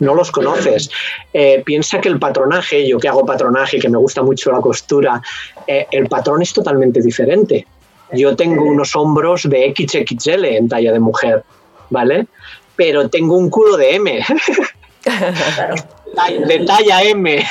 no 0.00 0.14
los 0.14 0.30
conoces. 0.30 0.90
Eh, 1.32 1.62
piensa 1.64 2.00
que 2.00 2.08
el 2.08 2.18
patronaje, 2.18 2.88
yo 2.88 2.98
que 2.98 3.08
hago 3.08 3.24
patronaje, 3.24 3.78
que 3.78 3.88
me 3.88 3.98
gusta 3.98 4.22
mucho 4.22 4.50
la 4.50 4.60
costura, 4.60 5.22
eh, 5.66 5.86
el 5.90 6.08
patrón 6.08 6.42
es 6.42 6.52
totalmente 6.52 7.00
diferente. 7.00 7.66
Yo 8.12 8.34
tengo 8.34 8.64
unos 8.64 8.96
hombros 8.96 9.48
de 9.48 9.72
XXL 9.76 10.44
en 10.44 10.68
talla 10.68 10.92
de 10.92 10.98
mujer, 10.98 11.44
¿vale? 11.90 12.26
Pero 12.74 13.08
tengo 13.08 13.36
un 13.36 13.50
culo 13.50 13.76
de 13.76 13.94
M. 13.94 14.24
de 15.04 16.64
talla 16.66 17.02
M. 17.02 17.44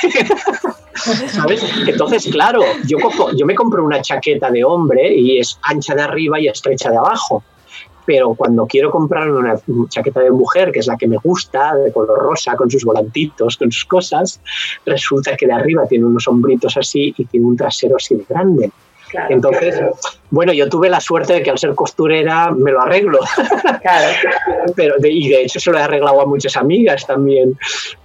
¿Sabes? 0.94 1.64
Entonces, 1.86 2.28
claro, 2.30 2.62
yo, 2.86 2.98
yo 3.34 3.46
me 3.46 3.54
compro 3.54 3.84
una 3.84 4.02
chaqueta 4.02 4.50
de 4.50 4.64
hombre 4.64 5.14
y 5.14 5.38
es 5.38 5.58
ancha 5.62 5.94
de 5.94 6.02
arriba 6.02 6.38
y 6.40 6.48
estrecha 6.48 6.90
de 6.90 6.98
abajo. 6.98 7.42
Pero 8.04 8.34
cuando 8.34 8.66
quiero 8.66 8.90
comprarme 8.90 9.38
una 9.38 9.54
chaqueta 9.88 10.20
de 10.20 10.30
mujer, 10.30 10.72
que 10.72 10.80
es 10.80 10.86
la 10.86 10.96
que 10.96 11.06
me 11.06 11.16
gusta, 11.18 11.74
de 11.76 11.92
color 11.92 12.18
rosa, 12.18 12.56
con 12.56 12.70
sus 12.70 12.84
volantitos, 12.84 13.56
con 13.56 13.70
sus 13.70 13.84
cosas, 13.84 14.40
resulta 14.84 15.36
que 15.36 15.46
de 15.46 15.52
arriba 15.52 15.86
tiene 15.86 16.06
unos 16.06 16.26
hombritos 16.26 16.76
así 16.76 17.14
y 17.16 17.24
tiene 17.26 17.46
un 17.46 17.56
trasero 17.56 17.96
así 17.96 18.16
de 18.16 18.24
grande. 18.28 18.72
Entonces, 19.28 19.80
bueno, 20.30 20.52
yo 20.52 20.68
tuve 20.68 20.88
la 20.88 21.00
suerte 21.00 21.34
de 21.34 21.42
que 21.42 21.50
al 21.50 21.58
ser 21.58 21.74
costurera 21.74 22.50
me 22.50 22.70
lo 22.70 22.80
arreglo. 22.80 23.20
pero 24.76 24.94
y 25.02 25.28
de 25.28 25.42
hecho 25.42 25.60
se 25.60 25.70
lo 25.70 25.78
he 25.78 25.82
arreglado 25.82 26.20
a 26.20 26.26
muchas 26.26 26.56
amigas 26.56 27.06
también. 27.06 27.58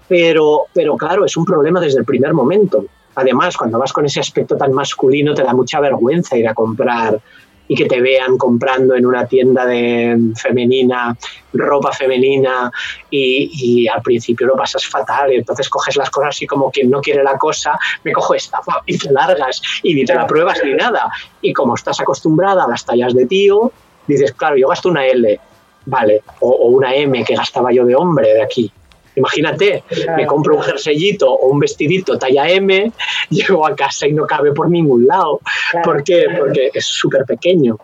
Pero, 0.07 0.65
pero 0.73 0.95
claro, 0.97 1.25
es 1.25 1.35
un 1.37 1.45
problema 1.45 1.79
desde 1.79 1.99
el 1.99 2.05
primer 2.05 2.33
momento. 2.33 2.85
Además, 3.15 3.55
cuando 3.55 3.79
vas 3.79 3.93
con 3.93 4.05
ese 4.05 4.19
aspecto 4.19 4.57
tan 4.57 4.73
masculino, 4.73 5.33
te 5.33 5.43
da 5.43 5.53
mucha 5.53 5.79
vergüenza 5.79 6.37
ir 6.37 6.47
a 6.47 6.53
comprar 6.53 7.19
y 7.67 7.75
que 7.75 7.85
te 7.85 8.01
vean 8.01 8.37
comprando 8.37 8.95
en 8.95 9.05
una 9.05 9.25
tienda 9.25 9.65
de 9.65 10.17
femenina, 10.35 11.15
ropa 11.53 11.91
femenina 11.91 12.71
y, 13.09 13.87
al 13.87 14.01
principio 14.01 14.47
lo 14.47 14.55
pasas 14.55 14.85
fatal 14.85 15.33
y 15.33 15.37
entonces 15.37 15.69
coges 15.69 15.95
las 15.95 16.09
cosas 16.09 16.29
así 16.29 16.45
como 16.45 16.69
quien 16.69 16.89
no 16.89 17.01
quiere 17.01 17.23
la 17.23 17.37
cosa, 17.37 17.77
me 18.03 18.11
cojo 18.11 18.35
esta 18.35 18.59
y 18.85 18.97
te 18.97 19.11
largas 19.11 19.61
y 19.83 19.95
ni 19.95 20.05
te 20.05 20.13
la 20.13 20.27
pruebas 20.27 20.59
ni 20.63 20.73
nada. 20.73 21.09
Y 21.41 21.53
como 21.53 21.75
estás 21.75 21.99
acostumbrada 21.99 22.63
a 22.63 22.67
las 22.67 22.85
tallas 22.85 23.13
de 23.13 23.25
tío, 23.25 23.71
dices, 24.07 24.33
claro, 24.33 24.57
yo 24.57 24.67
gasto 24.67 24.89
una 24.89 25.05
L, 25.05 25.39
vale, 25.85 26.21
o 26.39 26.67
una 26.67 26.93
M 26.95 27.23
que 27.23 27.35
gastaba 27.35 27.71
yo 27.71 27.85
de 27.85 27.95
hombre 27.95 28.33
de 28.33 28.43
aquí 28.43 28.71
Imagínate, 29.15 29.83
me 30.15 30.25
compro 30.25 30.55
un 30.55 30.61
jerseyito 30.61 31.31
o 31.31 31.47
un 31.47 31.59
vestidito 31.59 32.17
talla 32.17 32.49
M, 32.49 32.91
llego 33.29 33.65
a 33.65 33.75
casa 33.75 34.07
y 34.07 34.13
no 34.13 34.25
cabe 34.25 34.51
por 34.51 34.69
ningún 34.69 35.07
lado. 35.07 35.39
¿Por 35.83 36.03
qué? 36.03 36.27
Porque 36.37 36.71
es 36.73 36.85
súper 36.85 37.25
pequeño. 37.25 37.77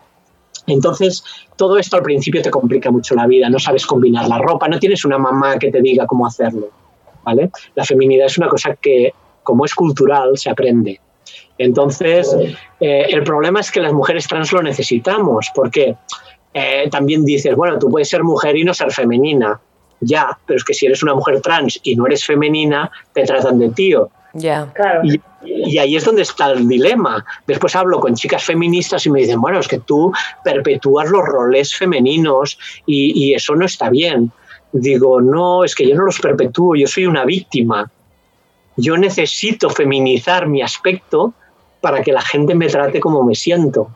Entonces, 0.66 1.24
todo 1.56 1.78
esto 1.78 1.96
al 1.96 2.02
principio 2.02 2.42
te 2.42 2.50
complica 2.50 2.90
mucho 2.90 3.14
la 3.14 3.26
vida, 3.26 3.48
no 3.48 3.58
sabes 3.58 3.86
combinar 3.86 4.28
la 4.28 4.38
ropa, 4.38 4.68
no 4.68 4.78
tienes 4.78 5.04
una 5.04 5.18
mamá 5.18 5.58
que 5.58 5.70
te 5.70 5.80
diga 5.80 6.06
cómo 6.06 6.26
hacerlo. 6.26 6.68
¿vale? 7.24 7.50
La 7.74 7.84
feminidad 7.84 8.26
es 8.26 8.38
una 8.38 8.48
cosa 8.48 8.76
que, 8.76 9.12
como 9.42 9.64
es 9.64 9.74
cultural, 9.74 10.36
se 10.38 10.50
aprende. 10.50 11.00
Entonces, 11.58 12.34
eh, 12.80 13.06
el 13.08 13.22
problema 13.22 13.60
es 13.60 13.70
que 13.70 13.80
las 13.80 13.92
mujeres 13.92 14.26
trans 14.26 14.52
lo 14.52 14.62
necesitamos, 14.62 15.50
porque 15.54 15.96
eh, 16.54 16.88
también 16.90 17.24
dices, 17.24 17.54
bueno, 17.54 17.78
tú 17.78 17.90
puedes 17.90 18.08
ser 18.08 18.22
mujer 18.22 18.56
y 18.56 18.64
no 18.64 18.74
ser 18.74 18.90
femenina 18.92 19.60
ya, 20.02 20.38
pero 20.46 20.58
es 20.58 20.64
que 20.64 20.74
si 20.74 20.86
eres 20.86 21.02
una 21.02 21.14
mujer 21.14 21.40
trans 21.40 21.80
y 21.82 21.96
no 21.96 22.06
eres 22.06 22.24
femenina, 22.24 22.90
te 23.12 23.24
tratan 23.24 23.58
de 23.58 23.70
tío. 23.70 24.10
Ya, 24.34 24.70
claro. 24.74 25.02
Y, 25.04 25.78
ahí 25.78 25.96
es 25.96 26.04
donde 26.04 26.22
está 26.22 26.50
el 26.52 26.68
dilema. 26.68 27.24
Después 27.46 27.74
hablo 27.74 28.00
con 28.00 28.14
chicas 28.14 28.44
feministas 28.44 29.04
y 29.06 29.10
me 29.10 29.20
dicen, 29.20 29.40
bueno, 29.40 29.58
es 29.58 29.68
que 29.68 29.78
tú 29.78 30.12
perpetúas 30.44 31.10
los 31.10 31.24
roles 31.24 31.74
femeninos 31.74 32.58
y, 32.86 33.12
y 33.24 33.34
eso 33.34 33.54
no 33.54 33.64
está 33.64 33.90
bien. 33.90 34.30
Digo, 34.72 35.20
no, 35.20 35.64
es 35.64 35.74
que 35.74 35.86
yo 35.86 35.94
no 35.94 36.04
los 36.04 36.20
perpetúo, 36.20 36.76
yo 36.76 36.86
soy 36.86 37.06
una 37.06 37.24
víctima. 37.24 37.90
Yo 38.76 38.96
necesito 38.96 39.68
feminizar 39.68 40.46
mi 40.46 40.62
aspecto 40.62 41.34
para 41.80 42.02
que 42.02 42.12
la 42.12 42.22
gente 42.22 42.54
me 42.54 42.68
trate 42.68 43.00
como 43.00 43.22
me 43.22 43.34
siento. 43.34 43.90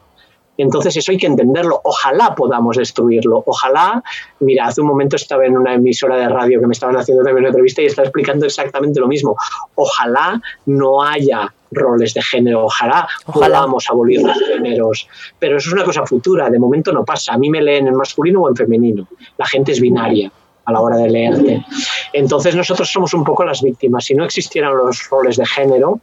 Entonces 0.58 0.96
eso 0.96 1.12
hay 1.12 1.18
que 1.18 1.26
entenderlo. 1.26 1.80
Ojalá 1.84 2.34
podamos 2.34 2.76
destruirlo. 2.76 3.42
Ojalá, 3.46 4.02
mira, 4.40 4.66
hace 4.66 4.80
un 4.80 4.88
momento 4.88 5.16
estaba 5.16 5.46
en 5.46 5.56
una 5.56 5.74
emisora 5.74 6.16
de 6.16 6.28
radio 6.28 6.60
que 6.60 6.66
me 6.66 6.72
estaban 6.72 6.96
haciendo 6.96 7.22
también 7.22 7.44
una 7.44 7.48
entrevista 7.48 7.82
y 7.82 7.86
estaba 7.86 8.06
explicando 8.06 8.46
exactamente 8.46 9.00
lo 9.00 9.08
mismo. 9.08 9.36
Ojalá 9.74 10.40
no 10.66 11.02
haya 11.02 11.52
roles 11.70 12.14
de 12.14 12.22
género, 12.22 12.64
ojalá, 12.64 13.08
podamos 13.32 13.88
abolir 13.90 14.22
los 14.22 14.38
géneros. 14.38 15.08
Pero 15.38 15.56
eso 15.58 15.68
es 15.68 15.72
una 15.72 15.84
cosa 15.84 16.06
futura, 16.06 16.48
de 16.48 16.58
momento 16.58 16.92
no 16.92 17.04
pasa. 17.04 17.34
A 17.34 17.38
mí 17.38 17.50
me 17.50 17.60
leen 17.60 17.88
en 17.88 17.94
masculino 17.94 18.42
o 18.42 18.48
en 18.48 18.56
femenino. 18.56 19.06
La 19.36 19.46
gente 19.46 19.72
es 19.72 19.80
binaria 19.80 20.30
a 20.64 20.72
la 20.72 20.80
hora 20.80 20.96
de 20.96 21.08
leerte. 21.08 21.64
Entonces 22.12 22.54
nosotros 22.54 22.90
somos 22.90 23.14
un 23.14 23.24
poco 23.24 23.44
las 23.44 23.62
víctimas. 23.62 24.04
Si 24.04 24.14
no 24.14 24.24
existieran 24.24 24.76
los 24.76 25.08
roles 25.08 25.36
de 25.36 25.46
género, 25.46 26.00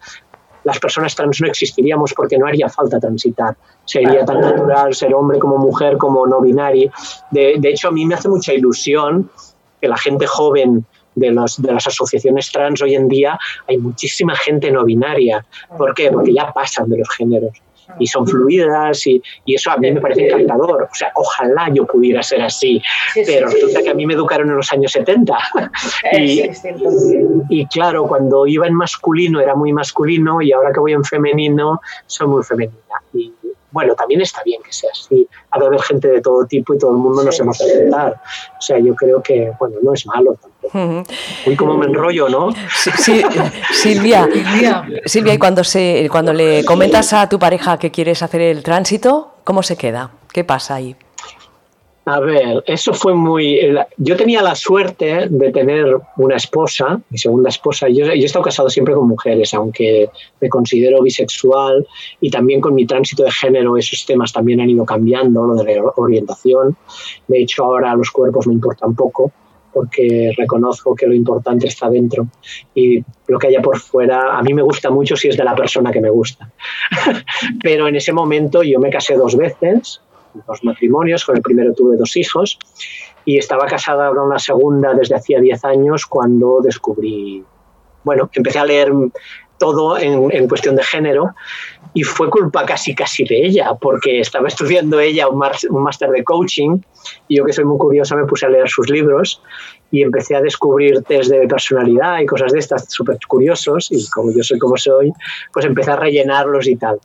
las 0.64 0.80
personas 0.80 1.16
trans 1.16 1.42
no 1.42 1.48
existiríamos 1.48 2.14
porque 2.14 2.38
no 2.38 2.48
haría 2.48 2.70
falta 2.70 3.00
transitar. 3.00 3.56
Sería 3.86 4.26
tan 4.26 4.40
natural 4.40 4.94
ser 4.94 5.14
hombre 5.14 5.40
como 5.40 5.58
mujer, 5.58 5.98
como 5.98 6.26
no 6.26 6.42
binario. 6.42 6.92
De, 7.32 7.60
hecho, 7.64 7.90
a 7.90 7.92
mí 7.92 8.06
me 8.06 8.16
hace 8.16 8.30
mucha 8.30 8.54
ilusión 8.54 9.30
que 9.82 9.88
la 9.88 9.98
gente 9.98 10.26
joven 10.26 10.86
de, 11.16 11.32
los, 11.32 11.62
de 11.62 11.74
las 11.74 11.86
asociaciones 11.88 12.52
trans 12.52 12.82
hoy 12.82 12.96
en 12.96 13.08
día 13.08 13.38
hay 13.68 13.78
muchísima 13.78 14.36
gente 14.36 14.72
no 14.72 14.86
binaria. 14.86 15.46
¿Por 15.78 15.94
qué? 15.94 16.10
Porque 16.12 16.34
ya 16.34 16.52
pasan 16.52 16.90
de 16.90 17.00
los 17.00 17.10
géneros. 17.10 17.62
Y 18.00 18.08
son 18.08 18.28
fluidas 18.28 19.06
y, 19.08 19.22
y, 19.46 19.56
eso 19.56 19.72
a 19.72 19.78
mí 19.78 19.92
me 19.92 20.02
parece 20.02 20.28
encantador. 20.28 20.84
O 20.84 20.96
sea, 20.96 21.12
ojalá 21.16 21.70
yo 21.74 21.86
pudiera 21.86 22.24
ser 22.24 22.42
así, 22.42 22.82
pero 23.14 23.48
resulta 23.48 23.82
que 23.82 23.90
a 23.90 23.94
mí 23.94 24.06
me 24.06 24.14
educaron 24.14 24.50
en 24.50 24.56
los 24.58 24.72
años 24.72 24.92
70. 24.92 25.38
y, 26.14 26.44
y, 27.50 27.66
claro, 27.68 28.08
cuando 28.08 28.48
iba 28.48 28.68
en 28.68 28.76
masculino 28.76 29.40
era 29.40 29.56
muy 29.56 29.74
masculino 29.74 30.42
y 30.42 30.52
ahora 30.52 30.72
que 30.72 30.80
voy 30.80 30.94
en 30.94 31.04
femenino 31.04 31.82
soy 32.06 32.28
muy 32.28 32.44
femenina. 32.44 32.78
Y, 33.14 33.33
bueno, 33.74 33.96
también 33.96 34.22
está 34.22 34.42
bien 34.44 34.62
que 34.62 34.72
sea 34.72 34.92
así. 34.92 35.28
Ha 35.50 35.60
de 35.60 35.66
haber 35.66 35.82
gente 35.82 36.08
de 36.08 36.22
todo 36.22 36.46
tipo 36.46 36.76
y 36.76 36.78
todo 36.78 36.92
el 36.92 36.98
mundo 36.98 37.24
nos 37.24 37.40
hemos 37.40 37.58
de 37.58 37.90
O 37.90 38.62
sea, 38.62 38.78
yo 38.78 38.96
creo 38.96 39.22
que, 39.22 39.52
bueno, 39.60 39.78
no 39.82 39.94
es 39.94 40.06
malo 40.06 40.38
tampoco. 40.40 41.04
Uy, 41.48 41.56
cómo 41.56 41.76
me 41.76 41.88
enrollo, 41.88 42.30
¿no? 42.30 42.50
Sí, 42.78 43.24
Silvia, 43.72 44.30
Silvia, 45.06 45.34
y 45.34 45.38
cuando, 45.40 45.64
se, 45.64 46.08
cuando 46.12 46.32
le 46.34 46.64
comentas 46.64 47.14
a 47.14 47.28
tu 47.28 47.40
pareja 47.40 47.78
que 47.80 47.90
quieres 47.90 48.22
hacer 48.22 48.42
el 48.42 48.62
tránsito, 48.62 49.34
¿cómo 49.44 49.64
se 49.64 49.76
queda? 49.76 50.12
¿Qué 50.32 50.44
pasa 50.44 50.76
ahí? 50.76 50.96
A 52.06 52.20
ver, 52.20 52.64
eso 52.68 52.94
fue 52.94 53.14
muy... 53.14 53.62
Yo 53.98 54.18
tenía 54.18 54.42
la 54.42 54.56
suerte 54.56 55.28
de 55.30 55.52
tener 55.54 55.86
una 56.18 56.36
esposa, 56.36 57.00
mi 57.10 57.18
segunda 57.18 57.48
esposa. 57.48 57.88
Yo, 57.88 58.06
yo 58.06 58.12
he 58.12 58.26
estado 58.26 58.44
casado 58.44 58.70
siempre 58.70 58.94
con 58.94 59.08
mujeres, 59.08 59.54
aunque 59.54 60.10
me 60.42 60.50
considero 60.50 61.02
bisexual 61.02 61.88
y 62.20 62.30
también 62.30 62.60
con 62.60 62.76
mi 62.76 62.86
tránsito 62.86 63.24
de 63.24 63.32
género 63.32 63.78
esos 63.78 64.06
temas 64.06 64.34
también 64.34 64.60
han 64.60 64.70
ido 64.70 64.86
cambiando, 64.86 65.46
lo 65.46 65.56
de 65.56 65.76
la 65.76 65.94
orientación. 65.96 66.76
De 67.28 67.42
hecho, 67.42 67.64
ahora 67.64 67.96
los 67.96 68.12
cuerpos 68.12 68.48
me 68.48 68.54
importan 68.54 68.96
poco 68.96 69.32
porque 69.74 70.32
reconozco 70.38 70.94
que 70.94 71.08
lo 71.08 71.16
importante 71.16 71.68
está 71.68 71.90
dentro 71.90 72.28
y 72.76 73.04
lo 73.28 73.40
que 73.40 73.48
haya 73.48 73.62
por 73.62 73.80
fuera 73.80 74.38
a 74.38 74.44
mí 74.44 74.54
me 74.54 74.62
gusta 74.62 74.92
mucho 74.92 75.16
si 75.16 75.30
es 75.30 75.38
de 75.38 75.44
la 75.44 75.56
persona 75.56 75.92
que 75.92 76.02
me 76.02 76.10
gusta. 76.10 76.52
Pero 77.64 77.88
en 77.88 77.96
ese 77.96 78.14
momento 78.14 78.62
yo 78.62 78.80
me 78.80 78.90
casé 78.90 79.16
dos 79.16 79.36
veces 79.36 80.02
dos 80.48 80.64
matrimonios, 80.64 81.26
con 81.26 81.36
el 81.38 81.42
primero 81.42 81.74
tuve 81.74 81.98
dos 81.98 82.16
hijos 82.18 82.58
y 83.26 83.38
estaba 83.38 83.66
casada 83.66 84.10
con 84.14 84.30
la 84.30 84.40
segunda 84.40 84.94
desde 84.94 85.16
hacía 85.16 85.40
10 85.40 85.66
años 85.66 86.06
cuando 86.06 86.60
descubrí, 86.62 87.44
bueno, 88.04 88.30
empecé 88.34 88.60
a 88.60 88.66
leer 88.66 88.92
todo 89.58 89.98
en, 89.98 90.48
cuestión 90.50 90.76
de 90.76 90.84
género 90.84 91.36
y 91.94 92.04
fue 92.04 92.30
culpa 92.30 92.66
casi 92.66 92.94
casi 92.94 93.24
de 93.24 93.46
ella, 93.46 93.74
porque 93.80 94.20
estaba 94.20 94.48
estudiando 94.50 95.00
ella 95.00 95.30
un, 95.30 95.40
máster 95.82 96.10
de 96.10 96.24
coaching 96.24 96.80
y 97.30 97.38
yo 97.38 97.46
que 97.46 97.54
soy 97.54 97.64
muy 97.64 97.78
curiosa 97.78 98.16
me 98.16 98.26
puse 98.26 98.46
a 98.46 98.50
leer 98.50 98.68
sus 98.68 98.90
libros 98.90 99.42
y 99.90 100.02
empecé 100.02 100.36
a 100.36 100.42
descubrir 100.42 101.04
test 101.04 101.32
de 101.32 101.48
personalidad 101.48 102.20
y 102.20 102.26
cosas 102.26 102.52
de 102.52 102.60
estas 102.60 102.92
súper 102.92 103.18
curiosos 103.26 103.90
y 103.92 104.10
como 104.10 104.34
yo 104.36 104.44
soy 104.44 104.60
como 104.60 104.76
soy, 104.76 105.14
pues 105.54 105.66
empecé 105.66 105.92
a 105.92 105.96
rellenarlos 105.96 106.68
y 106.68 106.76
tal. 106.76 107.00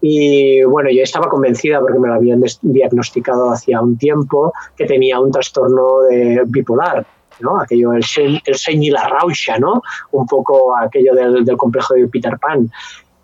Y 0.00 0.62
bueno, 0.64 0.90
yo 0.90 1.02
estaba 1.02 1.28
convencida 1.28 1.80
porque 1.80 1.98
me 1.98 2.08
lo 2.08 2.14
habían 2.14 2.42
diagnosticado 2.62 3.50
hacía 3.50 3.80
un 3.80 3.96
tiempo 3.96 4.52
que 4.76 4.84
tenía 4.84 5.18
un 5.18 5.30
trastorno 5.30 6.02
de 6.02 6.42
bipolar, 6.46 7.06
¿no? 7.40 7.60
Aquello, 7.60 7.92
el, 7.92 8.04
el 8.44 8.82
y 8.82 8.90
la 8.90 9.08
raucha, 9.08 9.58
¿no? 9.58 9.82
Un 10.12 10.26
poco 10.26 10.76
aquello 10.76 11.14
del, 11.14 11.44
del 11.44 11.56
complejo 11.56 11.94
de 11.94 12.08
Peter 12.08 12.38
Pan. 12.38 12.70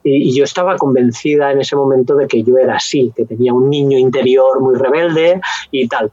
Y, 0.05 0.31
y, 0.31 0.35
yo 0.35 0.45
estaba 0.45 0.77
convencida 0.77 1.53
en 1.53 1.61
ese 1.61 1.77
momento 1.77 2.17
de 2.17 2.27
que 2.27 2.43
yo 2.43 2.57
era 2.59 2.77
así, 2.77 3.13
que 3.15 3.25
tenía 3.25 3.53
un 3.53 3.71
niño 3.71 3.97
interior 3.97 4.61
muy 4.61 4.75
rebelde 4.75 5.41
y 5.71 5.87
tal. 5.87 6.11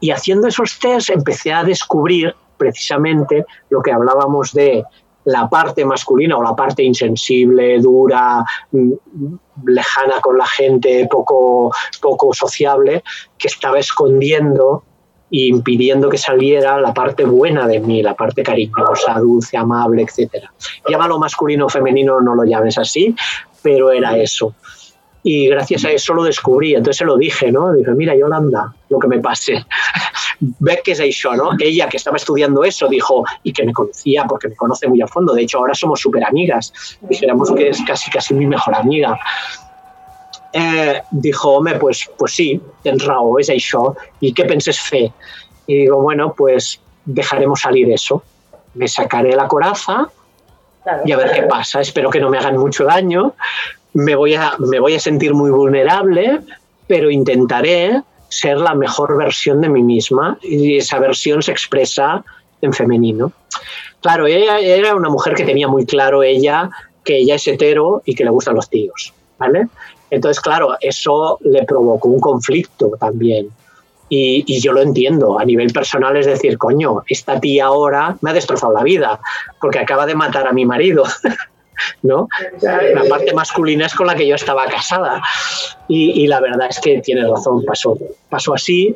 Y 0.00 0.10
haciendo 0.10 0.46
esos 0.46 0.78
test 0.78 1.10
empecé 1.10 1.52
a 1.52 1.64
descubrir 1.64 2.34
precisamente 2.56 3.46
lo 3.70 3.82
que 3.82 3.92
hablábamos 3.92 4.52
de 4.52 4.84
la 5.28 5.46
parte 5.48 5.84
masculina 5.84 6.38
o 6.38 6.42
la 6.42 6.56
parte 6.56 6.82
insensible, 6.82 7.78
dura, 7.80 8.42
mm, 8.72 8.92
lejana 9.66 10.20
con 10.22 10.38
la 10.38 10.46
gente, 10.46 11.06
poco, 11.10 11.70
poco 12.00 12.32
sociable, 12.32 13.02
que 13.36 13.48
estaba 13.48 13.78
escondiendo 13.78 14.84
e 15.30 15.48
impidiendo 15.48 16.08
que 16.08 16.16
saliera 16.16 16.80
la 16.80 16.94
parte 16.94 17.26
buena 17.26 17.66
de 17.66 17.78
mí, 17.78 18.02
la 18.02 18.14
parte 18.14 18.42
cariñosa, 18.42 19.20
dulce, 19.20 19.58
amable, 19.58 20.02
etc. 20.02 20.44
Llámalo 20.88 21.18
masculino 21.18 21.66
o 21.66 21.68
femenino, 21.68 22.22
no 22.22 22.34
lo 22.34 22.44
llames 22.44 22.78
así, 22.78 23.14
pero 23.62 23.92
era 23.92 24.16
eso 24.16 24.54
y 25.22 25.48
gracias 25.48 25.84
a 25.84 25.90
eso 25.90 26.14
lo 26.14 26.24
descubrí. 26.24 26.74
Entonces 26.74 26.96
se 26.96 27.04
lo 27.04 27.18
dije, 27.18 27.52
¿no? 27.52 27.72
Dije, 27.72 27.90
mira, 27.92 28.16
Yolanda, 28.16 28.74
lo 28.88 28.98
que 28.98 29.08
me 29.08 29.18
pase. 29.18 29.64
Ve 30.40 30.80
que 30.84 30.92
es 30.92 31.00
eso, 31.00 31.34
¿no? 31.34 31.50
Ella 31.58 31.88
que 31.88 31.96
estaba 31.96 32.16
estudiando 32.16 32.62
eso 32.64 32.88
dijo, 32.88 33.24
y 33.42 33.52
que 33.52 33.64
me 33.64 33.72
conocía 33.72 34.24
porque 34.24 34.48
me 34.48 34.56
conoce 34.56 34.86
muy 34.86 35.02
a 35.02 35.06
fondo. 35.06 35.34
De 35.34 35.42
hecho, 35.42 35.58
ahora 35.58 35.74
somos 35.74 36.00
súper 36.00 36.24
amigas. 36.24 36.72
Dijéramos 37.02 37.52
que 37.52 37.70
es 37.70 37.82
casi, 37.86 38.10
casi 38.10 38.34
mi 38.34 38.46
mejor 38.46 38.74
amiga. 38.74 39.18
Eh, 40.52 41.02
dijo, 41.10 41.50
hombre, 41.50 41.78
pues, 41.78 42.08
pues 42.16 42.32
sí, 42.32 42.60
tens 42.82 43.04
raó, 43.04 43.38
es 43.38 43.48
eso. 43.48 43.96
¿Y 44.20 44.32
qué 44.32 44.44
penses 44.44 44.80
fe? 44.80 45.12
Y 45.66 45.76
digo, 45.76 46.00
bueno, 46.00 46.34
pues 46.34 46.80
dejaremos 47.04 47.60
salir 47.60 47.90
eso. 47.90 48.22
Me 48.74 48.86
sacaré 48.86 49.34
la 49.34 49.48
coraza 49.48 50.08
y 51.04 51.12
a 51.12 51.16
ver 51.16 51.32
qué 51.32 51.42
pasa. 51.42 51.80
Espero 51.80 52.10
que 52.10 52.20
no 52.20 52.30
me 52.30 52.38
hagan 52.38 52.56
mucho 52.56 52.84
daño, 52.84 53.34
me 53.94 54.14
voy 54.14 54.34
a, 54.34 54.54
me 54.58 54.80
voy 54.80 54.94
a 54.94 55.00
sentir 55.00 55.34
muy 55.34 55.50
vulnerable, 55.50 56.40
pero 56.86 57.10
intentaré 57.10 58.02
ser 58.28 58.58
la 58.58 58.74
mejor 58.74 59.16
versión 59.16 59.60
de 59.60 59.68
mí 59.68 59.82
misma 59.82 60.38
y 60.42 60.76
esa 60.76 60.98
versión 60.98 61.42
se 61.42 61.52
expresa 61.52 62.24
en 62.60 62.72
femenino. 62.72 63.32
Claro, 64.00 64.26
ella 64.26 64.58
era 64.58 64.94
una 64.94 65.08
mujer 65.08 65.34
que 65.34 65.44
tenía 65.44 65.68
muy 65.68 65.86
claro 65.86 66.22
ella 66.22 66.70
que 67.04 67.18
ella 67.18 67.36
es 67.36 67.48
hetero 67.48 68.02
y 68.04 68.14
que 68.14 68.24
le 68.24 68.30
gustan 68.30 68.54
los 68.54 68.68
tíos, 68.68 69.14
¿vale? 69.38 69.68
Entonces, 70.10 70.40
claro, 70.40 70.76
eso 70.80 71.38
le 71.42 71.64
provocó 71.64 72.08
un 72.08 72.20
conflicto 72.20 72.92
también. 72.98 73.48
Y, 74.10 74.44
y, 74.46 74.60
yo 74.60 74.72
lo 74.72 74.80
entiendo 74.80 75.38
a 75.38 75.44
nivel 75.44 75.70
personal, 75.70 76.16
es 76.16 76.24
decir, 76.24 76.56
coño, 76.56 77.02
esta 77.08 77.38
tía 77.38 77.66
ahora 77.66 78.16
me 78.22 78.30
ha 78.30 78.32
destrozado 78.32 78.72
la 78.72 78.82
vida 78.82 79.20
porque 79.60 79.78
acaba 79.78 80.06
de 80.06 80.14
matar 80.14 80.46
a 80.46 80.52
mi 80.52 80.64
marido. 80.64 81.04
¿no? 82.02 82.28
La 82.60 83.04
parte 83.08 83.32
masculina 83.34 83.86
es 83.86 83.94
con 83.94 84.06
la 84.06 84.14
que 84.14 84.26
yo 84.26 84.34
estaba 84.34 84.66
casada. 84.66 85.22
Y, 85.88 86.26
la 86.26 86.40
verdad 86.40 86.68
es 86.70 86.80
que 86.80 87.00
tiene 87.00 87.26
razón, 87.26 87.64
pasó, 87.64 88.54
así. 88.54 88.94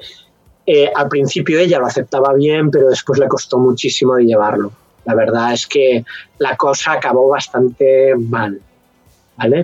Eh, 0.67 0.91
al 0.95 1.09
principio 1.09 1.59
ella 1.59 1.79
lo 1.79 1.87
aceptaba 1.87 2.33
bien, 2.35 2.71
pero 2.71 2.89
después 2.89 3.19
le 3.19 3.29
costó 3.29 3.59
muchísimo 3.59 4.15
de 4.15 4.25
llevarlo. 4.25 4.73
La 5.05 5.15
verdad 5.15 5.53
es 5.53 5.67
que 5.67 6.05
la 6.39 6.57
cosa 6.57 6.93
acabó 6.93 7.29
bastante 7.29 8.15
mal. 8.17 8.61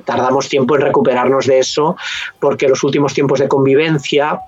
Tardamos 0.04 0.48
tiempo 0.48 0.74
en 0.74 0.82
recuperarnos 0.82 1.46
de 1.46 1.60
eso 1.60 1.96
porque 2.40 2.68
los 2.68 2.82
últimos 2.82 3.14
tiempos 3.14 3.38
de 3.38 3.46
convivencia 3.46 4.40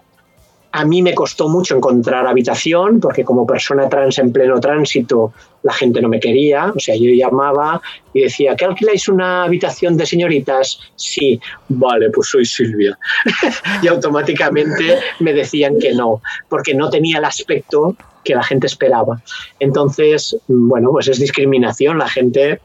a 0.72 0.84
mí 0.84 1.02
me 1.02 1.14
costó 1.14 1.48
mucho 1.48 1.76
encontrar 1.76 2.26
habitación 2.26 3.00
porque 3.00 3.24
como 3.24 3.46
persona 3.46 3.88
trans 3.88 4.18
en 4.18 4.32
pleno 4.32 4.60
tránsito 4.60 5.32
la 5.62 5.72
gente 5.72 6.00
no 6.00 6.08
me 6.08 6.20
quería, 6.20 6.72
o 6.74 6.78
sea, 6.78 6.94
yo 6.94 7.10
llamaba 7.12 7.82
y 8.14 8.22
decía, 8.22 8.56
¿qué 8.56 8.64
alquiláis 8.64 9.08
una 9.08 9.44
habitación 9.44 9.96
de 9.96 10.06
señoritas? 10.06 10.80
Sí, 10.96 11.40
vale, 11.68 12.10
pues 12.10 12.28
soy 12.28 12.46
Silvia. 12.46 12.98
y 13.82 13.88
automáticamente 13.88 14.98
me 15.18 15.32
decían 15.32 15.78
que 15.78 15.92
no, 15.92 16.22
porque 16.48 16.74
no 16.74 16.88
tenía 16.88 17.18
el 17.18 17.24
aspecto 17.24 17.94
que 18.24 18.34
la 18.34 18.42
gente 18.42 18.68
esperaba. 18.68 19.20
Entonces, 19.58 20.36
bueno, 20.48 20.90
pues 20.92 21.08
es 21.08 21.18
discriminación, 21.18 21.98
la 21.98 22.08
gente... 22.08 22.60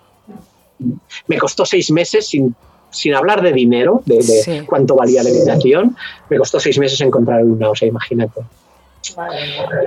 Me 1.27 1.37
costó 1.37 1.65
seis 1.65 1.89
meses 1.89 2.27
sin 2.27 2.53
sin 2.95 3.13
hablar 3.13 3.41
de 3.41 3.51
dinero, 3.51 4.01
de, 4.05 4.63
cuánto 4.65 4.95
valía 4.95 5.23
la 5.23 5.29
habitación, 5.29 5.95
me 6.29 6.37
costó 6.37 6.59
seis 6.59 6.79
meses 6.79 6.99
encontrar 7.01 7.43
una, 7.43 7.69
o 7.69 7.75
sea, 7.75 7.87
imagínate. 7.87 8.41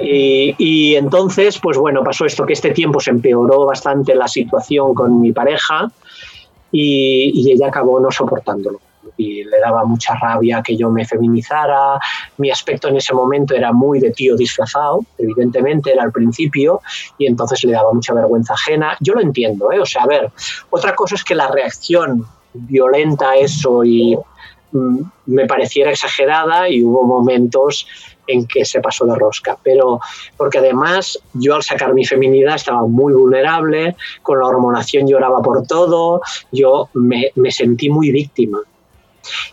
Y, 0.01 0.55
y, 0.59 0.95
entonces, 0.95 1.59
pues 1.59 1.77
bueno, 1.77 2.05
pasó 2.05 2.25
esto, 2.25 2.47
que 2.47 2.53
este 2.53 2.71
tiempo 2.71 3.01
se 3.01 3.11
empeoró 3.11 3.67
bastante 3.67 4.15
la 4.15 4.29
situación 4.29 4.95
con 4.95 5.21
mi 5.21 5.33
pareja 5.33 5.91
y, 6.71 7.33
y 7.35 7.53
ella 7.53 7.69
acabó 7.69 7.99
no 7.99 8.11
soportándolo 8.11 8.81
y 9.19 9.45
le 9.45 9.59
daba 9.61 9.85
mucha 9.85 10.15
rabia 10.15 10.63
que 10.63 10.77
yo 10.77 10.91
me 10.91 11.05
feminizara. 11.05 11.99
Mi 12.39 12.51
aspecto 12.51 12.89
en 12.89 12.97
ese 12.97 13.13
momento 13.13 13.55
era 13.55 13.73
muy 13.73 14.01
de 14.01 14.13
tío 14.13 14.37
disfrazado, 14.37 15.05
evidentemente 15.19 15.93
era 15.93 16.05
al 16.05 16.13
principio, 16.13 16.81
y 17.19 17.27
entonces 17.27 17.63
le 17.65 17.73
daba 17.73 17.93
mucha 17.93 18.15
vergüenza 18.15 18.55
ajena. 18.55 18.97
Yo 19.01 19.15
lo 19.15 19.21
entiendo, 19.21 19.71
¿eh? 19.73 19.81
O 19.81 19.87
sea, 19.87 20.05
a 20.05 20.07
ver, 20.07 20.31
otra 20.71 20.95
cosa 20.95 21.17
es 21.17 21.25
que 21.25 21.35
la 21.35 21.49
reacción 21.49 22.27
violenta 22.67 23.37
eso 23.37 23.85
y 23.85 24.17
mm, 24.73 25.01
me 25.27 25.47
pareciera 25.47 25.91
exagerada 25.91 26.69
y 26.69 26.83
hubo 26.83 27.05
momentos 27.05 27.87
en 28.29 28.47
que 28.47 28.65
se 28.65 28.81
pasó 28.81 29.05
de 29.07 29.17
rosca. 29.17 29.59
Pero 29.63 30.01
porque 30.37 30.59
además 30.59 31.19
yo 31.35 31.57
al 31.57 31.63
sacar 31.63 31.95
mi 31.95 32.05
feminidad 32.05 32.55
estaba 32.55 32.87
muy 32.87 33.13
vulnerable, 33.13 33.97
con 34.23 34.39
la 34.39 34.47
hormonación 34.47 35.09
lloraba 35.09 35.43
por 35.43 35.67
todo, 35.67 36.21
yo 36.53 36.89
me, 36.95 37.33
sentí 37.51 37.91
muy 37.91 38.13
víctima. 38.13 38.61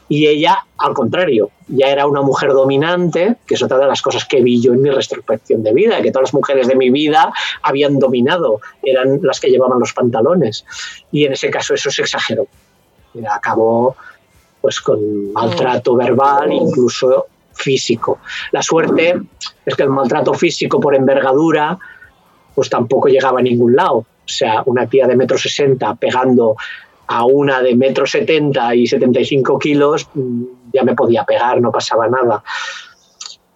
Y 0.07 0.27
ella, 0.27 0.59
al 0.77 0.93
contrario, 0.93 1.49
ya 1.67 1.87
era 1.87 2.05
una 2.07 2.21
mujer 2.21 2.53
dominante, 2.53 3.35
que 3.45 3.55
es 3.55 3.63
otra 3.63 3.77
de 3.79 3.87
las 3.87 4.01
cosas 4.01 4.23
que 4.25 4.41
vi 4.41 4.61
yo 4.61 4.71
en 4.73 4.81
mi 4.81 4.89
retrospección 4.89 5.63
de 5.63 5.73
vida, 5.73 6.01
que 6.01 6.11
todas 6.11 6.29
las 6.29 6.33
mujeres 6.33 6.67
de 6.67 6.75
mi 6.75 6.91
vida 6.91 7.33
habían 7.61 7.99
dominado, 7.99 8.61
eran 8.83 9.19
las 9.21 9.39
que 9.41 9.49
llevaban 9.49 9.79
los 9.79 9.91
pantalones. 9.91 10.63
Y 11.11 11.25
en 11.25 11.33
ese 11.33 11.49
caso 11.49 11.73
eso 11.73 11.89
se 11.89 12.03
exageró 12.03 12.47
acabó 13.29 13.95
pues 14.61 14.81
con 14.81 15.31
maltrato 15.31 15.95
verbal, 15.95 16.51
incluso 16.51 17.27
físico. 17.53 18.19
La 18.51 18.63
suerte 18.63 19.21
es 19.63 19.75
que 19.75 19.83
el 19.83 19.89
maltrato 19.89 20.33
físico 20.33 20.79
por 20.79 20.95
envergadura 20.95 21.77
pues 22.55 22.69
tampoco 22.69 23.07
llegaba 23.07 23.39
a 23.39 23.43
ningún 23.43 23.75
lado. 23.75 23.97
O 23.97 24.05
sea, 24.27 24.63
una 24.65 24.87
tía 24.87 25.05
de 25.05 25.15
metro 25.15 25.37
sesenta 25.37 25.93
pegando 25.93 26.55
a 27.07 27.25
una 27.25 27.61
de 27.61 27.75
metro 27.75 28.07
setenta 28.07 28.73
y 28.73 28.87
75 28.87 29.59
kilos, 29.59 30.09
mm, 30.15 30.43
ya 30.73 30.83
me 30.83 30.95
podía 30.95 31.23
pegar, 31.25 31.61
no 31.61 31.71
pasaba 31.71 32.07
nada. 32.07 32.43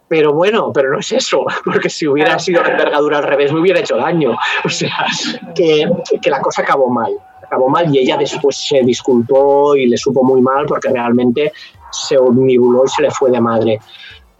Pero 0.07 0.33
bueno, 0.33 0.71
pero 0.71 0.91
no 0.91 0.99
es 0.99 1.11
eso, 1.11 1.43
porque 1.65 1.89
si 1.89 2.07
hubiera 2.07 2.37
sido 2.37 2.61
la 2.61 2.69
envergadura 2.69 3.17
al 3.17 3.23
revés 3.23 3.51
me 3.51 3.61
hubiera 3.61 3.79
hecho 3.79 3.97
daño. 3.97 4.37
O 4.63 4.69
sea, 4.69 5.07
que, 5.55 5.89
que 6.21 6.29
la 6.29 6.41
cosa 6.41 6.61
acabó 6.61 6.87
mal 6.89 7.13
acabó 7.49 7.67
mal 7.67 7.93
y 7.93 7.99
ella 7.99 8.15
después 8.17 8.55
se 8.55 8.81
disculpó 8.83 9.75
y 9.75 9.87
le 9.87 9.97
supo 9.97 10.23
muy 10.23 10.41
mal 10.41 10.65
porque 10.67 10.89
realmente 10.89 11.51
se 11.91 12.17
omnibuló 12.17 12.85
y 12.85 12.89
se 12.89 13.01
le 13.01 13.11
fue 13.11 13.31
de 13.31 13.41
madre. 13.41 13.79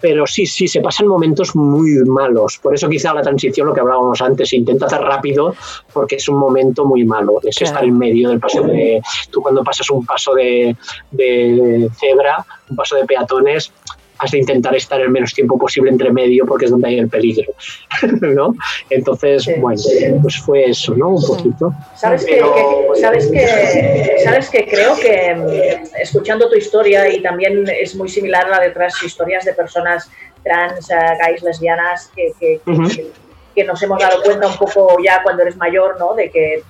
Pero 0.01 0.25
sí, 0.25 0.45
sí, 0.45 0.67
se 0.67 0.79
pasan 0.79 1.07
momentos 1.07 1.55
muy 1.57 1.91
malos. 2.05 2.57
Por 2.59 2.73
eso 2.73 2.87
quizá 2.87 3.13
la 3.13 3.21
transición, 3.21 3.67
lo 3.67 3.73
que 3.73 3.81
hablábamos 3.81 4.21
antes, 4.21 4.47
se 4.47 4.55
intenta 4.55 4.85
hacer 4.85 5.01
rápido 5.01 5.53
porque 5.91 6.15
es 6.15 6.29
un 6.29 6.37
momento 6.37 6.85
muy 6.85 7.03
malo. 7.03 7.39
Es 7.43 7.61
estar 7.61 7.83
en 7.83 7.97
medio 7.97 8.29
del 8.29 8.39
paso 8.39 8.61
de... 8.63 9.01
Tú 9.29 9.41
cuando 9.41 9.61
pasas 9.61 9.89
un 9.89 10.05
paso 10.05 10.33
de, 10.35 10.77
de 11.11 11.89
cebra, 11.99 12.45
un 12.69 12.77
paso 12.77 12.95
de 12.95 13.05
peatones, 13.05 13.73
has 14.19 14.31
de 14.31 14.37
intentar 14.37 14.75
estar 14.75 14.99
el 15.01 15.09
menos 15.09 15.33
tiempo 15.33 15.57
posible 15.57 15.89
entre 15.89 16.11
medio 16.11 16.45
porque 16.45 16.65
es 16.65 16.71
donde 16.71 16.89
hay 16.89 16.99
el 16.99 17.09
peligro, 17.09 17.53
¿no? 18.21 18.53
Entonces, 18.89 19.49
bueno, 19.59 19.81
pues 20.21 20.37
fue 20.39 20.69
eso, 20.69 20.93
¿no? 20.95 21.09
Un 21.09 21.25
poquito. 21.25 21.73
¿Sabes 21.95 22.25
que, 22.25 22.41
sabes 22.99 23.27
que, 23.27 24.17
sabes 24.23 24.49
que 24.49 24.67
creo 24.67 24.95
que 24.97 25.35
mm, 25.35 26.01
escuchando 26.01 26.49
tu 26.49 26.55
historia 26.55 27.09
y 27.09 27.21
también 27.21 27.65
es 27.67 27.95
muy 27.95 28.09
similar 28.09 28.45
a 28.45 28.49
la 28.49 28.59
de 28.59 28.69
otras 28.69 29.01
historias 29.03 29.45
de 29.45 29.53
personas 29.53 30.09
trans, 30.43 30.89
uh, 30.89 31.17
gays, 31.25 31.41
lesbianas 31.43 32.11
que, 32.15 32.31
que, 32.39 32.61
que 33.55 33.63
nos 33.63 33.81
hemos 33.81 33.99
dado 33.99 34.21
cuenta 34.21 34.47
un 34.47 34.57
poco 34.57 34.97
ya 35.03 35.21
cuando 35.23 35.43
eres 35.43 35.57
mayor, 35.57 35.97
¿no? 35.99 36.13
De 36.13 36.29
que 36.29 36.63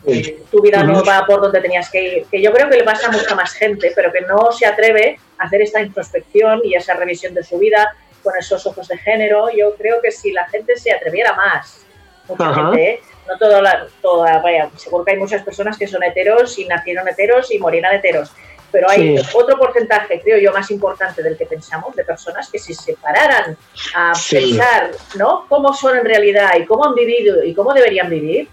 tu 0.52 0.62
vida 0.62 0.84
no 0.84 1.04
va 1.04 1.26
por 1.26 1.42
donde 1.42 1.62
tenías 1.62 1.90
que 1.90 2.18
ir. 2.18 2.26
Que 2.30 2.42
yo 2.42 2.52
creo 2.52 2.70
que 2.70 2.78
le 2.78 2.84
pasa 2.84 3.08
a 3.08 3.12
mucha 3.12 3.36
más 3.36 3.54
gente, 3.54 3.92
pero 3.96 4.12
que 4.12 4.22
no 4.22 4.52
se 4.52 4.66
atreve 4.66 5.18
a 5.18 5.29
hacer 5.40 5.62
esta 5.62 5.82
introspección 5.82 6.62
y 6.64 6.76
esa 6.76 6.94
revisión 6.94 7.34
de 7.34 7.44
su 7.44 7.58
vida 7.58 7.96
con 8.24 8.34
esos 8.38 8.66
ojos 8.66 8.88
de 8.88 8.98
género. 8.98 9.50
Yo 9.56 9.76
creo 9.76 10.02
que 10.02 10.12
si 10.12 10.32
la 10.32 10.48
gente 10.50 10.78
se 10.78 10.92
atreviera 10.92 11.34
más, 11.34 11.86
mucha 12.28 12.54
gente, 12.54 12.84
¿eh? 12.84 13.02
no 13.28 13.38
toda 13.38 13.62
la, 13.62 13.88
toda, 14.02 14.40
vaya, 14.40 14.70
seguro 14.76 15.06
que 15.06 15.12
hay 15.12 15.18
muchas 15.18 15.44
personas 15.44 15.78
que 15.78 15.88
son 15.88 16.04
heteros 16.04 16.58
y 16.60 16.66
nacieron 16.66 17.08
heteros 17.08 17.52
y 17.52 17.60
morirán 17.60 17.96
heteros, 17.96 18.32
pero 18.72 18.90
hay 18.90 19.18
otro 19.34 19.58
porcentaje, 19.58 20.22
creo 20.22 20.38
yo, 20.38 20.52
más 20.52 20.70
importante 20.70 21.24
del 21.24 21.38
que 21.38 21.46
pensamos, 21.46 21.96
de 21.96 22.04
personas 22.04 22.50
que 22.50 22.60
si 22.60 22.74
se 22.74 22.94
pararan 22.94 23.58
a 23.96 24.14
pensar, 24.30 24.92
¿no? 25.16 25.46
Cómo 25.48 25.74
son 25.74 25.98
en 25.98 26.06
realidad 26.06 26.52
y 26.60 26.66
cómo 26.66 26.86
han 26.86 26.94
vivido 26.94 27.44
y 27.44 27.54
cómo 27.54 27.74
deberían 27.74 28.10
vivir. 28.10 28.48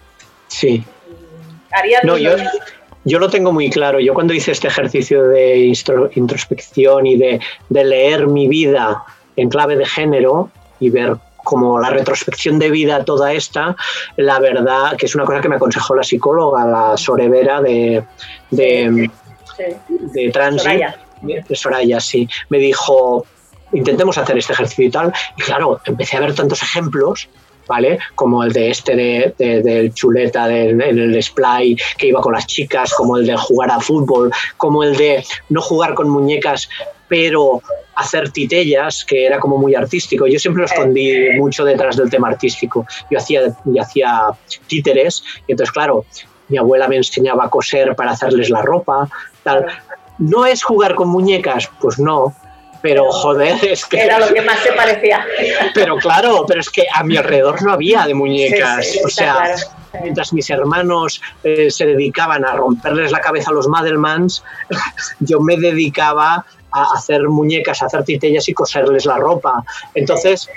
Sí. 0.48 0.84
Harían 1.70 2.02
no, 2.04 2.16
yo, 2.16 2.36
yo 3.06 3.20
lo 3.20 3.30
tengo 3.30 3.52
muy 3.52 3.70
claro. 3.70 4.00
Yo 4.00 4.12
cuando 4.12 4.34
hice 4.34 4.50
este 4.50 4.66
ejercicio 4.66 5.28
de 5.28 5.72
introspección 6.14 7.06
y 7.06 7.16
de, 7.16 7.40
de 7.68 7.84
leer 7.84 8.26
mi 8.26 8.48
vida 8.48 9.04
en 9.36 9.48
clave 9.48 9.76
de 9.76 9.86
género 9.86 10.50
y 10.80 10.90
ver 10.90 11.16
como 11.44 11.78
la 11.78 11.90
retrospección 11.90 12.58
de 12.58 12.70
vida 12.70 13.04
toda 13.04 13.32
esta, 13.32 13.76
la 14.16 14.40
verdad 14.40 14.96
que 14.96 15.06
es 15.06 15.14
una 15.14 15.24
cosa 15.24 15.40
que 15.40 15.48
me 15.48 15.54
aconsejó 15.54 15.94
la 15.94 16.02
psicóloga, 16.02 16.66
la 16.66 16.96
Sorevera 16.96 17.62
de, 17.62 18.02
de, 18.50 19.08
de 19.88 20.30
Transit, 20.32 20.82
de 21.22 21.54
Soraya, 21.54 22.00
sí, 22.00 22.28
me 22.48 22.58
dijo, 22.58 23.24
intentemos 23.72 24.18
hacer 24.18 24.36
este 24.38 24.52
ejercicio 24.52 24.84
y 24.86 24.90
tal. 24.90 25.12
Y 25.36 25.42
claro, 25.42 25.80
empecé 25.84 26.16
a 26.16 26.20
ver 26.20 26.34
tantos 26.34 26.60
ejemplos, 26.62 27.28
¿vale? 27.66 27.98
Como 28.14 28.42
el 28.44 28.52
de 28.52 28.70
este 28.70 28.94
de, 28.96 29.34
del 29.62 29.92
chuleta 29.92 30.48
en 30.54 30.80
el 30.80 31.12
display 31.12 31.76
que 31.98 32.08
iba 32.08 32.20
con 32.20 32.32
las 32.32 32.46
chicas, 32.46 32.92
como 32.94 33.16
el 33.16 33.26
de 33.26 33.36
jugar 33.36 33.70
a 33.70 33.80
fútbol, 33.80 34.30
como 34.56 34.82
el 34.82 34.96
de 34.96 35.24
no 35.48 35.60
jugar 35.60 35.94
con 35.94 36.08
muñecas, 36.08 36.68
pero 37.08 37.62
hacer 37.94 38.30
titellas, 38.30 39.04
que 39.04 39.26
era 39.26 39.38
como 39.38 39.58
muy 39.58 39.74
artístico. 39.74 40.26
Yo 40.26 40.38
siempre 40.38 40.60
lo 40.60 40.66
escondí 40.66 41.30
mucho 41.38 41.64
detrás 41.64 41.96
del 41.96 42.10
tema 42.10 42.28
artístico. 42.28 42.86
Yo 43.10 43.18
hacía, 43.18 43.42
yo 43.64 43.82
hacía 43.82 44.26
títeres, 44.66 45.22
y 45.46 45.52
entonces, 45.52 45.72
claro, 45.72 46.04
mi 46.48 46.58
abuela 46.58 46.88
me 46.88 46.96
enseñaba 46.96 47.46
a 47.46 47.50
coser 47.50 47.94
para 47.96 48.12
hacerles 48.12 48.50
la 48.50 48.62
ropa, 48.62 49.08
tal. 49.42 49.66
¿No 50.18 50.46
es 50.46 50.62
jugar 50.62 50.94
con 50.94 51.08
muñecas? 51.08 51.70
Pues 51.80 51.98
no, 51.98 52.34
pero 52.86 53.10
joder, 53.10 53.58
es 53.64 53.84
que... 53.84 53.98
Era 53.98 54.20
lo 54.20 54.32
que 54.32 54.40
más 54.42 54.60
se 54.60 54.70
parecía. 54.70 55.26
Pero 55.74 55.96
claro, 55.96 56.44
pero 56.46 56.60
es 56.60 56.70
que 56.70 56.84
a 56.94 57.02
mi 57.02 57.16
alrededor 57.16 57.60
no 57.62 57.72
había 57.72 58.06
de 58.06 58.14
muñecas. 58.14 58.96
o 59.04 59.08
sea, 59.08 59.56
mientras 60.00 60.32
mis 60.32 60.48
hermanos 60.50 61.20
eh, 61.42 61.68
se 61.68 61.84
dedicaban 61.84 62.44
a 62.44 62.52
romperles 62.52 63.10
la 63.10 63.18
cabeza 63.18 63.50
a 63.50 63.54
los 63.54 63.66
Madelmans, 63.66 64.44
yo 65.18 65.40
me 65.40 65.56
dedicaba 65.56 66.46
a 66.70 66.92
hacer 66.94 67.28
muñecas, 67.28 67.82
a 67.82 67.86
hacer 67.86 68.04
titellas 68.04 68.48
y 68.48 68.54
coserles 68.54 69.04
la 69.04 69.16
ropa. 69.16 69.64
Entonces, 69.92 70.48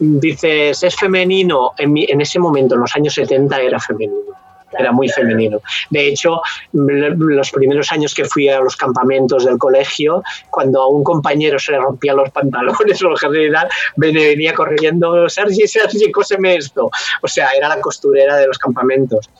dices, 0.00 0.82
es 0.82 0.96
femenino. 0.96 1.70
En, 1.78 1.94
en 1.96 2.20
ese 2.20 2.40
momento, 2.40 2.74
en 2.74 2.80
los 2.80 2.96
años 2.96 3.14
70, 3.14 3.60
era 3.60 3.78
femenino 3.78 4.34
era 4.78 4.92
muy 4.92 5.08
femenino. 5.08 5.60
De 5.90 6.08
hecho, 6.08 6.40
los 6.72 7.50
primeros 7.50 7.90
años 7.92 8.14
que 8.14 8.24
fui 8.24 8.48
a 8.48 8.60
los 8.60 8.76
campamentos 8.76 9.44
del 9.44 9.58
colegio, 9.58 10.22
cuando 10.50 10.82
a 10.82 10.88
un 10.88 11.04
compañero 11.04 11.58
se 11.58 11.72
le 11.72 11.78
rompían 11.78 12.16
los 12.16 12.30
pantalones 12.30 13.02
o 13.02 13.10
lo 13.10 13.16
general, 13.16 13.68
venía 13.96 14.54
corriendo, 14.54 15.28
Sergi, 15.28 15.66
Sergi, 15.66 16.10
cóseme 16.10 16.56
esto. 16.56 16.90
O 17.22 17.28
sea, 17.28 17.50
era 17.50 17.68
la 17.68 17.80
costurera 17.80 18.36
de 18.36 18.46
los 18.46 18.58
campamentos 18.58 19.30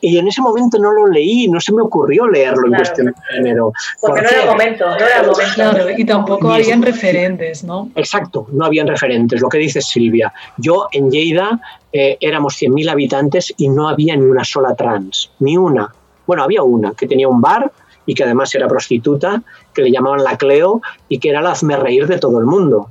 y 0.00 0.18
en 0.18 0.28
ese 0.28 0.40
momento 0.40 0.78
no 0.78 0.92
lo 0.92 1.06
leí, 1.06 1.48
no 1.48 1.60
se 1.60 1.72
me 1.72 1.82
ocurrió 1.82 2.26
leerlo 2.28 2.66
en 2.66 2.74
cuestión 2.74 3.06
de 3.08 3.12
género. 3.30 3.72
Porque 4.00 4.22
no 4.22 4.28
era 4.28 4.42
el 4.42 4.48
momento, 4.48 4.86
no 4.86 4.96
era 4.96 5.20
el 5.20 5.26
momento. 5.26 5.90
y 5.96 6.04
tampoco 6.04 6.52
habían 6.52 6.82
referentes, 6.82 7.64
¿no? 7.64 7.90
Exacto, 7.94 8.46
no 8.52 8.64
habían 8.64 8.86
referentes, 8.86 9.40
lo 9.40 9.48
que 9.48 9.58
dice 9.58 9.80
Silvia. 9.80 10.32
Yo 10.56 10.88
en 10.92 11.10
Lleida 11.10 11.60
eh, 11.92 12.16
éramos 12.20 12.60
100.000 12.60 12.90
habitantes 12.90 13.52
y 13.56 13.68
no 13.68 13.88
había 13.88 14.16
ni 14.16 14.24
una 14.24 14.44
sola 14.44 14.74
trans, 14.74 15.30
ni 15.40 15.56
una. 15.56 15.92
Bueno, 16.26 16.44
había 16.44 16.62
una 16.62 16.92
que 16.92 17.06
tenía 17.06 17.28
un 17.28 17.40
bar 17.40 17.70
y 18.06 18.14
que 18.14 18.24
además 18.24 18.54
era 18.54 18.66
prostituta, 18.68 19.42
que 19.72 19.82
le 19.82 19.90
llamaban 19.90 20.24
la 20.24 20.36
Cleo 20.36 20.80
y 21.08 21.18
que 21.18 21.30
era 21.30 21.40
la 21.40 21.52
hazme 21.52 21.76
reír 21.76 22.06
de 22.06 22.18
todo 22.18 22.38
el 22.38 22.46
mundo. 22.46 22.88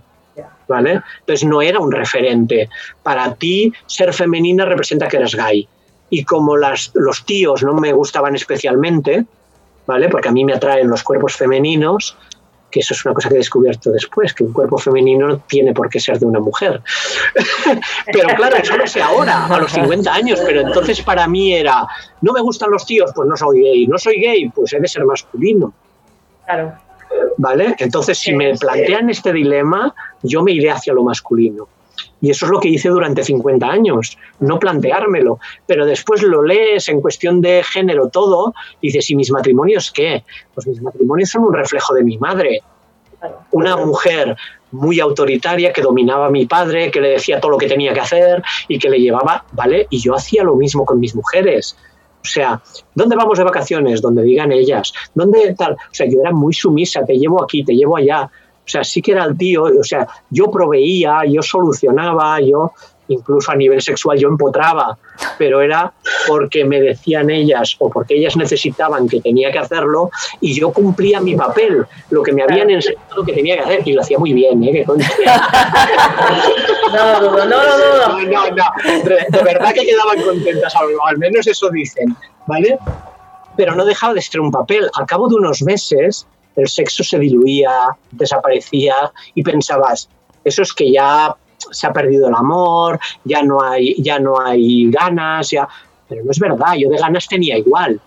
¿Vale? 0.68 1.02
Entonces 1.20 1.46
no 1.46 1.62
era 1.62 1.80
un 1.80 1.92
referente. 1.92 2.70
Para 3.04 3.34
ti, 3.36 3.74
ser 3.88 4.14
femenina 4.14 4.64
representa 4.64 5.10
que 5.10 5.18
eres 5.18 5.36
gay 5.36 5.68
y 6.12 6.26
como 6.26 6.58
las, 6.58 6.92
los 6.94 7.26
tíos 7.26 7.64
no 7.64 7.74
me 7.74 7.94
gustaban 7.94 8.36
especialmente, 8.36 9.26
¿vale? 9.88 10.10
Porque 10.10 10.28
a 10.28 10.32
mí 10.32 10.44
me 10.44 10.54
atraen 10.54 10.90
los 10.90 11.04
cuerpos 11.04 11.38
femeninos, 11.38 12.18
que 12.70 12.82
eso 12.82 12.94
es 12.94 13.06
una 13.06 13.14
cosa 13.14 13.30
que 13.30 13.36
he 13.36 13.38
descubierto 13.38 13.92
después, 13.92 14.34
que 14.34 14.44
un 14.44 14.52
cuerpo 14.52 14.78
femenino 14.78 15.30
no 15.30 15.38
tiene 15.40 15.74
por 15.74 15.90
qué 15.90 16.02
ser 16.02 16.20
de 16.20 16.26
una 16.26 16.42
mujer. 16.42 16.82
pero 18.12 18.28
claro, 18.36 18.58
eso 18.58 18.76
lo 18.76 18.86
sé 18.86 19.02
ahora, 19.02 19.46
a 19.46 19.58
los 19.58 19.72
50 19.72 20.14
años, 20.14 20.42
pero 20.46 20.62
entonces 20.62 21.02
para 21.02 21.28
mí 21.30 21.54
era, 21.54 21.88
no 22.20 22.34
me 22.34 22.42
gustan 22.42 22.70
los 22.72 22.86
tíos, 22.86 23.12
pues 23.16 23.30
no 23.30 23.38
soy 23.38 23.62
gay, 23.62 23.88
no 23.88 23.98
soy 23.98 24.20
gay, 24.20 24.50
pues 24.50 24.74
he 24.74 24.82
de 24.82 24.88
ser 24.90 25.06
masculino. 25.06 25.74
Claro. 26.46 26.74
¿Vale? 27.38 27.76
Entonces, 27.80 28.18
si 28.18 28.34
me 28.34 28.54
plantean 28.58 29.10
este 29.10 29.32
dilema, 29.32 29.94
yo 30.24 30.44
me 30.44 30.52
iré 30.52 30.72
hacia 30.72 30.94
lo 30.94 31.04
masculino. 31.04 31.68
Y 32.22 32.30
eso 32.30 32.46
es 32.46 32.52
lo 32.52 32.60
que 32.60 32.70
hice 32.70 32.90
durante 32.90 33.24
50 33.24 33.66
años, 33.66 34.18
no 34.40 34.60
planteármelo. 34.60 35.40
Pero 35.66 35.86
después 35.86 36.22
lo 36.24 36.44
lees 36.44 36.88
en 36.90 37.02
cuestión 37.02 37.42
de 37.42 37.64
género 37.64 38.10
todo 38.10 38.54
y 38.80 38.88
dices, 38.88 39.10
¿y 39.10 39.16
mis 39.16 39.32
matrimonios 39.32 39.92
qué? 39.92 40.24
Pues 40.54 40.68
mis 40.68 40.82
matrimonios 40.82 41.30
son 41.30 41.44
un 41.44 41.54
reflejo 41.54 41.94
de 41.94 42.04
mi 42.04 42.18
madre. 42.18 42.62
Una 43.52 43.78
mujer 43.78 44.36
muy 44.72 45.00
autoritaria 45.00 45.74
que 45.74 45.82
dominaba 45.82 46.28
a 46.28 46.32
mi 46.32 46.46
padre, 46.46 46.92
que 46.92 47.02
le 47.02 47.10
decía 47.10 47.40
todo 47.40 47.52
lo 47.52 47.58
que 47.58 47.68
tenía 47.68 47.94
que 47.94 48.00
hacer 48.00 48.42
y 48.68 48.80
que 48.80 48.90
le 48.90 49.00
llevaba, 49.00 49.46
¿vale? 49.52 49.88
Y 49.90 50.00
yo 50.00 50.16
hacía 50.16 50.44
lo 50.44 50.56
mismo 50.56 50.86
con 50.86 51.00
mis 51.00 51.16
mujeres. 51.16 51.76
O 52.24 52.28
sea, 52.28 52.62
¿dónde 52.94 53.16
vamos 53.16 53.38
de 53.38 53.44
vacaciones? 53.44 54.02
Donde 54.02 54.24
digan 54.24 54.52
ellas. 54.52 54.94
¿Dónde 55.16 55.56
tal? 55.56 55.74
O 55.74 55.94
sea, 55.94 56.08
yo 56.08 56.20
era 56.22 56.32
muy 56.32 56.54
sumisa, 56.54 57.04
te 57.04 57.18
llevo 57.18 57.44
aquí, 57.44 57.64
te 57.64 57.74
llevo 57.74 57.98
allá. 57.98 58.30
O 58.66 58.70
sea, 58.72 58.84
sí 58.84 59.02
que 59.02 59.14
era 59.14 59.26
el 59.26 59.38
tío, 59.38 59.64
o 59.64 59.84
sea, 59.84 60.08
yo 60.30 60.50
proveía, 60.50 61.22
yo 61.28 61.42
solucionaba, 61.42 62.40
yo 62.40 62.74
incluso 63.14 63.52
a 63.52 63.56
nivel 63.56 63.82
sexual 63.82 64.18
yo 64.18 64.30
empotraba, 64.30 64.98
pero 65.38 65.62
era 65.62 65.92
porque 66.28 66.66
me 66.66 66.82
decían 66.82 67.30
ellas 67.30 67.76
o 67.80 67.90
porque 67.90 68.16
ellas 68.16 68.36
necesitaban 68.38 69.08
que 69.08 69.22
tenía 69.22 69.52
que 69.52 69.60
hacerlo 69.60 70.10
y 70.40 70.58
yo 70.58 70.72
cumplía 70.72 71.20
mi 71.20 71.36
papel, 71.36 71.86
lo 72.10 72.24
que 72.24 72.32
me 72.32 72.44
habían 72.44 72.70
enseñado 72.70 73.24
que 73.26 73.34
tenía 73.34 73.56
que 73.56 73.62
hacer 73.62 73.82
y 73.86 73.94
lo 73.94 74.02
hacía 74.02 74.18
muy 74.18 74.34
bien, 74.34 74.64
¿eh? 74.64 74.86
no, 74.88 74.96
no, 76.94 77.22
no, 77.22 77.46
no, 77.46 77.46
no, 77.46 77.48
no, 77.48 78.20
no, 78.26 78.66
de, 79.04 79.44
verdad 79.44 79.74
que 79.74 79.86
quedaban 79.86 80.22
contentas, 80.22 80.74
al 80.76 81.18
menos 81.18 81.48
eso 81.48 81.70
dicen, 81.70 82.16
¿vale? 82.48 82.78
Pero 83.58 83.76
no 83.76 83.84
dejaba 83.86 84.14
de 84.14 84.22
ser 84.22 84.40
un 84.40 84.50
papel. 84.52 84.90
Al 84.94 85.06
cabo 85.06 85.28
de 85.28 85.36
unos 85.36 85.62
meses 85.62 86.26
el 86.56 86.68
sexo 86.68 87.04
se 87.04 87.20
diluía, 87.20 87.72
desaparecía 88.12 88.96
y 89.36 89.44
pensabas, 89.44 90.10
eso 90.44 90.62
es 90.62 90.74
que 90.74 90.92
ya 90.92 91.36
se 91.58 91.88
ha 91.88 91.94
perdido 91.94 92.28
el 92.28 92.36
amor, 92.36 93.00
ya 93.24 93.44
no 93.44 93.62
hay, 93.62 93.96
ya 94.02 94.20
no 94.20 94.40
hay 94.40 94.90
ganas, 94.90 95.52
ya... 95.52 95.68
Pero 96.08 96.26
no 96.26 96.32
es 96.32 96.40
verdad, 96.40 96.74
yo 96.78 96.90
de 96.90 96.98
ganas 96.98 97.28
tenía 97.28 97.58
igual. 97.58 98.02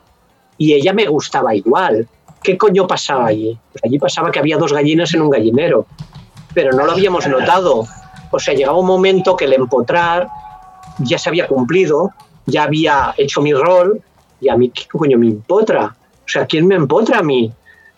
Y 0.58 0.74
ella 0.74 0.92
me 0.92 1.06
gustaba 1.06 1.54
igual. 1.54 2.06
¿Qué 2.42 2.58
coño 2.58 2.86
pasaba 2.86 3.28
allí? 3.28 3.58
Pues 3.72 3.82
allí 3.84 3.98
pasaba 3.98 4.30
que 4.30 4.38
había 4.38 4.58
dos 4.58 4.72
gallinas 4.72 5.14
en 5.14 5.22
un 5.22 5.30
gallinero, 5.30 5.86
pero 6.52 6.72
no 6.72 6.84
lo 6.84 6.92
habíamos 6.92 7.26
notado. 7.26 7.86
O 8.30 8.38
sea, 8.38 8.52
llegaba 8.52 8.78
un 8.78 8.86
momento 8.86 9.36
que 9.36 9.46
el 9.46 9.54
empotrar 9.54 10.28
ya 10.98 11.16
se 11.18 11.30
había 11.30 11.46
cumplido, 11.46 12.10
ya 12.44 12.64
había 12.64 13.14
hecho 13.16 13.40
mi 13.40 13.54
rol, 13.54 14.02
y 14.40 14.50
a 14.50 14.56
mí, 14.56 14.68
¿qué 14.68 14.84
coño 14.86 15.18
me 15.18 15.28
empotra? 15.28 15.96
O 16.24 16.28
sea, 16.28 16.44
¿quién 16.44 16.66
me 16.66 16.74
empotra 16.74 17.20
a 17.20 17.22
mí? 17.22 17.50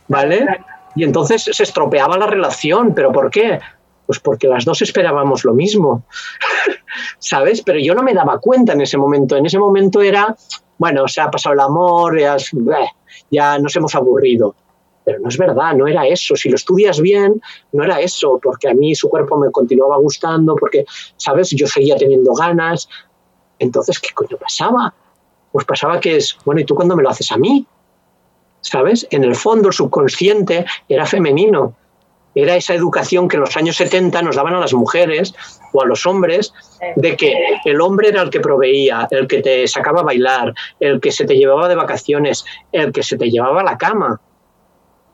¿Vale? 0.08 0.46
Y 0.94 1.04
entonces 1.04 1.42
se 1.42 1.62
estropeaba 1.62 2.16
la 2.16 2.26
relación, 2.26 2.94
¿pero 2.94 3.12
por 3.12 3.30
qué? 3.30 3.60
Pues 4.06 4.18
porque 4.20 4.48
las 4.48 4.64
dos 4.64 4.80
esperábamos 4.82 5.44
lo 5.44 5.52
mismo, 5.52 6.04
¿sabes? 7.18 7.62
Pero 7.62 7.78
yo 7.78 7.94
no 7.94 8.02
me 8.02 8.14
daba 8.14 8.38
cuenta 8.38 8.72
en 8.72 8.80
ese 8.80 8.96
momento. 8.96 9.36
En 9.36 9.44
ese 9.46 9.58
momento 9.58 10.00
era, 10.00 10.34
bueno, 10.78 11.06
se 11.08 11.20
ha 11.20 11.30
pasado 11.30 11.54
el 11.54 11.60
amor, 11.60 12.18
ya, 12.18 12.36
ya 13.30 13.58
nos 13.58 13.76
hemos 13.76 13.94
aburrido. 13.94 14.54
Pero 15.04 15.20
no 15.20 15.28
es 15.28 15.36
verdad, 15.36 15.74
no 15.74 15.86
era 15.86 16.06
eso. 16.06 16.34
Si 16.34 16.48
lo 16.48 16.56
estudias 16.56 17.00
bien, 17.00 17.40
no 17.72 17.84
era 17.84 18.00
eso, 18.00 18.40
porque 18.42 18.68
a 18.68 18.74
mí 18.74 18.94
su 18.94 19.08
cuerpo 19.08 19.36
me 19.36 19.50
continuaba 19.50 19.98
gustando, 19.98 20.56
porque, 20.56 20.84
¿sabes? 21.16 21.50
Yo 21.50 21.66
seguía 21.66 21.96
teniendo 21.96 22.32
ganas. 22.32 22.88
Entonces, 23.58 24.00
¿qué 24.00 24.08
coño 24.14 24.36
pasaba? 24.36 24.94
Pues 25.52 25.66
pasaba 25.66 26.00
que 26.00 26.16
es, 26.16 26.36
bueno, 26.44 26.60
¿y 26.60 26.64
tú 26.64 26.74
cuándo 26.74 26.96
me 26.96 27.02
lo 27.02 27.10
haces 27.10 27.30
a 27.30 27.36
mí? 27.36 27.66
¿Sabes? 28.66 29.06
En 29.10 29.22
el 29.24 29.34
fondo, 29.34 29.68
el 29.68 29.74
subconsciente 29.74 30.66
era 30.88 31.06
femenino 31.06 31.74
era 32.36 32.54
esa 32.54 32.74
educación 32.74 33.28
que 33.28 33.36
en 33.36 33.40
los 33.40 33.56
años 33.56 33.76
70 33.76 34.20
nos 34.20 34.36
daban 34.36 34.54
a 34.54 34.60
las 34.60 34.74
mujeres 34.74 35.34
o 35.72 35.82
a 35.82 35.86
los 35.86 36.04
hombres, 36.04 36.52
de 36.94 37.16
que 37.16 37.34
el 37.64 37.80
hombre 37.80 38.10
era 38.10 38.20
el 38.20 38.28
que 38.28 38.40
proveía, 38.40 39.08
el 39.10 39.26
que 39.26 39.40
te 39.40 39.66
sacaba 39.66 40.00
a 40.00 40.04
bailar, 40.04 40.52
el 40.78 41.00
que 41.00 41.10
se 41.10 41.24
te 41.24 41.34
llevaba 41.34 41.66
de 41.66 41.74
vacaciones, 41.74 42.44
el 42.72 42.92
que 42.92 43.02
se 43.02 43.16
te 43.16 43.30
llevaba 43.30 43.62
a 43.62 43.64
la 43.64 43.78
cama. 43.78 44.20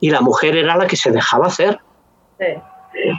Y 0.01 0.09
la 0.09 0.19
mujer 0.19 0.57
era 0.57 0.75
la 0.75 0.85
que 0.85 0.97
se 0.97 1.11
dejaba 1.11 1.47
hacer. 1.47 1.79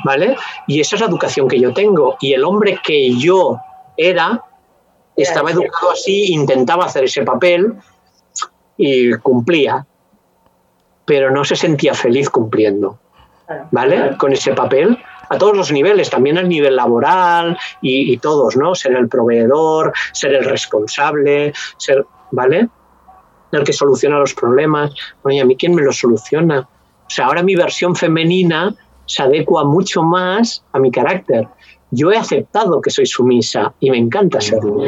¿Vale? 0.04 0.36
Y 0.66 0.80
esa 0.80 0.96
es 0.96 1.00
la 1.00 1.08
educación 1.08 1.48
que 1.48 1.58
yo 1.58 1.72
tengo. 1.72 2.18
Y 2.20 2.34
el 2.34 2.44
hombre 2.44 2.78
que 2.84 3.14
yo 3.14 3.58
era, 3.96 4.44
estaba 5.16 5.50
educado 5.50 5.92
así, 5.92 6.26
intentaba 6.34 6.84
hacer 6.84 7.04
ese 7.04 7.22
papel 7.22 7.72
y 8.76 9.14
cumplía, 9.14 9.86
pero 11.04 11.30
no 11.30 11.44
se 11.44 11.56
sentía 11.56 11.94
feliz 11.94 12.30
cumpliendo. 12.30 12.98
¿vale? 13.70 14.16
Con 14.16 14.32
ese 14.32 14.52
papel 14.52 14.98
a 15.28 15.38
todos 15.38 15.56
los 15.56 15.72
niveles, 15.72 16.10
también 16.10 16.38
al 16.38 16.48
nivel 16.48 16.76
laboral 16.76 17.56
y, 17.80 18.16
todos, 18.18 18.56
¿no? 18.56 18.74
Ser 18.74 18.92
el 18.92 19.08
proveedor, 19.08 19.92
ser 20.12 20.34
el 20.34 20.44
responsable, 20.44 21.52
ser, 21.76 22.06
¿vale? 22.30 22.68
El 23.52 23.64
que 23.64 23.72
soluciona 23.72 24.18
los 24.18 24.34
problemas. 24.34 24.92
Oye, 25.22 25.40
¿a 25.40 25.44
mí 25.44 25.56
quién 25.56 25.74
me 25.74 25.82
lo 25.82 25.92
soluciona? 25.92 26.60
O 26.60 27.10
sea, 27.10 27.26
ahora 27.26 27.42
mi 27.42 27.54
versión 27.54 27.94
femenina 27.94 28.74
se 29.06 29.22
adecua 29.22 29.64
mucho 29.64 30.02
más 30.02 30.64
a 30.72 30.78
mi 30.78 30.90
carácter. 30.90 31.48
Yo 31.90 32.10
he 32.10 32.16
aceptado 32.16 32.80
que 32.80 32.90
soy 32.90 33.06
sumisa 33.06 33.72
y 33.78 33.90
me 33.90 33.98
encanta 33.98 34.40
serlo. 34.40 34.78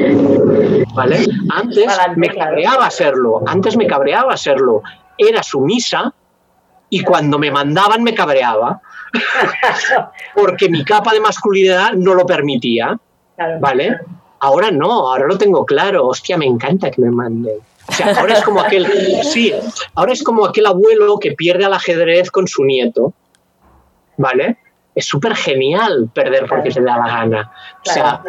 ¿Vale? 0.95 1.27
Antes 1.51 1.87
me 2.17 2.29
cabreaba 2.29 2.91
serlo, 2.91 3.43
antes 3.47 3.77
me 3.77 3.87
cabreaba 3.87 4.37
serlo. 4.37 4.83
Era 5.19 5.43
sumisa 5.43 6.13
y 6.89 7.03
cuando 7.03 7.39
me 7.39 7.51
mandaban 7.51 8.03
me 8.03 8.15
cabreaba 8.15 8.81
porque 10.35 10.69
mi 10.69 10.85
capa 10.85 11.13
de 11.13 11.21
masculinidad 11.21 11.93
no 11.93 12.15
lo 12.15 12.27
permitía, 12.27 12.99
¿vale? 13.61 13.99
Ahora 14.41 14.71
no, 14.71 15.09
ahora 15.09 15.27
lo 15.27 15.39
tengo 15.39 15.65
claro, 15.65 16.07
hostia, 16.07 16.37
me 16.37 16.47
encanta 16.47 16.91
que 16.91 17.01
me 17.01 17.11
manden. 17.11 17.59
O 17.89 17.93
sea, 17.93 18.15
ahora 18.19 18.35
es 18.35 18.45
como 18.45 18.61
aquel, 18.61 18.87
sí, 19.23 19.53
ahora 19.95 20.13
es 20.13 20.23
como 20.23 20.45
aquel 20.45 20.67
abuelo 20.67 21.19
que 21.19 21.33
pierde 21.33 21.65
al 21.65 21.73
ajedrez 21.73 22.31
con 22.31 22.47
su 22.47 22.65
nieto, 22.65 23.15
¿vale? 24.17 24.59
Es 24.95 25.07
súper 25.07 25.37
genial 25.37 26.11
perder 26.13 26.47
porque 26.49 26.71
se 26.71 26.81
da 26.81 26.97
la 26.97 27.07
gana. 27.07 27.53
O 27.87 27.91
sea, 27.91 28.23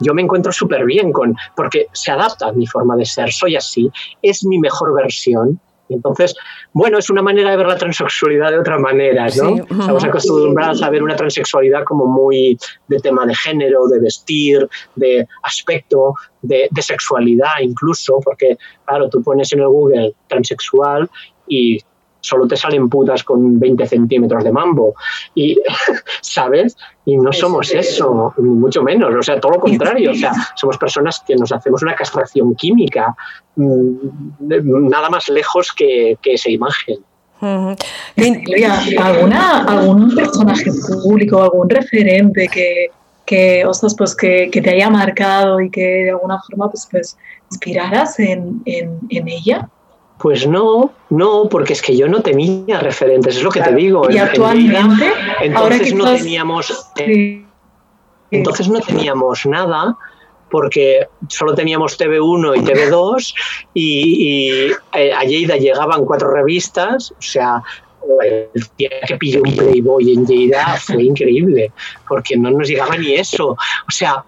yo 0.00 0.12
me 0.12 0.22
encuentro 0.22 0.52
súper 0.52 0.84
bien 0.84 1.12
con, 1.12 1.34
porque 1.56 1.86
se 1.92 2.10
adapta 2.10 2.48
a 2.48 2.52
mi 2.52 2.66
forma 2.66 2.94
de 2.96 3.06
ser, 3.06 3.32
soy 3.32 3.56
así, 3.56 3.90
es 4.20 4.44
mi 4.44 4.58
mejor 4.58 4.94
versión, 4.94 5.60
entonces, 5.90 6.34
bueno, 6.72 6.98
es 6.98 7.10
una 7.10 7.22
manera 7.22 7.50
de 7.50 7.56
ver 7.56 7.66
la 7.66 7.76
transexualidad 7.76 8.50
de 8.50 8.58
otra 8.58 8.78
manera, 8.78 9.26
¿no? 9.36 9.56
Estamos 9.56 10.04
acostumbrados 10.04 10.82
a 10.82 10.90
ver 10.90 11.02
una 11.02 11.16
transexualidad 11.16 11.84
como 11.84 12.06
muy 12.06 12.58
de 12.88 12.98
tema 13.00 13.26
de 13.26 13.34
género, 13.34 13.86
de 13.88 14.00
vestir, 14.00 14.68
de 14.94 15.26
aspecto, 15.42 16.14
de, 16.42 16.68
de 16.70 16.82
sexualidad 16.82 17.60
incluso, 17.60 18.20
porque, 18.24 18.56
claro, 18.86 19.08
tú 19.08 19.22
pones 19.22 19.52
en 19.52 19.60
el 19.60 19.68
Google 19.68 20.14
transexual 20.28 21.10
y 21.46 21.80
solo 22.20 22.46
te 22.46 22.56
salen 22.56 22.88
putas 22.88 23.24
con 23.24 23.58
20 23.58 23.86
centímetros 23.86 24.44
de 24.44 24.52
mambo. 24.52 24.94
Y, 25.34 25.60
¿sabes? 26.20 26.76
Y 27.04 27.16
no 27.16 27.32
somos 27.32 27.72
eso, 27.72 28.34
ni 28.38 28.50
mucho 28.50 28.82
menos. 28.82 29.14
O 29.14 29.22
sea, 29.22 29.40
todo 29.40 29.52
lo 29.52 29.60
contrario. 29.60 30.12
O 30.12 30.14
sea, 30.14 30.32
somos 30.56 30.78
personas 30.78 31.22
que 31.26 31.36
nos 31.36 31.52
hacemos 31.52 31.82
una 31.82 31.94
castración 31.94 32.54
química, 32.54 33.14
mm, 33.56 33.92
nada 34.88 35.10
más 35.10 35.28
lejos 35.28 35.72
que, 35.72 36.18
esa 36.22 36.50
imagen. 36.50 36.98
¿alguna, 38.98 39.64
¿algún 39.64 40.14
personaje 40.14 40.70
público, 41.02 41.42
algún 41.42 41.70
referente 41.70 42.48
que, 42.48 42.90
que, 43.24 43.64
pues 43.96 44.14
que, 44.14 44.50
te 44.52 44.70
haya 44.70 44.90
marcado 44.90 45.58
y 45.60 45.70
que 45.70 46.04
de 46.04 46.10
alguna 46.10 46.38
forma 46.42 46.70
pues, 46.70 46.86
pues 46.90 47.16
inspiraras 47.50 48.20
en, 48.20 48.60
en, 48.66 48.98
en 49.08 49.28
ella? 49.28 49.68
Pues 50.20 50.46
no, 50.46 50.92
no, 51.08 51.48
porque 51.48 51.72
es 51.72 51.80
que 51.80 51.96
yo 51.96 52.06
no 52.06 52.20
tenía 52.20 52.78
referentes, 52.78 53.36
es 53.36 53.42
lo 53.42 53.50
que 53.50 53.62
te 53.62 53.74
digo. 53.74 54.10
Y 54.10 54.18
actualmente, 54.18 55.12
entonces 55.40 55.94
no 55.94 56.04
teníamos, 56.14 56.90
eh, 56.98 57.42
entonces 58.30 58.68
no 58.68 58.80
teníamos 58.80 59.46
nada 59.46 59.96
porque 60.50 61.06
solo 61.28 61.54
teníamos 61.54 61.98
TV1 61.98 62.58
y 62.58 62.60
TV2 62.60 63.34
y, 63.72 64.28
y 64.28 64.72
eh, 64.92 65.12
a 65.12 65.22
Lleida 65.24 65.56
llegaban 65.56 66.04
cuatro 66.04 66.30
revistas, 66.32 67.12
o 67.12 67.22
sea, 67.22 67.62
el 68.22 68.62
día 68.76 68.90
que 69.06 69.16
pillé 69.16 69.40
un 69.40 69.56
Playboy 69.56 70.12
en 70.12 70.26
Lleida 70.26 70.76
fue 70.76 71.04
increíble, 71.04 71.72
porque 72.08 72.36
no 72.36 72.50
nos 72.50 72.68
llegaba 72.68 72.96
ni 72.96 73.14
eso. 73.14 73.50
O 73.50 73.90
sea, 73.90 74.24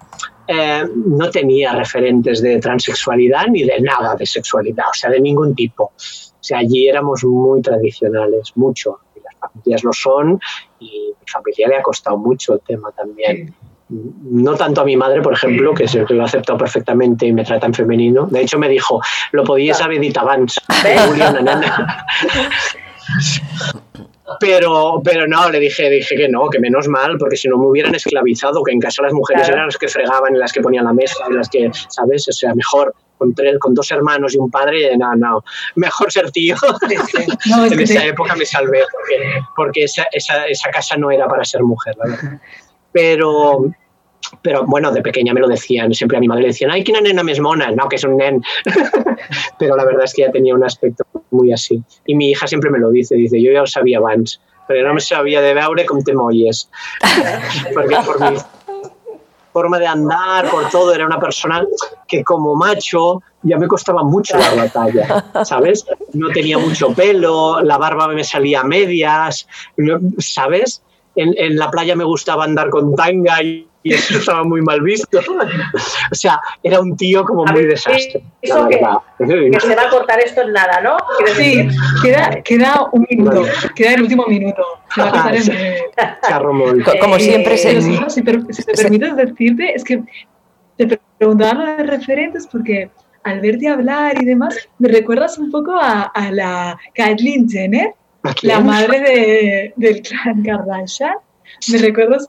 eh, 0.46 0.84
no 0.94 1.30
tenía 1.30 1.72
referentes 1.72 2.42
de 2.42 2.58
transexualidad 2.58 3.46
ni 3.48 3.62
de 3.64 3.80
nada 3.80 4.14
de 4.16 4.26
sexualidad, 4.26 4.86
o 4.90 4.94
sea, 4.94 5.10
de 5.10 5.20
ningún 5.20 5.54
tipo. 5.54 5.84
O 5.84 6.44
sea, 6.44 6.58
allí 6.58 6.88
éramos 6.88 7.24
muy 7.24 7.62
tradicionales, 7.62 8.52
mucho. 8.56 8.98
Y 9.16 9.20
las 9.20 9.34
familias 9.36 9.84
lo 9.84 9.92
son 9.92 10.40
y 10.80 11.12
mi 11.18 11.26
familia 11.26 11.68
le 11.68 11.76
ha 11.76 11.82
costado 11.82 12.18
mucho 12.18 12.54
el 12.54 12.60
tema 12.60 12.90
también. 12.92 13.54
No 13.88 14.54
tanto 14.54 14.80
a 14.80 14.84
mi 14.84 14.96
madre, 14.96 15.20
por 15.20 15.34
ejemplo, 15.34 15.74
que, 15.74 15.86
se, 15.86 16.04
lo 16.08 16.22
ha 16.22 16.24
aceptado 16.24 16.58
perfectamente 16.58 17.26
y 17.26 17.32
me 17.32 17.44
trata 17.44 17.66
en 17.66 17.74
femenino. 17.74 18.26
De 18.26 18.40
hecho, 18.40 18.58
me 18.58 18.68
dijo, 18.68 19.00
lo 19.32 19.44
podías 19.44 19.80
haber 19.82 20.00
dicho 20.00 20.28
antes, 20.28 20.58
Pero, 24.38 25.02
pero 25.04 25.26
no, 25.26 25.50
le 25.50 25.58
dije, 25.58 25.90
dije 25.90 26.14
que 26.16 26.28
no, 26.28 26.48
que 26.48 26.60
menos 26.60 26.86
mal, 26.88 27.18
porque 27.18 27.36
si 27.36 27.48
no 27.48 27.58
me 27.58 27.66
hubieran 27.66 27.94
esclavizado, 27.94 28.62
que 28.62 28.72
en 28.72 28.80
casa 28.80 29.02
las 29.02 29.12
mujeres 29.12 29.48
eran 29.48 29.66
las 29.66 29.76
que 29.76 29.88
fregaban 29.88 30.38
las 30.38 30.52
que 30.52 30.60
ponían 30.60 30.84
la 30.84 30.92
mesa 30.92 31.28
las 31.30 31.48
que, 31.48 31.70
¿sabes? 31.88 32.28
O 32.28 32.32
sea, 32.32 32.54
mejor 32.54 32.94
con, 33.18 33.34
tres, 33.34 33.58
con 33.58 33.74
dos 33.74 33.90
hermanos 33.90 34.34
y 34.34 34.38
un 34.38 34.50
padre, 34.50 34.96
no, 34.96 35.14
no, 35.16 35.44
mejor 35.74 36.12
ser 36.12 36.30
tío. 36.30 36.54
en 37.70 37.80
esa 37.80 38.04
época 38.04 38.36
me 38.36 38.46
salvé, 38.46 38.82
porque, 39.56 39.84
esa, 39.84 40.06
esa, 40.12 40.46
esa, 40.46 40.70
casa 40.70 40.96
no 40.96 41.10
era 41.10 41.26
para 41.26 41.44
ser 41.44 41.62
mujer, 41.62 41.96
la 41.98 42.10
verdad. 42.10 42.40
Pero, 42.92 43.72
pero 44.40 44.64
bueno, 44.66 44.90
de 44.92 45.02
pequeña 45.02 45.34
me 45.34 45.40
lo 45.40 45.48
decían, 45.48 45.92
siempre 45.92 46.16
a 46.16 46.20
mi 46.20 46.28
madre 46.28 46.42
le 46.42 46.48
decían, 46.48 46.70
ay, 46.70 46.84
que 46.84 46.92
una 46.92 47.00
nena 47.00 47.22
es 47.30 47.40
mona, 47.40 47.70
no, 47.70 47.88
que 47.88 47.96
es 47.96 48.04
un 48.04 48.16
nen. 48.16 48.42
pero 49.58 49.76
la 49.76 49.84
verdad 49.84 50.04
es 50.04 50.14
que 50.14 50.22
ya 50.22 50.30
tenía 50.30 50.54
un 50.54 50.64
aspecto 50.64 51.04
muy 51.30 51.52
así. 51.52 51.82
Y 52.06 52.14
mi 52.14 52.30
hija 52.30 52.46
siempre 52.46 52.70
me 52.70 52.78
lo 52.78 52.90
dice, 52.90 53.14
dice, 53.14 53.42
yo 53.42 53.52
ya 53.52 53.60
lo 53.60 53.66
sabía 53.66 54.00
antes, 54.06 54.40
pero 54.66 54.86
no 54.86 54.94
me 54.94 55.00
sabía 55.00 55.40
de 55.40 55.54
veure 55.54 55.84
com 55.86 56.02
te 56.02 56.14
molles. 56.14 56.68
Porque 57.74 57.96
por 58.04 58.30
mi 58.30 58.38
forma 59.52 59.78
de 59.78 59.86
andar, 59.86 60.50
por 60.50 60.68
todo, 60.70 60.94
era 60.94 61.04
una 61.04 61.20
persona 61.20 61.66
que 62.08 62.24
como 62.24 62.54
macho 62.54 63.22
ya 63.42 63.58
me 63.58 63.68
costaba 63.68 64.02
mucho 64.02 64.38
la 64.38 64.54
batalla, 64.54 65.44
¿sabes? 65.44 65.84
No 66.14 66.30
tenía 66.30 66.58
mucho 66.58 66.94
pelo, 66.94 67.60
la 67.60 67.76
barba 67.76 68.08
me 68.08 68.24
salía 68.24 68.60
a 68.60 68.64
medias, 68.64 69.46
¿sabes? 70.18 70.82
En, 71.16 71.34
en 71.36 71.58
la 71.58 71.70
playa 71.70 71.94
me 71.94 72.04
gustaba 72.04 72.44
andar 72.44 72.70
con 72.70 72.94
tanga 72.94 73.42
y 73.42 73.68
y 73.82 73.94
eso 73.94 74.18
estaba 74.18 74.44
muy 74.44 74.60
mal 74.62 74.80
visto. 74.80 75.18
o 75.18 76.14
sea, 76.14 76.40
era 76.62 76.80
un 76.80 76.96
tío 76.96 77.24
como 77.24 77.44
muy 77.44 77.64
desastre. 77.64 78.22
Eso 78.40 78.68
que, 78.68 78.78
que, 78.78 79.60
se 79.60 79.74
va 79.74 79.82
a 79.82 79.90
cortar 79.90 80.20
esto 80.20 80.42
en 80.42 80.52
nada, 80.52 80.80
¿no? 80.80 80.96
Sí, 81.36 81.68
queda, 82.02 82.42
queda 82.42 82.86
un 82.92 83.06
minuto, 83.08 83.44
queda 83.74 83.94
el 83.94 84.02
último 84.02 84.26
minuto. 84.26 84.64
Se 84.94 85.00
va 85.00 85.08
a 85.08 85.12
cortar 85.12 85.34
en... 85.36 86.82
Como 87.00 87.18
siempre 87.18 87.56
se... 87.56 87.80
si, 87.82 87.98
si, 88.08 88.22
me 88.22 88.74
permites 88.76 89.16
decirte, 89.16 89.74
es 89.74 89.84
que 89.84 90.02
te 90.76 90.98
preguntaba 91.18 91.54
lo 91.54 91.76
de 91.76 91.82
referentes 91.84 92.46
porque 92.46 92.90
al 93.24 93.40
verte 93.40 93.68
hablar 93.68 94.20
y 94.20 94.24
demás, 94.24 94.68
me 94.78 94.88
recuerdas 94.88 95.38
un 95.38 95.50
poco 95.50 95.72
a, 95.72 96.02
a 96.02 96.32
la 96.32 96.78
Caitlyn 96.94 97.48
Jenner, 97.48 97.94
la 98.42 98.60
madre 98.60 99.00
de, 99.00 99.72
del 99.76 100.02
clan 100.02 100.42
Kardashian. 100.42 101.14
¿Me 101.70 101.78
recuerdas? 101.78 102.28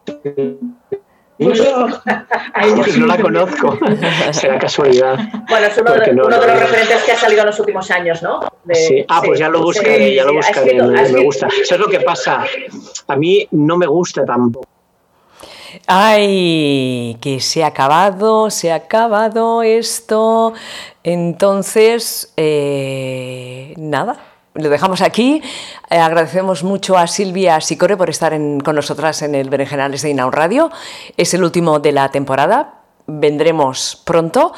no 2.97 3.05
la 3.07 3.17
conozco, 3.17 3.77
será 4.31 4.59
casualidad. 4.59 5.17
Bueno, 5.49 5.67
es 5.67 5.77
uno, 5.77 5.93
de, 5.93 6.11
uno 6.11 6.27
de, 6.27 6.47
los 6.47 6.59
referentes 6.59 7.03
que 7.03 7.11
ha 7.11 7.17
salido 7.17 7.41
en 7.41 7.47
los 7.47 7.59
últimos 7.59 7.89
años, 7.91 8.21
¿no? 8.21 8.41
sí. 8.71 9.03
Ah, 9.09 9.21
pues 9.25 9.39
ya 9.39 9.49
lo 9.49 9.61
buscaré, 9.61 10.13
ya 10.13 10.25
lo 10.25 10.33
buscaré, 10.33 10.81
me, 10.81 11.23
gusta. 11.23 11.47
Eso 11.47 11.75
es 11.75 11.81
lo 11.81 11.87
que 11.87 12.01
pasa. 12.01 12.43
A 13.07 13.15
mí 13.15 13.47
no 13.51 13.77
me 13.77 13.87
gusta 13.87 14.25
tampoco. 14.25 14.67
Ay, 15.87 17.17
que 17.19 17.39
se 17.39 17.63
ha 17.63 17.67
acabado, 17.67 18.49
se 18.49 18.71
ha 18.71 18.75
acabado 18.75 19.63
esto. 19.63 20.53
Entonces, 21.03 22.31
eh, 22.37 23.73
nada, 23.77 24.17
lo 24.55 24.69
dejamos 24.69 25.01
aquí. 25.01 25.41
Eh, 25.89 25.97
agradecemos 25.97 26.63
mucho 26.63 26.97
a 26.97 27.07
Silvia 27.07 27.59
Sicore 27.61 27.97
por 27.97 28.09
estar 28.09 28.33
con 28.63 28.75
nosotras 28.75 29.21
en 29.21 29.35
el 29.35 29.49
Berenjenales 29.49 30.01
de 30.01 30.11
Inaun 30.11 30.31
Radio. 30.31 30.71
Es 31.17 31.33
el 31.33 31.43
último 31.43 31.79
de 31.79 31.91
la 31.91 32.09
temporada. 32.09 32.81
Vendremos 33.07 34.01
pronto. 34.05 34.53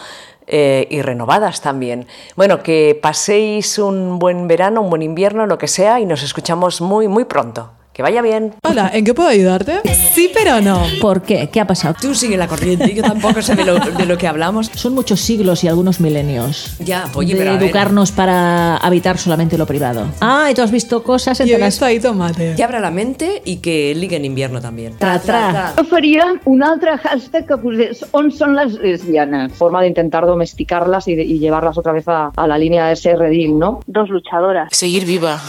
Eh, 0.47 0.85
y 0.91 1.01
renovadas 1.01 1.59
también. 1.61 2.07
Bueno, 2.35 2.61
que 2.61 2.99
paséis 3.01 3.79
un 3.79 4.19
buen 4.19 4.47
verano, 4.47 4.81
un 4.81 4.91
buen 4.91 5.01
invierno, 5.01 5.47
lo 5.47 5.57
que 5.57 5.67
sea, 5.67 5.99
y 5.99 6.05
nos 6.05 6.21
escuchamos 6.21 6.81
muy, 6.81 7.07
muy 7.07 7.25
pronto. 7.25 7.71
Que 7.95 8.03
vaya 8.03 8.21
bien. 8.21 8.53
Hola, 8.67 8.91
¿en 8.93 9.05
qué 9.05 9.13
puedo 9.13 9.29
ayudarte? 9.29 9.79
Sí, 10.13 10.29
pero 10.33 10.59
no. 10.59 10.83
¿Por 10.99 11.21
qué? 11.21 11.49
¿Qué 11.49 11.61
ha 11.61 11.65
pasado? 11.65 11.95
Tú 12.01 12.13
sigue 12.13 12.35
la 12.35 12.45
corriente, 12.45 12.93
yo 12.93 13.01
tampoco 13.01 13.41
sé 13.41 13.55
de 13.55 13.63
lo, 13.63 14.17
que 14.17 14.27
hablamos. 14.27 14.69
Son 14.75 14.93
muchos 14.93 15.21
siglos 15.21 15.63
y 15.63 15.69
algunos 15.69 16.01
milenios. 16.01 16.75
Ya, 16.79 17.05
oye, 17.13 17.35
de 17.35 17.47
educarnos 17.47 18.11
para 18.11 18.75
habitar 18.75 19.17
solamente 19.17 19.57
lo 19.57 19.65
privado. 19.65 20.07
Ah, 20.19 20.49
y 20.51 20.53
tú 20.53 20.61
has 20.61 20.71
visto 20.71 21.03
cosas 21.03 21.39
en 21.39 21.57
las... 21.57 21.81
ahí 21.81 22.01
tomate. 22.01 22.55
Que 22.57 22.65
abra 22.65 22.81
la 22.81 22.91
mente 22.91 23.41
y 23.45 23.57
que 23.57 23.95
ligue 23.95 24.17
en 24.17 24.25
invierno 24.25 24.59
también. 24.59 24.97
Tra, 24.97 25.17
tra. 25.19 25.73
Yo 25.77 25.85
faria 25.85 26.25
un 26.43 26.63
altre 26.63 26.97
hashtag 26.97 27.47
que 27.47 27.55
posés 27.55 28.05
on 28.11 28.29
son 28.29 28.57
las 28.57 28.73
lesbianas. 28.73 29.53
Forma 29.53 29.81
de 29.81 29.87
intentar 29.87 30.25
domesticarlas 30.25 31.07
y, 31.07 31.15
llevarlas 31.15 31.77
otra 31.77 31.93
vez 31.93 32.09
a, 32.09 32.33
a, 32.35 32.45
la 32.45 32.57
línea 32.57 32.87
de 32.87 32.93
ese 32.93 33.15
redil, 33.15 33.57
¿no? 33.57 33.79
Dos 33.87 34.09
luchadoras. 34.09 34.75
Seguir 34.75 35.05
viva. 35.05 35.39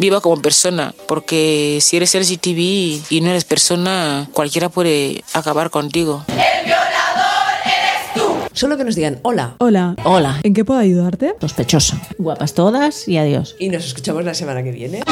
Viva 0.00 0.20
como 0.22 0.40
persona, 0.40 0.94
porque 1.06 1.78
si 1.82 1.98
eres 1.98 2.14
LGTB 2.14 3.12
y 3.12 3.20
no 3.20 3.30
eres 3.30 3.44
persona, 3.44 4.28
cualquiera 4.32 4.70
puede 4.70 5.22
acabar 5.34 5.68
contigo. 5.70 6.24
¡El 6.28 6.64
violador 6.64 7.54
eres 7.66 8.14
tú! 8.14 8.22
Solo 8.54 8.78
que 8.78 8.84
nos 8.84 8.94
digan 8.96 9.20
hola. 9.22 9.56
Hola. 9.58 9.94
Hola. 10.04 10.40
¿En 10.42 10.54
qué 10.54 10.64
puedo 10.64 10.80
ayudarte? 10.80 11.34
Sospechoso. 11.40 11.96
Guapas 12.16 12.54
todas 12.54 13.06
y 13.06 13.18
adiós. 13.18 13.56
Y 13.58 13.68
nos 13.68 13.84
escuchamos 13.84 14.24
la 14.24 14.32
semana 14.32 14.62
que 14.62 14.72
viene. 14.72 15.02